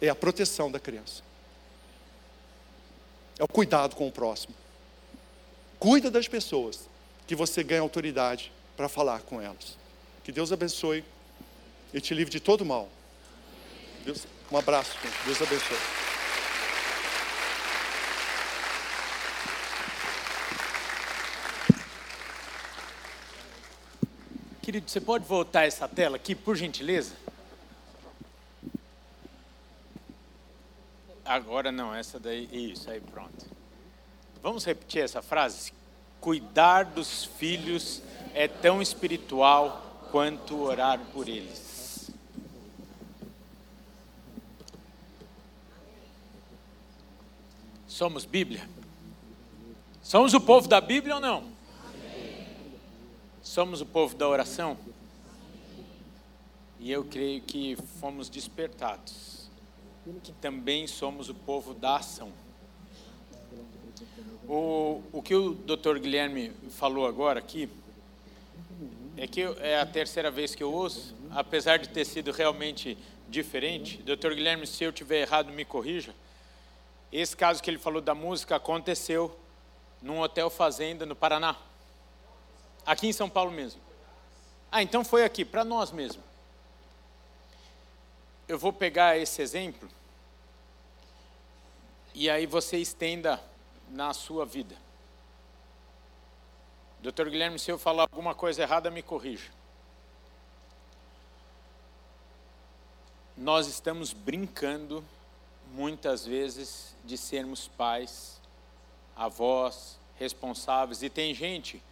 é 0.00 0.08
a 0.08 0.14
proteção 0.14 0.70
da 0.70 0.78
criança. 0.78 1.22
É 3.36 3.42
o 3.42 3.48
cuidado 3.48 3.96
com 3.96 4.06
o 4.06 4.12
próximo. 4.12 4.54
Cuida 5.80 6.08
das 6.08 6.28
pessoas, 6.28 6.88
que 7.26 7.34
você 7.34 7.64
ganhe 7.64 7.80
autoridade 7.80 8.52
para 8.76 8.88
falar 8.88 9.22
com 9.22 9.40
elas. 9.40 9.76
Que 10.22 10.30
Deus 10.30 10.52
abençoe 10.52 11.04
e 11.92 12.00
te 12.00 12.14
livre 12.14 12.30
de 12.30 12.38
todo 12.38 12.64
mal. 12.64 12.88
Deus, 14.04 14.24
um 14.50 14.56
abraço, 14.58 14.96
gente. 15.02 15.14
Deus 15.24 15.42
abençoe. 15.42 15.78
Querido, 24.62 24.90
você 24.90 25.00
pode 25.00 25.24
voltar 25.24 25.64
essa 25.64 25.88
tela 25.88 26.16
aqui, 26.16 26.34
por 26.34 26.54
gentileza? 26.54 27.14
Agora 31.24 31.70
não, 31.70 31.94
essa 31.94 32.18
daí, 32.18 32.48
isso 32.72 32.90
aí, 32.90 33.00
pronto. 33.00 33.46
Vamos 34.42 34.64
repetir 34.64 35.02
essa 35.02 35.20
frase? 35.20 35.72
Cuidar 36.20 36.84
dos 36.84 37.24
filhos 37.24 38.02
é 38.34 38.48
tão 38.48 38.80
espiritual 38.80 40.08
quanto 40.10 40.60
orar 40.62 40.98
por 41.12 41.28
eles. 41.28 41.67
Somos 47.98 48.24
Bíblia? 48.24 48.62
Somos 50.04 50.32
o 50.32 50.40
povo 50.40 50.68
da 50.68 50.80
Bíblia 50.80 51.16
ou 51.16 51.20
não? 51.20 51.42
Somos 53.42 53.80
o 53.80 53.86
povo 53.86 54.14
da 54.14 54.28
oração? 54.28 54.78
E 56.78 56.92
eu 56.92 57.02
creio 57.02 57.40
que 57.40 57.76
fomos 58.00 58.28
despertados, 58.28 59.50
que 60.22 60.30
também 60.30 60.86
somos 60.86 61.28
o 61.28 61.34
povo 61.34 61.74
da 61.74 61.96
ação. 61.96 62.30
O, 64.48 65.02
o 65.10 65.20
que 65.20 65.34
o 65.34 65.54
doutor 65.54 65.98
Guilherme 65.98 66.52
falou 66.70 67.04
agora 67.04 67.40
aqui, 67.40 67.68
é 69.16 69.26
que 69.26 69.40
é 69.40 69.80
a 69.80 69.84
terceira 69.84 70.30
vez 70.30 70.54
que 70.54 70.62
eu 70.62 70.72
ouço, 70.72 71.16
apesar 71.32 71.80
de 71.80 71.88
ter 71.88 72.04
sido 72.04 72.30
realmente 72.30 72.96
diferente. 73.28 74.00
Doutor 74.04 74.36
Guilherme, 74.36 74.68
se 74.68 74.84
eu 74.84 74.92
tiver 74.92 75.22
errado, 75.22 75.50
me 75.50 75.64
corrija. 75.64 76.14
Esse 77.12 77.36
caso 77.36 77.62
que 77.62 77.70
ele 77.70 77.78
falou 77.78 78.00
da 78.00 78.14
música 78.14 78.56
aconteceu 78.56 79.38
num 80.02 80.20
hotel 80.20 80.50
fazenda 80.50 81.06
no 81.06 81.16
Paraná. 81.16 81.56
Aqui 82.84 83.06
em 83.06 83.12
São 83.12 83.28
Paulo 83.28 83.50
mesmo. 83.50 83.80
Ah, 84.70 84.82
então 84.82 85.04
foi 85.04 85.24
aqui, 85.24 85.44
para 85.44 85.64
nós 85.64 85.90
mesmo. 85.90 86.22
Eu 88.46 88.58
vou 88.58 88.72
pegar 88.72 89.18
esse 89.18 89.42
exemplo 89.42 89.88
e 92.14 92.28
aí 92.28 92.46
você 92.46 92.78
estenda 92.78 93.40
na 93.90 94.12
sua 94.12 94.44
vida. 94.44 94.76
Doutor 97.00 97.30
Guilherme, 97.30 97.58
se 97.58 97.70
eu 97.70 97.78
falar 97.78 98.02
alguma 98.02 98.34
coisa 98.34 98.62
errada, 98.62 98.90
me 98.90 99.02
corrija. 99.02 99.50
Nós 103.36 103.68
estamos 103.68 104.12
brincando, 104.12 105.04
muitas 105.74 106.26
vezes, 106.26 106.94
de 107.04 107.16
sermos 107.16 107.68
pais, 107.68 108.40
avós, 109.16 109.98
responsáveis, 110.16 111.02
e 111.02 111.08
tem 111.08 111.34
gente 111.34 111.82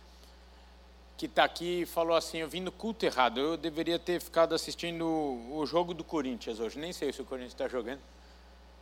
que 1.16 1.26
está 1.26 1.44
aqui 1.44 1.82
e 1.82 1.86
falou 1.86 2.16
assim: 2.16 2.38
Eu 2.38 2.48
vim 2.48 2.60
no 2.60 2.72
culto 2.72 3.06
errado, 3.06 3.40
eu 3.40 3.56
deveria 3.56 3.98
ter 3.98 4.20
ficado 4.20 4.54
assistindo 4.54 5.04
o 5.04 5.64
jogo 5.66 5.94
do 5.94 6.04
Corinthians 6.04 6.60
hoje. 6.60 6.78
Nem 6.78 6.92
sei 6.92 7.12
se 7.12 7.22
o 7.22 7.24
Corinthians 7.24 7.52
está 7.52 7.68
jogando. 7.68 8.00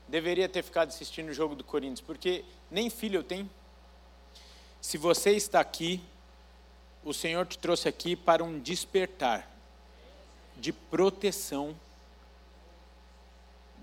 Deveria 0.08 0.48
ter 0.48 0.62
ficado 0.62 0.88
assistindo 0.88 1.28
o 1.28 1.34
jogo 1.34 1.54
do 1.54 1.64
Corinthians, 1.64 2.00
porque 2.00 2.44
nem 2.70 2.90
filho 2.90 3.18
eu 3.20 3.24
tenho. 3.24 3.48
Se 4.80 4.98
você 4.98 5.30
está 5.30 5.60
aqui, 5.60 6.00
o 7.02 7.14
Senhor 7.14 7.46
te 7.46 7.58
trouxe 7.58 7.88
aqui 7.88 8.14
para 8.14 8.44
um 8.44 8.58
despertar 8.58 9.48
de 10.56 10.72
proteção 10.72 11.74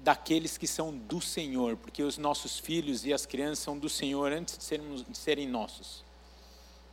daqueles 0.04 0.58
que 0.58 0.68
são 0.68 0.92
do 0.92 1.22
Senhor, 1.22 1.78
porque 1.78 2.04
os 2.04 2.18
nossos 2.18 2.60
filhos 2.60 3.06
e 3.06 3.14
as 3.14 3.26
crianças 3.26 3.60
são 3.60 3.78
do 3.78 3.90
Senhor 3.90 4.32
antes 4.32 4.58
de, 4.58 4.64
sermos, 4.64 5.04
de 5.08 5.18
serem 5.18 5.48
nossos 5.48 6.04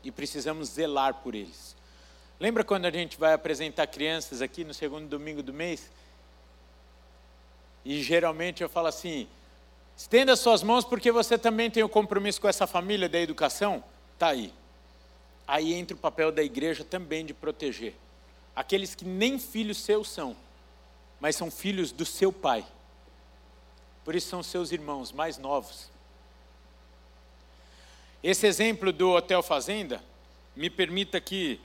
e 0.05 0.11
precisamos 0.11 0.69
zelar 0.69 1.15
por 1.15 1.35
eles. 1.35 1.77
Lembra 2.39 2.63
quando 2.63 2.85
a 2.85 2.91
gente 2.91 3.19
vai 3.19 3.33
apresentar 3.33 3.87
crianças 3.87 4.41
aqui 4.43 4.65
no 4.65 4.73
segundo 4.73 5.09
domingo 5.09 5.43
do 5.43 5.53
mês? 5.53 5.91
E 7.85 8.03
geralmente 8.03 8.63
eu 8.63 8.69
falo 8.69 8.87
assim: 8.87 9.27
estenda 9.97 10.37
suas 10.37 10.63
mãos 10.63 10.85
porque 10.85 11.11
você 11.11 11.37
também 11.37 11.71
tem 11.71 11.83
o 11.83 11.87
um 11.87 11.89
compromisso 11.89 12.41
com 12.41 12.49
essa 12.49 12.67
família 12.67 13.09
da 13.09 13.19
educação. 13.19 13.83
Tá 14.19 14.29
aí. 14.29 14.53
Aí 15.47 15.73
entra 15.73 15.97
o 15.97 15.99
papel 15.99 16.31
da 16.31 16.43
igreja 16.43 16.85
também 16.85 17.25
de 17.25 17.35
proteger 17.35 17.95
aqueles 18.59 18.93
que 18.93 19.05
nem 19.05 19.39
filhos 19.39 19.79
seus 19.79 20.11
são, 20.11 20.37
mas 21.21 21.37
são 21.37 21.49
filhos 21.49 21.93
do 21.93 22.05
seu 22.05 22.33
pai. 22.33 22.67
Por 24.09 24.17
isso 24.17 24.31
são 24.31 24.43
seus 24.43 24.73
irmãos 24.73 25.13
mais 25.13 25.37
novos. 25.37 25.91
Esse 28.23 28.47
exemplo 28.47 28.91
do 28.91 29.11
Hotel 29.11 29.43
Fazenda, 29.43 30.03
me 30.57 30.71
permita 30.71 31.19
aqui, 31.19 31.61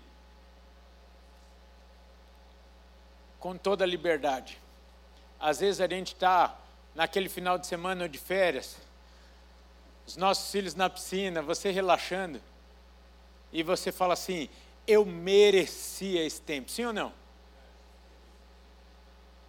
com 3.40 3.58
toda 3.58 3.86
a 3.86 3.88
liberdade. 3.88 4.60
Às 5.40 5.62
vezes 5.62 5.80
a 5.80 5.88
gente 5.88 6.08
está 6.08 6.60
naquele 6.94 7.30
final 7.30 7.58
de 7.58 7.66
semana 7.66 8.10
de 8.10 8.18
férias, 8.18 8.76
os 10.06 10.18
nossos 10.18 10.52
filhos 10.52 10.76
na 10.76 10.90
piscina, 10.90 11.42
você 11.42 11.72
relaxando, 11.72 12.42
e 13.54 13.64
você 13.64 13.90
fala 13.90 14.16
assim: 14.16 14.50
eu 14.86 15.06
merecia 15.06 16.26
esse 16.26 16.42
tempo, 16.42 16.70
sim 16.70 16.84
ou 16.84 16.92
não? 16.92 17.14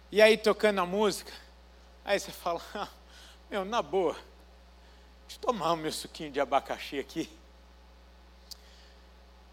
E 0.09 0.21
aí 0.21 0.37
tocando 0.37 0.79
a 0.79 0.85
música, 0.85 1.33
aí 2.05 2.19
você 2.19 2.31
fala: 2.31 2.61
meu, 3.49 3.65
na 3.65 3.81
boa 3.81 4.15
Deixa 5.27 5.39
eu 5.41 5.47
tomar 5.47 5.73
o 5.73 5.75
meu 5.75 5.91
suquinho 5.91 6.31
de 6.31 6.39
abacaxi 6.39 6.99
aqui. 6.99 7.29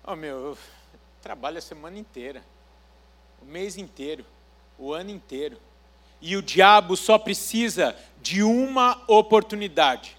Oh, 0.05 0.15
meu, 0.15 0.49
eu 0.49 0.59
trabalho 1.23 1.59
a 1.59 1.63
semana 1.63 1.99
inteira, 1.99 2.45
o 3.41 3.45
mês 3.47 3.77
inteiro, 3.77 4.25
o 4.79 4.93
ano 4.93 5.11
inteiro. 5.11 5.59
E 6.21 6.37
o 6.37 6.43
diabo 6.43 6.97
só 6.97 7.19
precisa 7.19 7.97
de 8.21 8.43
uma 8.43 9.03
oportunidade 9.09 10.17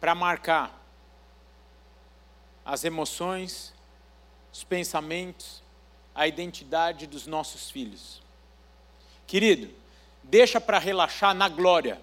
para 0.00 0.14
marcar 0.14 0.80
as 2.64 2.84
emoções, 2.84 3.74
os 4.52 4.62
pensamentos, 4.62 5.62
a 6.14 6.26
identidade 6.26 7.06
dos 7.06 7.26
nossos 7.26 7.70
filhos. 7.70 8.22
Querido, 9.26 9.74
deixa 10.32 10.58
para 10.58 10.78
relaxar 10.78 11.34
na 11.34 11.46
glória 11.46 12.00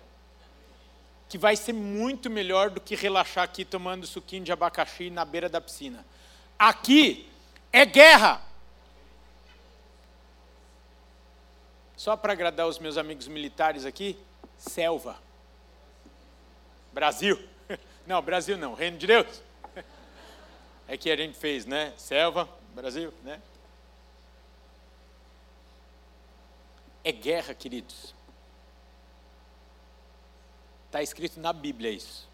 que 1.28 1.36
vai 1.36 1.56
ser 1.56 1.74
muito 1.74 2.30
melhor 2.30 2.70
do 2.70 2.80
que 2.80 2.96
relaxar 2.96 3.44
aqui 3.44 3.66
tomando 3.66 4.06
suquinho 4.06 4.44
de 4.44 4.52
abacaxi 4.52 5.10
na 5.10 5.26
beira 5.26 5.50
da 5.50 5.60
piscina. 5.60 6.06
Aqui 6.58 7.28
é 7.74 7.84
guerra. 7.86 8.40
Só 11.98 12.16
para 12.16 12.34
agradar 12.34 12.68
os 12.68 12.78
meus 12.78 12.98
amigos 12.98 13.28
militares 13.28 13.84
aqui, 13.84 14.16
selva. 14.60 15.20
Brasil. 16.94 17.40
Não, 18.06 18.22
Brasil 18.22 18.58
não, 18.58 18.74
Reino 18.74 18.98
de 18.98 19.06
Deus. 19.06 19.42
É 20.88 20.98
que 20.98 21.12
a 21.12 21.16
gente 21.16 21.38
fez, 21.38 21.68
né? 21.68 21.94
Selva, 21.98 22.50
Brasil, 22.74 23.14
né? 23.24 23.40
É 27.04 27.12
guerra, 27.12 27.54
queridos. 27.54 28.19
Está 30.90 31.04
escrito 31.04 31.40
na 31.40 31.54
Bíblia 31.54 31.92
isso. 31.92 32.28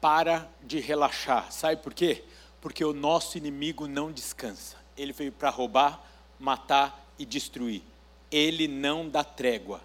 Para 0.00 0.48
de 0.62 0.78
relaxar. 0.78 1.50
Sabe 1.50 1.82
por 1.82 1.92
quê? 1.92 2.22
Porque 2.60 2.84
o 2.84 2.92
nosso 2.92 3.36
inimigo 3.36 3.88
não 3.88 4.12
descansa. 4.12 4.76
Ele 4.96 5.12
veio 5.12 5.32
para 5.32 5.50
roubar, 5.50 6.00
matar 6.38 7.04
e 7.18 7.26
destruir. 7.26 7.82
Ele 8.30 8.68
não 8.68 9.08
dá 9.08 9.24
trégua. 9.24 9.80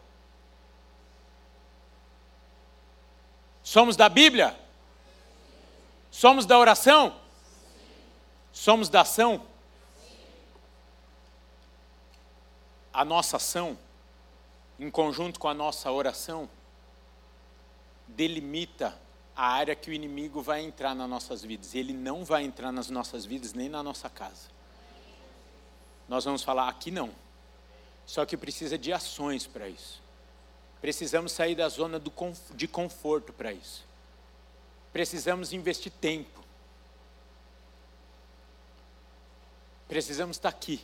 Somos 3.63 3.95
da 3.95 4.07
Bíblia? 4.07 4.55
Somos 6.11 6.45
da 6.45 6.59
oração? 6.59 7.19
Somos 8.53 8.87
da 8.87 9.01
ação? 9.01 9.47
A 12.93 13.03
nossa 13.03 13.37
ação 13.37 13.79
em 14.81 14.89
conjunto 14.89 15.39
com 15.39 15.47
a 15.47 15.53
nossa 15.53 15.91
oração, 15.91 16.49
delimita 18.07 18.99
a 19.35 19.45
área 19.45 19.75
que 19.75 19.91
o 19.91 19.93
inimigo 19.93 20.41
vai 20.41 20.61
entrar 20.61 20.95
nas 20.95 21.07
nossas 21.07 21.43
vidas. 21.43 21.75
Ele 21.75 21.93
não 21.93 22.25
vai 22.25 22.43
entrar 22.43 22.71
nas 22.71 22.89
nossas 22.89 23.23
vidas 23.23 23.53
nem 23.53 23.69
na 23.69 23.83
nossa 23.83 24.09
casa. 24.09 24.49
Nós 26.09 26.25
vamos 26.25 26.41
falar 26.41 26.67
aqui 26.67 26.89
não. 26.89 27.11
Só 28.07 28.25
que 28.25 28.35
precisa 28.35 28.75
de 28.75 28.91
ações 28.91 29.45
para 29.45 29.69
isso. 29.69 30.01
Precisamos 30.81 31.31
sair 31.31 31.53
da 31.53 31.69
zona 31.69 32.01
de 32.55 32.67
conforto 32.67 33.31
para 33.31 33.53
isso. 33.53 33.85
Precisamos 34.91 35.53
investir 35.53 35.91
tempo. 35.91 36.43
Precisamos 39.87 40.37
estar 40.37 40.49
aqui. 40.49 40.83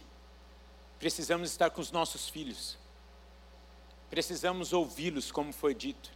Precisamos 0.99 1.49
estar 1.49 1.71
com 1.71 1.81
os 1.81 1.91
nossos 1.91 2.29
filhos. 2.29 2.77
Precisamos 4.09 4.73
ouvi-los, 4.73 5.31
como 5.31 5.51
foi 5.51 5.73
dito. 5.73 6.11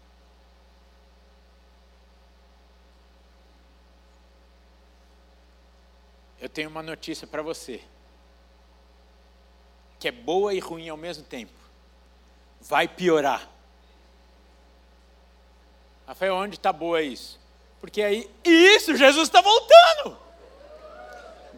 Eu 6.40 6.50
tenho 6.50 6.70
uma 6.70 6.82
notícia 6.82 7.28
para 7.28 7.44
você, 7.44 7.84
que 10.00 10.08
é 10.08 10.12
boa 10.12 10.54
e 10.54 10.60
ruim 10.60 10.90
ao 10.90 10.98
mesmo 10.98 11.24
tempo. 11.24 11.54
Vai 12.60 12.88
piorar. 12.88 13.48
Rafael, 16.08 16.36
onde 16.36 16.56
está 16.56 16.74
boa 16.74 17.02
isso? 17.02 17.40
Porque 17.80 18.02
aí, 18.02 18.30
isso, 18.44 18.96
Jesus 18.96 19.28
está 19.28 19.42
voltando. 19.42 20.18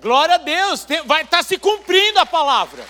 Glória 0.02 0.36
a 0.36 0.38
Deus, 0.38 0.86
vai 1.06 1.24
estar 1.24 1.38
tá 1.38 1.44
se 1.44 1.58
cumprindo 1.58 2.20
a 2.20 2.26
palavra. 2.26 2.86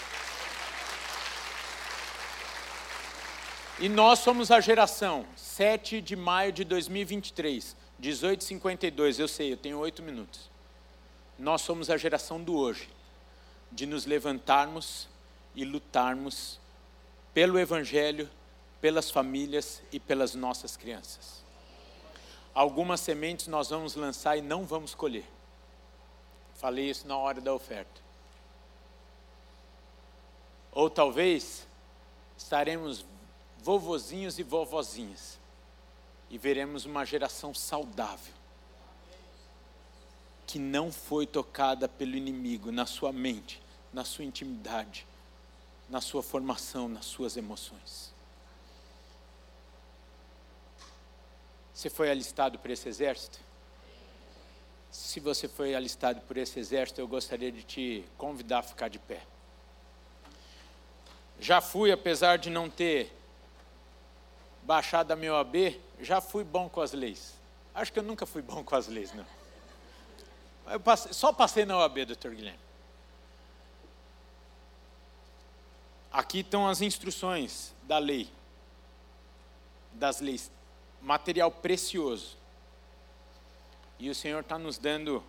E 3.83 3.89
nós 3.89 4.19
somos 4.19 4.49
a 4.49 4.61
geração 4.61 5.25
7 5.35 5.99
de 5.99 6.15
maio 6.15 6.53
de 6.53 6.63
2023, 6.63 7.75
1852. 7.99 9.19
Eu 9.19 9.27
sei, 9.27 9.51
eu 9.51 9.57
tenho 9.57 9.77
oito 9.77 10.01
minutos. 10.01 10.49
Nós 11.37 11.63
somos 11.63 11.89
a 11.89 11.97
geração 11.97 12.41
do 12.41 12.55
hoje, 12.55 12.87
de 13.69 13.85
nos 13.85 14.05
levantarmos 14.05 15.09
e 15.53 15.65
lutarmos 15.65 16.61
pelo 17.33 17.59
Evangelho, 17.59 18.29
pelas 18.79 19.11
famílias 19.11 19.81
e 19.91 19.99
pelas 19.99 20.33
nossas 20.33 20.77
crianças. 20.77 21.43
Algumas 22.55 23.01
sementes 23.01 23.47
nós 23.47 23.69
vamos 23.69 23.95
lançar 23.95 24.37
e 24.37 24.41
não 24.41 24.63
vamos 24.63 24.95
colher. 24.95 25.25
Falei 26.55 26.89
isso 26.89 27.05
na 27.05 27.17
hora 27.17 27.41
da 27.41 27.53
oferta. 27.53 28.01
Ou 30.71 30.89
talvez 30.89 31.67
estaremos 32.37 33.05
vovozinhos 33.63 34.37
e 34.37 34.43
vovozinhas 34.43 35.39
e 36.29 36.37
veremos 36.37 36.85
uma 36.85 37.05
geração 37.05 37.53
saudável 37.53 38.33
que 40.45 40.59
não 40.59 40.91
foi 40.91 41.25
tocada 41.25 41.87
pelo 41.87 42.15
inimigo 42.15 42.71
na 42.71 42.85
sua 42.85 43.13
mente, 43.13 43.61
na 43.93 44.03
sua 44.03 44.25
intimidade, 44.25 45.07
na 45.89 46.01
sua 46.01 46.21
formação, 46.21 46.89
nas 46.89 47.05
suas 47.05 47.37
emoções. 47.37 48.13
Você 51.73 51.89
foi 51.89 52.11
alistado 52.11 52.59
por 52.59 52.69
esse 52.69 52.87
exército? 52.89 53.39
Se 54.91 55.19
você 55.19 55.47
foi 55.47 55.73
alistado 55.73 56.21
por 56.21 56.37
esse 56.37 56.59
exército, 56.59 56.99
eu 57.01 57.07
gostaria 57.07 57.51
de 57.51 57.63
te 57.63 58.05
convidar 58.17 58.59
a 58.59 58.63
ficar 58.63 58.89
de 58.89 58.99
pé. 58.99 59.23
Já 61.39 61.61
fui, 61.61 61.91
apesar 61.91 62.37
de 62.37 62.49
não 62.49 62.69
ter 62.69 63.11
baixado 64.65 65.11
a 65.11 65.15
meu 65.15 65.35
AB, 65.35 65.79
já 65.99 66.21
fui 66.21 66.43
bom 66.43 66.69
com 66.69 66.81
as 66.81 66.93
leis. 66.93 67.33
Acho 67.73 67.91
que 67.91 67.99
eu 67.99 68.03
nunca 68.03 68.25
fui 68.25 68.41
bom 68.41 68.63
com 68.63 68.75
as 68.75 68.87
leis, 68.87 69.13
não. 69.13 69.25
Eu 70.67 70.79
passei, 70.79 71.11
só 71.13 71.33
passei 71.33 71.65
na 71.65 71.77
OAB, 71.77 72.05
doutor 72.05 72.33
Guilherme. 72.33 72.59
Aqui 76.11 76.39
estão 76.39 76.67
as 76.67 76.81
instruções 76.81 77.73
da 77.83 77.97
lei, 77.97 78.29
das 79.93 80.21
leis, 80.21 80.51
material 81.01 81.51
precioso. 81.51 82.37
E 83.99 84.09
o 84.09 84.15
Senhor 84.15 84.41
está 84.41 84.57
nos 84.57 84.77
dando 84.77 85.23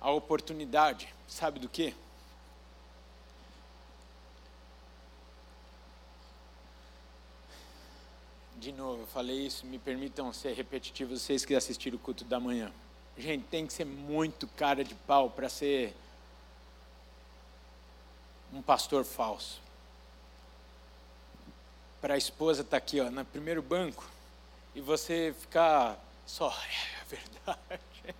a 0.00 0.10
oportunidade, 0.10 1.14
sabe 1.28 1.60
do 1.60 1.68
que? 1.68 1.94
De 8.60 8.72
novo, 8.72 9.04
eu 9.04 9.06
falei 9.06 9.46
isso, 9.46 9.64
me 9.64 9.78
permitam 9.78 10.30
ser 10.34 10.52
repetitivo, 10.52 11.16
vocês 11.16 11.46
que 11.46 11.54
assistiram 11.54 11.96
o 11.96 11.98
culto 11.98 12.26
da 12.26 12.38
manhã. 12.38 12.70
Gente, 13.16 13.46
tem 13.46 13.66
que 13.66 13.72
ser 13.72 13.86
muito 13.86 14.46
cara 14.48 14.84
de 14.84 14.94
pau 14.94 15.30
para 15.30 15.48
ser 15.48 15.96
um 18.52 18.60
pastor 18.60 19.02
falso. 19.02 19.62
Para 22.02 22.12
a 22.12 22.18
esposa 22.18 22.60
estar 22.60 22.72
tá 22.72 22.76
aqui, 22.76 23.00
ó, 23.00 23.10
no 23.10 23.24
primeiro 23.24 23.62
banco, 23.62 24.04
e 24.74 24.80
você 24.82 25.34
ficar 25.40 25.98
só, 26.26 26.50
é 27.00 27.04
verdade. 27.08 28.14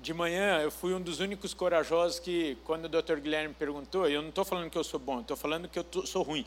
De 0.00 0.14
manhã, 0.14 0.62
eu 0.62 0.70
fui 0.70 0.94
um 0.94 1.00
dos 1.02 1.20
únicos 1.20 1.52
corajosos 1.52 2.18
que, 2.18 2.56
quando 2.64 2.86
o 2.86 2.88
Dr. 2.88 3.16
Guilherme 3.16 3.52
perguntou, 3.52 4.08
eu 4.08 4.22
não 4.22 4.30
estou 4.30 4.46
falando 4.46 4.70
que 4.70 4.78
eu 4.78 4.84
sou 4.84 4.98
bom, 4.98 5.20
estou 5.20 5.36
falando 5.36 5.68
que 5.68 5.78
eu 5.78 5.84
tô, 5.84 6.06
sou 6.06 6.22
ruim. 6.22 6.46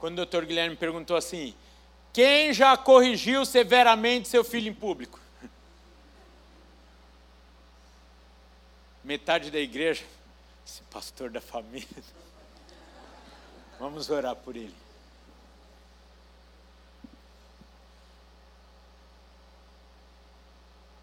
Quando 0.00 0.18
o 0.20 0.26
Dr. 0.26 0.46
Guilherme 0.46 0.74
perguntou 0.74 1.16
assim: 1.16 1.54
quem 2.12 2.52
já 2.52 2.76
corrigiu 2.76 3.44
severamente 3.44 4.26
seu 4.28 4.42
filho 4.42 4.68
em 4.68 4.74
público? 4.74 5.20
metade 9.04 9.50
da 9.50 9.58
igreja, 9.60 10.04
esse 10.66 10.82
pastor 10.84 11.30
da 11.30 11.40
família. 11.40 11.86
Vamos 13.78 14.08
orar 14.10 14.34
por 14.34 14.56
ele. 14.56 14.74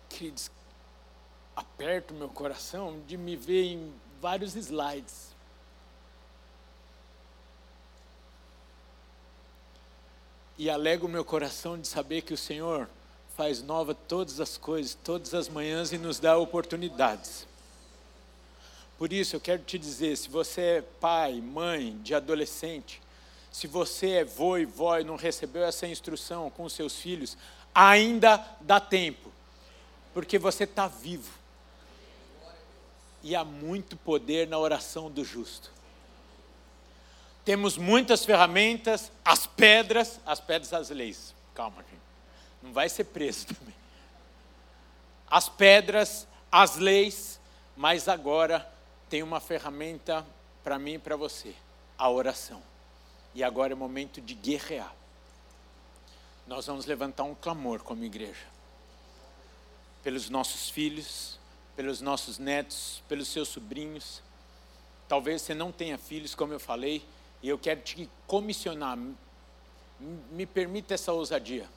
Queridos, 0.09 0.49
aperto 1.55 2.15
meu 2.15 2.29
coração 2.29 2.99
de 3.05 3.15
me 3.15 3.35
ver 3.35 3.65
em 3.65 3.93
vários 4.19 4.55
slides. 4.55 5.26
E 10.57 10.69
alega 10.69 11.05
o 11.05 11.09
meu 11.09 11.23
coração 11.23 11.79
de 11.79 11.87
saber 11.87 12.23
que 12.23 12.33
o 12.33 12.37
Senhor 12.37 12.89
faz 13.35 13.61
nova 13.61 13.93
todas 13.93 14.39
as 14.39 14.57
coisas, 14.57 14.97
todas 15.03 15.33
as 15.35 15.47
manhãs 15.47 15.91
e 15.91 15.97
nos 15.97 16.19
dá 16.19 16.37
oportunidades. 16.37 17.45
Por 18.97 19.13
isso 19.13 19.35
eu 19.35 19.39
quero 19.39 19.61
te 19.61 19.77
dizer, 19.77 20.17
se 20.17 20.27
você 20.27 20.61
é 20.61 20.81
pai, 20.81 21.39
mãe 21.39 21.95
de 22.01 22.15
adolescente, 22.15 22.99
se 23.51 23.67
você 23.67 24.09
é 24.09 24.23
vô 24.23 24.57
e 24.57 24.65
vó 24.65 24.97
e 24.97 25.03
não 25.03 25.15
recebeu 25.15 25.63
essa 25.63 25.87
instrução 25.87 26.49
com 26.49 26.67
seus 26.67 26.95
filhos, 26.95 27.37
ainda 27.73 28.43
dá 28.61 28.79
tempo, 28.79 29.31
porque 30.13 30.39
você 30.39 30.63
está 30.63 30.87
vivo. 30.87 31.31
E 33.21 33.35
há 33.35 33.45
muito 33.45 33.95
poder 33.97 34.47
na 34.47 34.57
oração 34.57 35.11
do 35.11 35.23
justo. 35.23 35.71
Temos 37.47 37.77
muitas 37.77 38.25
ferramentas, 38.25 39.09
as 39.23 39.47
pedras, 39.47 40.19
as 40.25 40.41
pedras 40.41 40.73
as 40.73 40.89
leis. 40.89 41.33
Calma, 41.55 41.81
gente. 41.81 42.01
Não 42.61 42.73
vai 42.73 42.89
ser 42.89 43.05
preso 43.05 43.47
também. 43.55 43.73
As 45.31 45.47
pedras, 45.47 46.27
as 46.51 46.75
leis, 46.75 47.39
mas 47.73 48.09
agora 48.09 48.69
tem 49.09 49.23
uma 49.23 49.39
ferramenta 49.39 50.27
para 50.61 50.77
mim 50.77 50.95
e 50.95 50.99
para 50.99 51.15
você: 51.15 51.55
a 51.97 52.09
oração. 52.09 52.61
E 53.33 53.41
agora 53.41 53.71
é 53.71 53.75
momento 53.77 54.19
de 54.19 54.33
guerrear. 54.33 54.93
Nós 56.45 56.65
vamos 56.65 56.85
levantar 56.85 57.23
um 57.23 57.33
clamor 57.33 57.81
como 57.81 58.03
igreja. 58.03 58.45
Pelos 60.03 60.29
nossos 60.29 60.69
filhos, 60.69 61.39
pelos 61.77 62.01
nossos 62.01 62.37
netos, 62.37 63.01
pelos 63.07 63.29
seus 63.29 63.47
sobrinhos. 63.47 64.21
Talvez 65.07 65.43
você 65.43 65.53
não 65.53 65.71
tenha 65.71 65.97
filhos, 65.97 66.35
como 66.35 66.51
eu 66.51 66.59
falei, 66.59 67.07
e 67.41 67.49
eu 67.49 67.57
quero 67.57 67.81
te 67.81 68.09
comissionar. 68.25 68.97
Me 69.99 70.45
permita 70.45 70.93
essa 70.93 71.11
ousadia. 71.11 71.67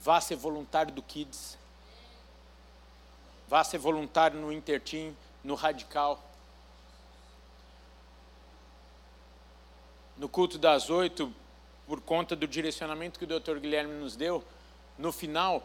Vá 0.00 0.20
ser 0.20 0.36
voluntário 0.36 0.92
do 0.92 1.02
Kids. 1.02 1.58
Vá 3.48 3.62
ser 3.62 3.78
voluntário 3.78 4.40
no 4.40 4.52
Interteam 4.52 5.14
no 5.44 5.54
radical. 5.54 6.22
No 10.16 10.28
culto 10.28 10.58
das 10.58 10.88
oito, 10.88 11.32
por 11.86 12.00
conta 12.00 12.36
do 12.36 12.46
direcionamento 12.46 13.18
que 13.18 13.24
o 13.24 13.40
Dr. 13.40 13.58
Guilherme 13.58 13.94
nos 13.94 14.14
deu, 14.14 14.44
no 14.96 15.10
final, 15.10 15.62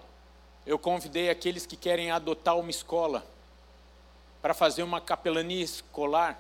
eu 0.66 0.80
convidei 0.80 1.30
aqueles 1.30 1.66
que 1.66 1.78
querem 1.78 2.12
adotar 2.12 2.58
uma 2.58 2.70
escola 2.70 3.26
para 4.42 4.54
fazer 4.54 4.84
uma 4.84 5.00
capelania 5.00 5.64
escolar. 5.64 6.40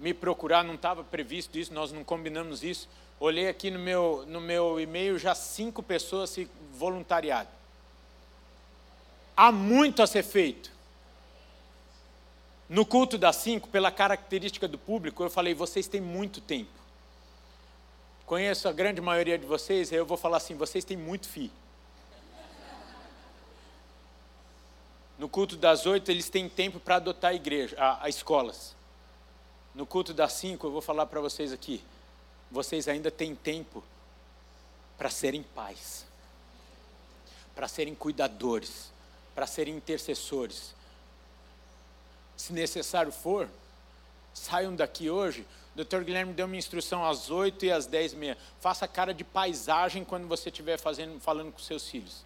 Me 0.00 0.14
procurar, 0.14 0.64
não 0.64 0.74
estava 0.74 1.04
previsto 1.04 1.58
isso, 1.58 1.74
nós 1.74 1.92
não 1.92 2.02
combinamos 2.02 2.64
isso. 2.64 2.88
Olhei 3.20 3.48
aqui 3.48 3.70
no 3.70 3.78
meu, 3.78 4.24
no 4.26 4.40
meu 4.40 4.80
e-mail, 4.80 5.18
já 5.18 5.34
cinco 5.34 5.82
pessoas 5.82 6.30
se 6.30 6.48
voluntariado. 6.72 7.50
Há 9.36 9.52
muito 9.52 10.02
a 10.02 10.06
ser 10.06 10.22
feito. 10.22 10.72
No 12.66 12.86
culto 12.86 13.18
das 13.18 13.36
cinco, 13.36 13.68
pela 13.68 13.92
característica 13.92 14.66
do 14.66 14.78
público, 14.78 15.22
eu 15.22 15.28
falei: 15.28 15.52
vocês 15.52 15.86
têm 15.86 16.00
muito 16.00 16.40
tempo. 16.40 16.70
Conheço 18.24 18.68
a 18.68 18.72
grande 18.72 19.02
maioria 19.02 19.36
de 19.36 19.44
vocês, 19.44 19.92
eu 19.92 20.06
vou 20.06 20.16
falar 20.16 20.38
assim: 20.38 20.54
vocês 20.54 20.82
têm 20.82 20.96
muito 20.96 21.28
fi. 21.28 21.52
No 25.18 25.28
culto 25.28 25.58
das 25.58 25.84
oito, 25.84 26.10
eles 26.10 26.30
têm 26.30 26.48
tempo 26.48 26.80
para 26.80 26.96
adotar 26.96 27.32
a 27.32 27.34
igreja, 27.34 27.76
a, 27.78 28.06
a 28.06 28.08
escolas. 28.08 28.74
No 29.74 29.86
culto 29.86 30.12
das 30.12 30.32
cinco, 30.32 30.66
eu 30.66 30.70
vou 30.70 30.80
falar 30.80 31.06
para 31.06 31.20
vocês 31.20 31.52
aqui. 31.52 31.82
Vocês 32.50 32.88
ainda 32.88 33.10
têm 33.10 33.34
tempo 33.34 33.82
para 34.98 35.08
serem 35.08 35.42
pais, 35.42 36.04
para 37.54 37.68
serem 37.68 37.94
cuidadores, 37.94 38.90
para 39.34 39.46
serem 39.46 39.76
intercessores. 39.76 40.74
Se 42.36 42.52
necessário 42.52 43.12
for, 43.12 43.48
saiam 44.34 44.74
daqui 44.74 45.08
hoje. 45.08 45.46
O 45.74 45.84
Dr. 45.84 46.00
Guilherme 46.00 46.32
deu 46.32 46.46
uma 46.46 46.56
instrução 46.56 47.04
às 47.04 47.30
oito 47.30 47.64
e 47.64 47.70
às 47.70 47.86
dez 47.86 48.12
e 48.12 48.16
meia. 48.16 48.36
Faça 48.58 48.88
cara 48.88 49.14
de 49.14 49.22
paisagem 49.22 50.04
quando 50.04 50.26
você 50.26 50.48
estiver 50.48 50.78
fazendo, 50.78 51.20
falando 51.20 51.52
com 51.52 51.58
seus 51.60 51.88
filhos 51.88 52.24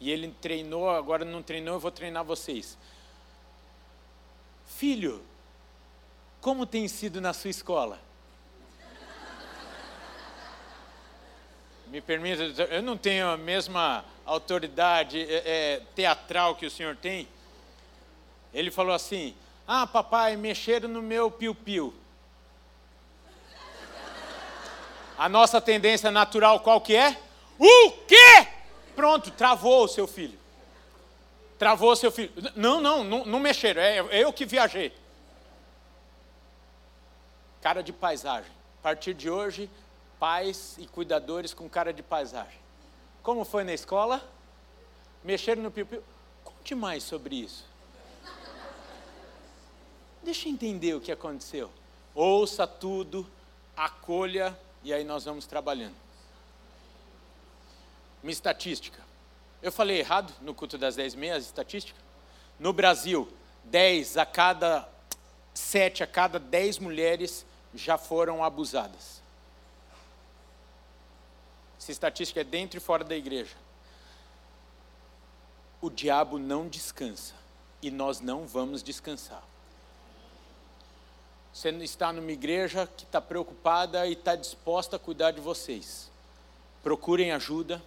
e 0.00 0.10
ele 0.10 0.34
treinou, 0.40 0.88
agora 0.88 1.24
não 1.24 1.42
treinou, 1.42 1.74
eu 1.74 1.80
vou 1.80 1.90
treinar 1.90 2.24
vocês. 2.24 2.76
Filho, 4.64 5.22
como 6.40 6.64
tem 6.64 6.88
sido 6.88 7.20
na 7.20 7.32
sua 7.32 7.50
escola? 7.50 7.98
Me 11.88 12.00
permita, 12.00 12.42
eu 12.64 12.82
não 12.82 12.96
tenho 12.96 13.28
a 13.28 13.36
mesma 13.36 14.04
autoridade 14.24 15.20
é, 15.20 15.42
é, 15.44 15.82
teatral 15.94 16.54
que 16.54 16.64
o 16.64 16.70
senhor 16.70 16.96
tem. 16.96 17.28
Ele 18.54 18.70
falou 18.70 18.94
assim: 18.94 19.34
Ah, 19.66 19.86
papai, 19.86 20.36
mexeram 20.36 20.88
no 20.88 21.02
meu 21.02 21.30
piu-piu. 21.30 21.92
A 25.18 25.28
nossa 25.28 25.60
tendência 25.60 26.10
natural 26.10 26.60
qual 26.60 26.80
que 26.80 26.94
é? 26.94 27.20
O 27.58 27.90
quê? 28.06 28.46
Pronto, 28.94 29.30
travou 29.32 29.84
o 29.84 29.88
seu 29.88 30.06
filho. 30.06 30.38
Travou 31.58 31.92
o 31.92 31.96
seu 31.96 32.10
filho. 32.10 32.30
Não, 32.54 32.80
não, 32.80 33.04
não, 33.04 33.26
não 33.26 33.40
mexeram, 33.40 33.82
é, 33.82 34.00
eu 34.12 34.32
que 34.32 34.46
viajei. 34.46 34.99
Cara 37.60 37.82
de 37.82 37.92
paisagem. 37.92 38.50
A 38.80 38.82
partir 38.82 39.14
de 39.14 39.28
hoje, 39.28 39.68
pais 40.18 40.76
e 40.78 40.86
cuidadores 40.86 41.52
com 41.52 41.68
cara 41.68 41.92
de 41.92 42.02
paisagem. 42.02 42.58
Como 43.22 43.44
foi 43.44 43.64
na 43.64 43.72
escola? 43.72 44.22
Mexeram 45.22 45.62
no 45.62 45.70
piu-piu? 45.70 46.02
Conte 46.42 46.74
mais 46.74 47.02
sobre 47.02 47.36
isso. 47.36 47.64
Deixa 50.22 50.48
eu 50.48 50.52
entender 50.52 50.94
o 50.94 51.00
que 51.00 51.12
aconteceu. 51.12 51.70
Ouça 52.14 52.66
tudo, 52.66 53.26
acolha 53.76 54.58
e 54.82 54.92
aí 54.92 55.04
nós 55.04 55.24
vamos 55.24 55.46
trabalhando. 55.46 55.94
Uma 58.22 58.32
estatística. 58.32 59.00
Eu 59.62 59.70
falei 59.70 59.98
errado 59.98 60.32
no 60.40 60.54
culto 60.54 60.76
das 60.78 60.96
10 60.96 61.14
meias, 61.14 61.44
estatística? 61.44 61.98
No 62.58 62.72
Brasil, 62.72 63.30
10 63.64 64.16
a 64.16 64.26
cada 64.26 64.88
7 65.54 66.02
a 66.02 66.06
cada 66.06 66.38
10 66.38 66.78
mulheres 66.78 67.44
já 67.74 67.96
foram 67.96 68.42
abusadas. 68.42 69.20
Essa 71.78 71.92
estatística 71.92 72.40
é 72.40 72.44
dentro 72.44 72.78
e 72.78 72.80
fora 72.80 73.04
da 73.04 73.16
igreja. 73.16 73.56
O 75.80 75.88
diabo 75.88 76.38
não 76.38 76.68
descansa 76.68 77.34
e 77.80 77.90
nós 77.90 78.20
não 78.20 78.46
vamos 78.46 78.82
descansar. 78.82 79.42
Você 81.52 81.70
está 81.70 82.12
numa 82.12 82.30
igreja 82.30 82.86
que 82.86 83.04
está 83.04 83.20
preocupada 83.20 84.06
e 84.06 84.12
está 84.12 84.36
disposta 84.36 84.96
a 84.96 84.98
cuidar 84.98 85.30
de 85.30 85.40
vocês. 85.40 86.10
Procurem 86.82 87.32
ajuda 87.32 87.82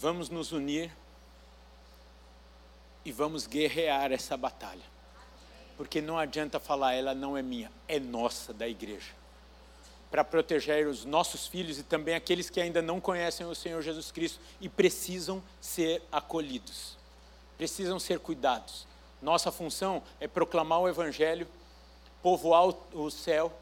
Vamos 0.00 0.28
nos 0.28 0.52
unir 0.52 0.92
e 3.04 3.10
vamos 3.10 3.48
guerrear 3.48 4.12
essa 4.12 4.36
batalha. 4.36 4.84
Porque 5.78 6.02
não 6.02 6.18
adianta 6.18 6.58
falar, 6.58 6.94
ela 6.94 7.14
não 7.14 7.36
é 7.38 7.40
minha, 7.40 7.70
é 7.86 8.00
nossa, 8.00 8.52
da 8.52 8.68
igreja. 8.68 9.12
Para 10.10 10.24
proteger 10.24 10.88
os 10.88 11.04
nossos 11.04 11.46
filhos 11.46 11.78
e 11.78 11.84
também 11.84 12.16
aqueles 12.16 12.50
que 12.50 12.60
ainda 12.60 12.82
não 12.82 13.00
conhecem 13.00 13.46
o 13.46 13.54
Senhor 13.54 13.80
Jesus 13.80 14.10
Cristo 14.10 14.40
e 14.60 14.68
precisam 14.68 15.40
ser 15.60 16.02
acolhidos, 16.10 16.96
precisam 17.56 18.00
ser 18.00 18.18
cuidados. 18.18 18.88
Nossa 19.22 19.52
função 19.52 20.02
é 20.18 20.26
proclamar 20.26 20.80
o 20.80 20.88
Evangelho, 20.88 21.46
povoar 22.22 22.74
o 22.92 23.10
céu 23.10 23.52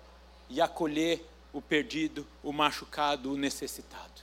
e 0.48 0.58
acolher 0.58 1.22
o 1.52 1.60
perdido, 1.60 2.26
o 2.42 2.50
machucado, 2.50 3.30
o 3.30 3.36
necessitado. 3.36 4.22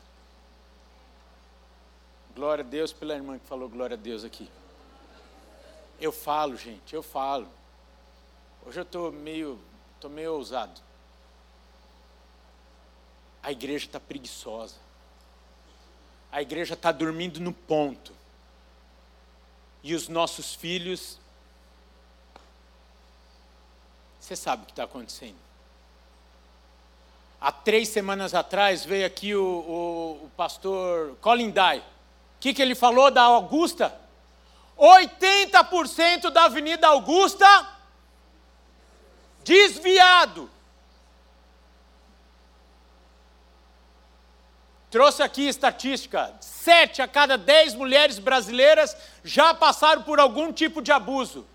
Glória 2.34 2.64
a 2.64 2.68
Deus 2.68 2.92
pela 2.92 3.14
irmã 3.14 3.38
que 3.38 3.46
falou 3.46 3.70
glória 3.70 3.94
a 3.94 4.00
Deus 4.00 4.24
aqui. 4.24 4.50
Eu 6.02 6.12
falo, 6.12 6.58
gente, 6.58 6.96
eu 6.96 7.04
falo. 7.04 7.48
Hoje 8.66 8.80
eu 8.80 8.84
estou 8.84 9.12
meio, 9.12 9.60
tô 10.00 10.10
meio 10.10 10.34
ousado. 10.34 10.80
A 13.42 13.52
igreja 13.52 13.86
está 13.86 14.00
preguiçosa. 14.00 14.76
A 16.32 16.42
igreja 16.42 16.74
está 16.74 16.92
dormindo 16.92 17.40
no 17.40 17.54
ponto. 17.54 18.14
E 19.84 19.94
os 19.94 20.08
nossos 20.08 20.56
filhos. 20.56 21.18
Você 24.20 24.36
sabe 24.36 24.64
o 24.64 24.66
que 24.66 24.72
está 24.72 24.86
acontecendo. 24.86 25.38
Há 27.40 27.52
três 27.52 27.90
semanas 27.90 28.34
atrás 28.34 28.86
veio 28.86 29.06
aqui 29.06 29.36
o, 29.36 29.44
o, 29.44 30.26
o 30.26 30.32
pastor 30.38 31.16
Colin 31.18 31.52
Dye 31.52 31.84
que, 32.44 32.54
que 32.54 32.62
ele 32.62 32.76
falou 32.76 33.10
da 33.10 33.22
Augusta? 33.22 33.98
80% 34.78 36.30
da 36.30 36.44
Avenida 36.44 36.90
Augusta 36.90 37.48
desviado. 39.44 40.50
Trouxe 44.90 45.24
aqui 45.24 45.48
estatística: 45.48 46.34
sete 46.40 47.02
a 47.02 47.08
cada 47.08 47.38
dez 47.38 47.74
mulheres 47.74 48.20
brasileiras 48.20 48.96
já 49.24 49.54
passaram 49.54 50.04
por 50.04 50.20
algum 50.20 50.52
tipo 50.54 50.82
de 50.82 50.92
abuso. 50.92 51.46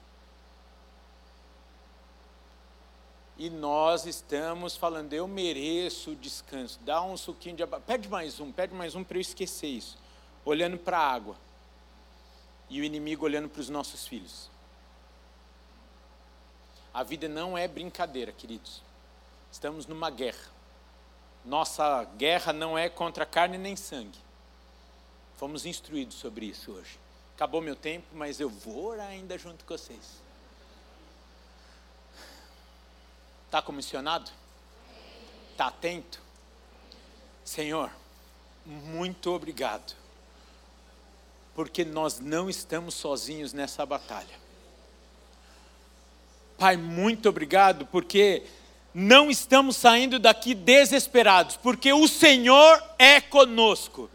E 3.36 3.48
nós 3.48 4.04
estamos 4.04 4.76
falando, 4.76 5.12
eu 5.12 5.28
mereço 5.28 6.16
descanso. 6.16 6.80
Dá 6.82 7.00
um 7.00 7.16
suquinho 7.16 7.54
de. 7.54 7.64
Pede 7.86 8.08
mais 8.08 8.40
um, 8.40 8.50
pede 8.50 8.74
mais 8.74 8.96
um 8.96 9.04
para 9.04 9.16
eu 9.16 9.20
esquecer 9.20 9.68
isso 9.68 9.96
olhando 10.44 10.78
para 10.78 10.98
a 10.98 11.12
água 11.12 11.36
e 12.70 12.80
o 12.80 12.84
inimigo 12.84 13.24
olhando 13.24 13.48
para 13.48 13.60
os 13.60 13.68
nossos 13.68 14.06
filhos. 14.06 14.50
A 16.98 17.04
vida 17.04 17.28
não 17.28 17.56
é 17.56 17.68
brincadeira, 17.68 18.32
queridos. 18.32 18.82
Estamos 19.52 19.86
numa 19.86 20.10
guerra. 20.10 20.50
Nossa 21.44 22.02
guerra 22.16 22.52
não 22.52 22.76
é 22.76 22.88
contra 22.88 23.24
carne 23.24 23.56
nem 23.56 23.76
sangue. 23.76 24.18
Fomos 25.36 25.64
instruídos 25.64 26.16
sobre 26.16 26.46
isso 26.46 26.72
hoje. 26.72 26.98
Acabou 27.36 27.60
meu 27.60 27.76
tempo, 27.76 28.04
mas 28.14 28.40
eu 28.40 28.50
vou 28.50 28.86
orar 28.86 29.06
ainda 29.06 29.38
junto 29.38 29.64
com 29.64 29.78
vocês. 29.78 30.20
Está 33.46 33.62
comissionado? 33.62 34.32
Está 35.52 35.68
atento? 35.68 36.20
Senhor, 37.44 37.92
muito 38.66 39.30
obrigado 39.30 39.94
porque 41.54 41.84
nós 41.84 42.18
não 42.18 42.50
estamos 42.50 42.94
sozinhos 42.94 43.52
nessa 43.52 43.86
batalha. 43.86 44.47
Pai, 46.58 46.76
muito 46.76 47.28
obrigado, 47.28 47.86
porque 47.86 48.42
não 48.92 49.30
estamos 49.30 49.76
saindo 49.76 50.18
daqui 50.18 50.54
desesperados, 50.54 51.56
porque 51.56 51.92
o 51.92 52.06
Senhor 52.06 52.82
é 52.98 53.20
conosco. 53.20 54.10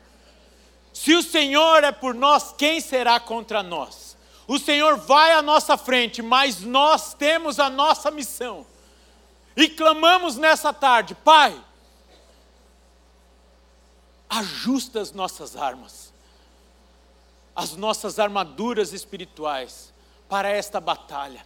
Se 0.94 1.16
o 1.16 1.24
Senhor 1.24 1.84
é 1.84 1.92
por 1.92 2.14
nós, 2.14 2.54
quem 2.56 2.80
será 2.80 3.20
contra 3.20 3.64
nós? 3.64 4.16
O 4.46 4.60
Senhor 4.60 4.98
vai 4.98 5.32
à 5.32 5.42
nossa 5.42 5.78
frente, 5.78 6.22
mas 6.22 6.62
nós 6.62 7.14
temos 7.14 7.60
a 7.60 7.70
nossa 7.70 8.12
missão. 8.12 8.68
E 9.56 9.70
clamamos 9.70 10.36
nessa 10.36 10.74
tarde, 10.74 11.16
Pai, 11.16 11.60
ajusta 14.30 15.00
as 15.00 15.12
nossas 15.12 15.56
armas 15.56 16.14
as 17.56 17.76
nossas 17.76 18.20
armaduras 18.20 18.94
espirituais 18.94 19.94
para 20.28 20.50
esta 20.50 20.80
batalha. 20.80 21.46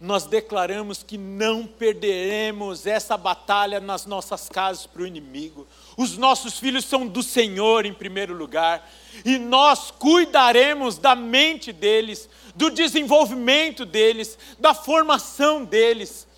Nós 0.00 0.26
declaramos 0.26 1.02
que 1.02 1.18
não 1.18 1.66
perderemos 1.66 2.86
essa 2.86 3.16
batalha 3.16 3.80
nas 3.80 4.06
nossas 4.06 4.48
casas 4.48 4.86
para 4.86 5.02
o 5.02 5.06
inimigo. 5.06 5.66
Os 5.96 6.16
nossos 6.16 6.56
filhos 6.56 6.84
são 6.84 7.04
do 7.04 7.20
Senhor 7.20 7.84
em 7.84 7.92
primeiro 7.92 8.32
lugar, 8.32 8.88
e 9.24 9.38
nós 9.38 9.90
cuidaremos 9.90 10.98
da 10.98 11.16
mente 11.16 11.72
deles, 11.72 12.28
do 12.54 12.70
desenvolvimento 12.70 13.84
deles, 13.84 14.38
da 14.58 14.72
formação 14.72 15.64
deles. 15.64 16.28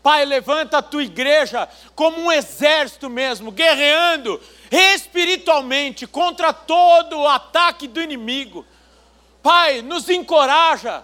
Pai, 0.00 0.24
levanta 0.24 0.78
a 0.78 0.82
tua 0.82 1.02
igreja 1.02 1.68
como 1.96 2.20
um 2.20 2.30
exército 2.30 3.10
mesmo, 3.10 3.50
guerreando 3.50 4.40
espiritualmente 4.70 6.06
contra 6.06 6.52
todo 6.52 7.18
o 7.18 7.26
ataque 7.26 7.88
do 7.88 8.00
inimigo. 8.00 8.64
Pai, 9.42 9.82
nos 9.82 10.08
encoraja, 10.08 11.02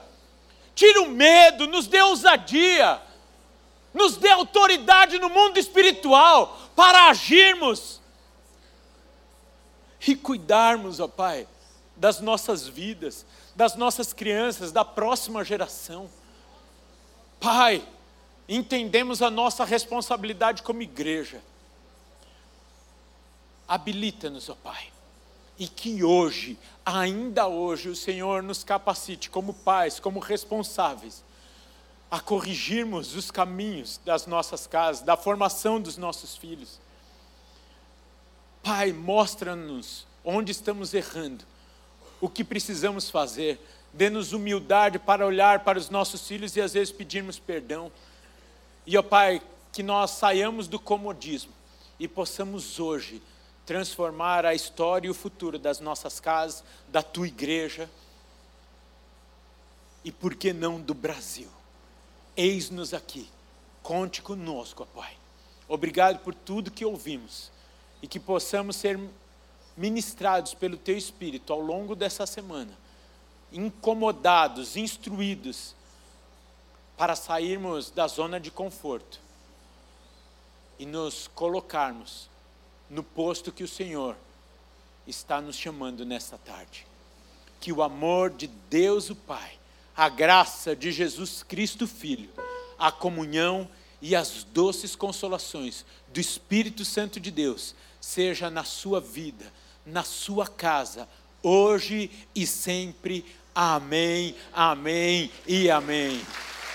tira 0.74 1.02
o 1.02 1.10
medo, 1.10 1.66
nos 1.66 1.86
dê 1.86 2.01
ousadia, 2.02 3.01
nos 3.92 4.16
dê 4.16 4.30
autoridade 4.30 5.18
no 5.18 5.28
mundo 5.28 5.59
espiritual 5.59 6.59
para 6.74 7.09
agirmos 7.09 8.01
e 10.06 10.14
cuidarmos, 10.14 11.01
ó 11.01 11.09
Pai, 11.09 11.46
das 11.96 12.20
nossas 12.20 12.66
vidas, 12.66 13.24
das 13.55 13.76
nossas 13.76 14.12
crianças, 14.12 14.72
da 14.72 14.84
próxima 14.84 15.44
geração. 15.44 16.10
Pai, 17.40 17.86
entendemos 18.48 19.22
a 19.22 19.30
nossa 19.30 19.64
responsabilidade 19.64 20.62
como 20.62 20.82
igreja. 20.82 21.40
Habilita-nos, 23.66 24.48
ó 24.48 24.55
Pai, 24.55 24.93
e 25.59 25.68
que 25.68 26.02
hoje, 26.02 26.59
ainda 26.85 27.47
hoje, 27.47 27.89
o 27.89 27.97
Senhor 27.97 28.43
nos 28.43 28.64
capacite 28.64 29.31
como 29.31 29.55
pais, 29.55 30.01
como 30.01 30.18
responsáveis, 30.18 31.22
a 32.10 32.20
corrigirmos 32.20 33.14
os 33.14 33.31
caminhos 33.31 34.01
das 34.05 34.26
nossas 34.26 34.66
casas, 34.66 35.02
da 35.02 35.16
formação 35.16 35.81
dos 35.81 35.97
nossos 35.97 36.36
filhos. 36.36 36.81
Pai, 38.62 38.93
mostra-nos 38.93 40.06
onde 40.24 40.52
estamos 40.52 40.94
errando, 40.94 41.44
o 42.20 42.28
que 42.28 42.43
precisamos 42.43 43.10
fazer, 43.10 43.60
dê-nos 43.93 44.32
humildade 44.32 44.98
para 44.98 45.26
olhar 45.26 45.60
para 45.60 45.78
os 45.78 45.90
nossos 45.90 46.26
filhos 46.26 46.56
e 46.56 46.60
às 46.60 46.72
vezes 46.72 46.93
pedirmos 46.93 47.39
perdão. 47.39 47.93
E, 48.86 48.97
ó 48.97 49.02
Pai, 49.02 49.43
que 49.72 49.82
nós 49.82 50.12
saiamos 50.12 50.66
do 50.66 50.78
comodismo 50.78 51.52
e 51.98 52.09
possamos 52.09 52.81
hoje 52.81 53.22
transformar 53.66 54.44
a 54.44 54.54
história 54.54 55.08
e 55.08 55.10
o 55.10 55.14
futuro 55.14 55.58
das 55.58 55.80
nossas 55.80 56.20
casas, 56.20 56.64
da 56.88 57.02
tua 57.02 57.26
igreja 57.26 57.88
e, 60.04 60.12
por 60.12 60.34
que 60.34 60.52
não, 60.52 60.80
do 60.80 60.92
Brasil. 60.92 61.48
Eis-nos 62.36 62.92
aqui, 62.92 63.28
conte 63.82 64.20
conosco, 64.20 64.86
Pai. 64.94 65.16
Obrigado 65.66 66.18
por 66.18 66.34
tudo 66.34 66.70
que 66.70 66.84
ouvimos 66.84 67.50
e 68.02 68.06
que 68.06 68.20
possamos 68.20 68.76
ser 68.76 69.00
ministrados 69.76 70.52
pelo 70.52 70.76
Teu 70.76 70.96
Espírito 70.96 71.52
ao 71.52 71.60
longo 71.60 71.96
dessa 71.96 72.26
semana, 72.26 72.76
incomodados, 73.50 74.76
instruídos, 74.76 75.74
para 76.96 77.16
sairmos 77.16 77.90
da 77.90 78.06
zona 78.06 78.38
de 78.38 78.50
conforto 78.50 79.20
e 80.78 80.86
nos 80.86 81.28
colocarmos 81.28 82.28
no 82.89 83.02
posto 83.02 83.52
que 83.52 83.65
o 83.65 83.69
Senhor 83.69 84.16
está 85.06 85.40
nos 85.40 85.56
chamando 85.56 86.05
nesta 86.05 86.39
tarde. 86.39 86.86
Que 87.61 87.73
o 87.73 87.82
amor 87.82 88.31
de 88.31 88.47
Deus 88.47 89.11
o 89.11 89.16
Pai, 89.16 89.52
a 89.97 90.09
graça 90.09 90.74
de 90.74 90.93
Jesus 90.93 91.43
Cristo 91.43 91.86
Filho, 91.86 92.31
a 92.78 92.90
comunhão 92.90 93.69
e 94.01 94.15
as 94.15 94.44
doces 94.44 94.94
consolações 94.94 95.85
do 96.12 96.20
Espírito 96.20 96.85
Santo 96.85 97.19
de 97.19 97.31
Deus 97.31 97.74
seja 98.01 98.51
na 98.51 98.65
sua 98.65 99.01
vida, 99.01 99.51
na 99.86 100.05
sua 100.05 100.47
casa, 100.47 101.09
hoje 101.43 102.11
e 102.35 102.47
sempre. 102.47 103.24
Amém, 103.55 104.35
amém 104.52 105.31
e 105.47 105.70
amém. 105.70 106.20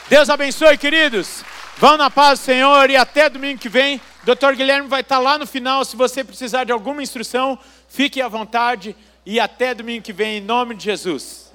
Deus 0.09 0.27
abençoe, 0.27 0.75
queridos. 0.75 1.43
Vão 1.77 1.95
na 1.95 2.09
paz 2.09 2.39
do 2.39 2.43
Senhor 2.43 2.89
e 2.89 2.97
até 2.97 3.29
domingo 3.29 3.59
que 3.59 3.69
vem. 3.69 4.01
Dr. 4.23 4.55
Guilherme 4.55 4.87
vai 4.87 5.01
estar 5.01 5.19
lá 5.19 5.37
no 5.37 5.45
final. 5.45 5.85
Se 5.85 5.95
você 5.95 6.23
precisar 6.23 6.63
de 6.63 6.71
alguma 6.71 7.03
instrução, 7.03 7.59
fique 7.87 8.19
à 8.19 8.27
vontade. 8.27 8.95
E 9.23 9.39
até 9.39 9.71
domingo 9.75 10.03
que 10.03 10.11
vem, 10.11 10.39
em 10.39 10.41
nome 10.41 10.73
de 10.73 10.85
Jesus. 10.85 11.48